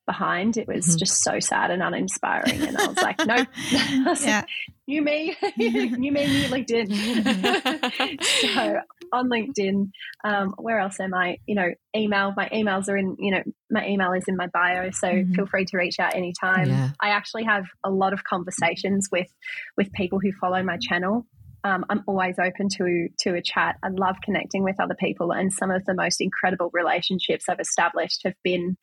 behind. 0.07 0.57
It 0.57 0.69
was 0.69 0.87
mm-hmm. 0.87 0.99
just 0.99 1.23
so 1.23 1.41
sad 1.41 1.71
and 1.71 1.83
uninspiring. 1.83 2.63
And 2.63 2.77
I 2.77 2.87
was 2.87 2.97
like, 2.97 3.19
nope. 3.27 3.49
yeah. 4.23 4.45
new 4.87 5.03
me, 5.03 5.37
new 5.57 6.13
me, 6.13 6.27
new 6.27 6.49
LinkedIn. 6.49 8.25
so 8.55 8.81
on 9.13 9.29
LinkedIn, 9.29 9.91
um, 10.25 10.55
where 10.59 10.79
else 10.79 10.99
am 11.01 11.15
I? 11.15 11.39
You 11.47 11.55
know, 11.55 11.71
email. 11.97 12.33
My 12.37 12.49
emails 12.49 12.89
are 12.89 12.97
in, 12.97 13.17
you 13.19 13.33
know, 13.33 13.43
my 13.71 13.87
email 13.87 14.13
is 14.13 14.25
in 14.27 14.37
my 14.37 14.49
bio. 14.49 14.91
So 14.91 15.09
mm-hmm. 15.09 15.35
feel 15.35 15.47
free 15.47 15.65
to 15.67 15.77
reach 15.77 15.99
out 15.99 16.15
anytime. 16.15 16.69
Yeah. 16.69 16.91
I 17.01 17.11
actually 17.11 17.45
have 17.45 17.65
a 17.85 17.91
lot 17.91 18.13
of 18.13 18.25
conversations 18.25 19.09
with 19.11 19.29
with 19.77 19.93
people 19.93 20.19
who 20.21 20.33
follow 20.41 20.63
my 20.63 20.79
channel 20.81 21.27
um, 21.65 21.85
I'm 21.89 22.03
always 22.07 22.37
open 22.39 22.69
to 22.71 23.09
to 23.21 23.35
a 23.35 23.43
chat. 23.43 23.77
I 23.83 23.89
love 23.89 24.17
connecting 24.23 24.65
with 24.65 24.81
other 24.81 24.97
people, 24.99 25.33
and 25.33 25.53
some 25.53 25.71
of 25.71 25.85
the 25.85 25.95
most 25.95 26.21
incredible 26.21 26.71
relationships 26.73 27.45
I've 27.49 27.61
established 27.61 28.23
have 28.25 28.35
been 28.43 28.77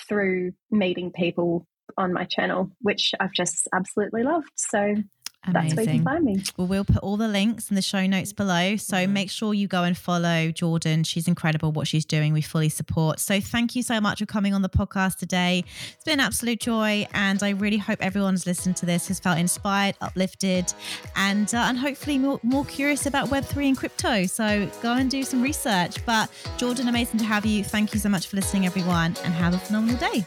through 0.00 0.52
meeting 0.70 1.10
people 1.10 1.66
on 1.96 2.12
my 2.12 2.24
channel, 2.24 2.70
which 2.80 3.12
I've 3.20 3.32
just 3.32 3.68
absolutely 3.74 4.22
loved. 4.22 4.50
So 4.56 4.96
Amazing. 5.46 5.76
That's 5.76 5.76
where 5.76 5.94
you 5.94 6.00
can 6.00 6.04
find 6.04 6.24
me. 6.24 6.42
Well, 6.56 6.66
we'll 6.66 6.84
put 6.84 6.98
all 6.98 7.16
the 7.16 7.28
links 7.28 7.70
in 7.70 7.76
the 7.76 7.82
show 7.82 8.06
notes 8.06 8.32
below. 8.32 8.76
So 8.76 8.96
mm-hmm. 8.96 9.12
make 9.12 9.30
sure 9.30 9.54
you 9.54 9.68
go 9.68 9.84
and 9.84 9.96
follow 9.96 10.50
Jordan. 10.50 11.04
She's 11.04 11.28
incredible 11.28 11.72
what 11.72 11.86
she's 11.88 12.04
doing. 12.04 12.32
We 12.32 12.42
fully 12.42 12.68
support. 12.68 13.20
So 13.20 13.40
thank 13.40 13.76
you 13.76 13.82
so 13.82 14.00
much 14.00 14.18
for 14.18 14.26
coming 14.26 14.54
on 14.54 14.62
the 14.62 14.68
podcast 14.68 15.18
today. 15.18 15.64
It's 15.92 16.04
been 16.04 16.14
an 16.14 16.20
absolute 16.20 16.60
joy. 16.60 17.06
And 17.14 17.42
I 17.42 17.50
really 17.50 17.78
hope 17.78 17.98
everyone 18.00 18.34
who's 18.34 18.46
listened 18.46 18.76
to 18.78 18.86
this 18.86 19.08
has 19.08 19.20
felt 19.20 19.38
inspired, 19.38 19.96
uplifted, 20.00 20.72
and, 21.14 21.52
uh, 21.54 21.58
and 21.68 21.78
hopefully 21.78 22.18
more, 22.18 22.40
more 22.42 22.64
curious 22.64 23.06
about 23.06 23.28
Web3 23.28 23.68
and 23.68 23.76
crypto. 23.76 24.26
So 24.26 24.68
go 24.82 24.94
and 24.94 25.10
do 25.10 25.22
some 25.22 25.42
research. 25.42 26.04
But 26.04 26.30
Jordan, 26.56 26.88
amazing 26.88 27.18
to 27.20 27.24
have 27.24 27.46
you. 27.46 27.62
Thank 27.62 27.94
you 27.94 28.00
so 28.00 28.08
much 28.08 28.26
for 28.26 28.36
listening, 28.36 28.66
everyone, 28.66 29.16
and 29.24 29.34
have 29.34 29.54
a 29.54 29.58
phenomenal 29.58 29.96
day. 29.98 30.24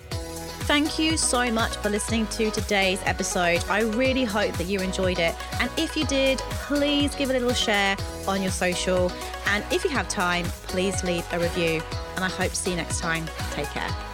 Thank 0.69 0.99
you 0.99 1.17
so 1.17 1.51
much 1.51 1.77
for 1.77 1.89
listening 1.89 2.27
to 2.27 2.51
today's 2.51 3.01
episode. 3.05 3.65
I 3.69 3.81
really 3.81 4.23
hope 4.23 4.55
that 4.57 4.67
you 4.67 4.79
enjoyed 4.81 5.17
it. 5.17 5.33
And 5.59 5.71
if 5.77 5.97
you 5.97 6.05
did, 6.05 6.37
please 6.67 7.15
give 7.15 7.31
a 7.31 7.33
little 7.33 7.55
share 7.55 7.97
on 8.27 8.43
your 8.43 8.51
social. 8.51 9.11
And 9.47 9.65
if 9.71 9.83
you 9.83 9.89
have 9.89 10.07
time, 10.07 10.45
please 10.67 11.03
leave 11.03 11.25
a 11.33 11.39
review. 11.39 11.81
And 12.13 12.23
I 12.23 12.29
hope 12.29 12.51
to 12.51 12.55
see 12.55 12.69
you 12.69 12.75
next 12.75 12.99
time. 12.99 13.27
Take 13.53 13.65
care. 13.71 14.08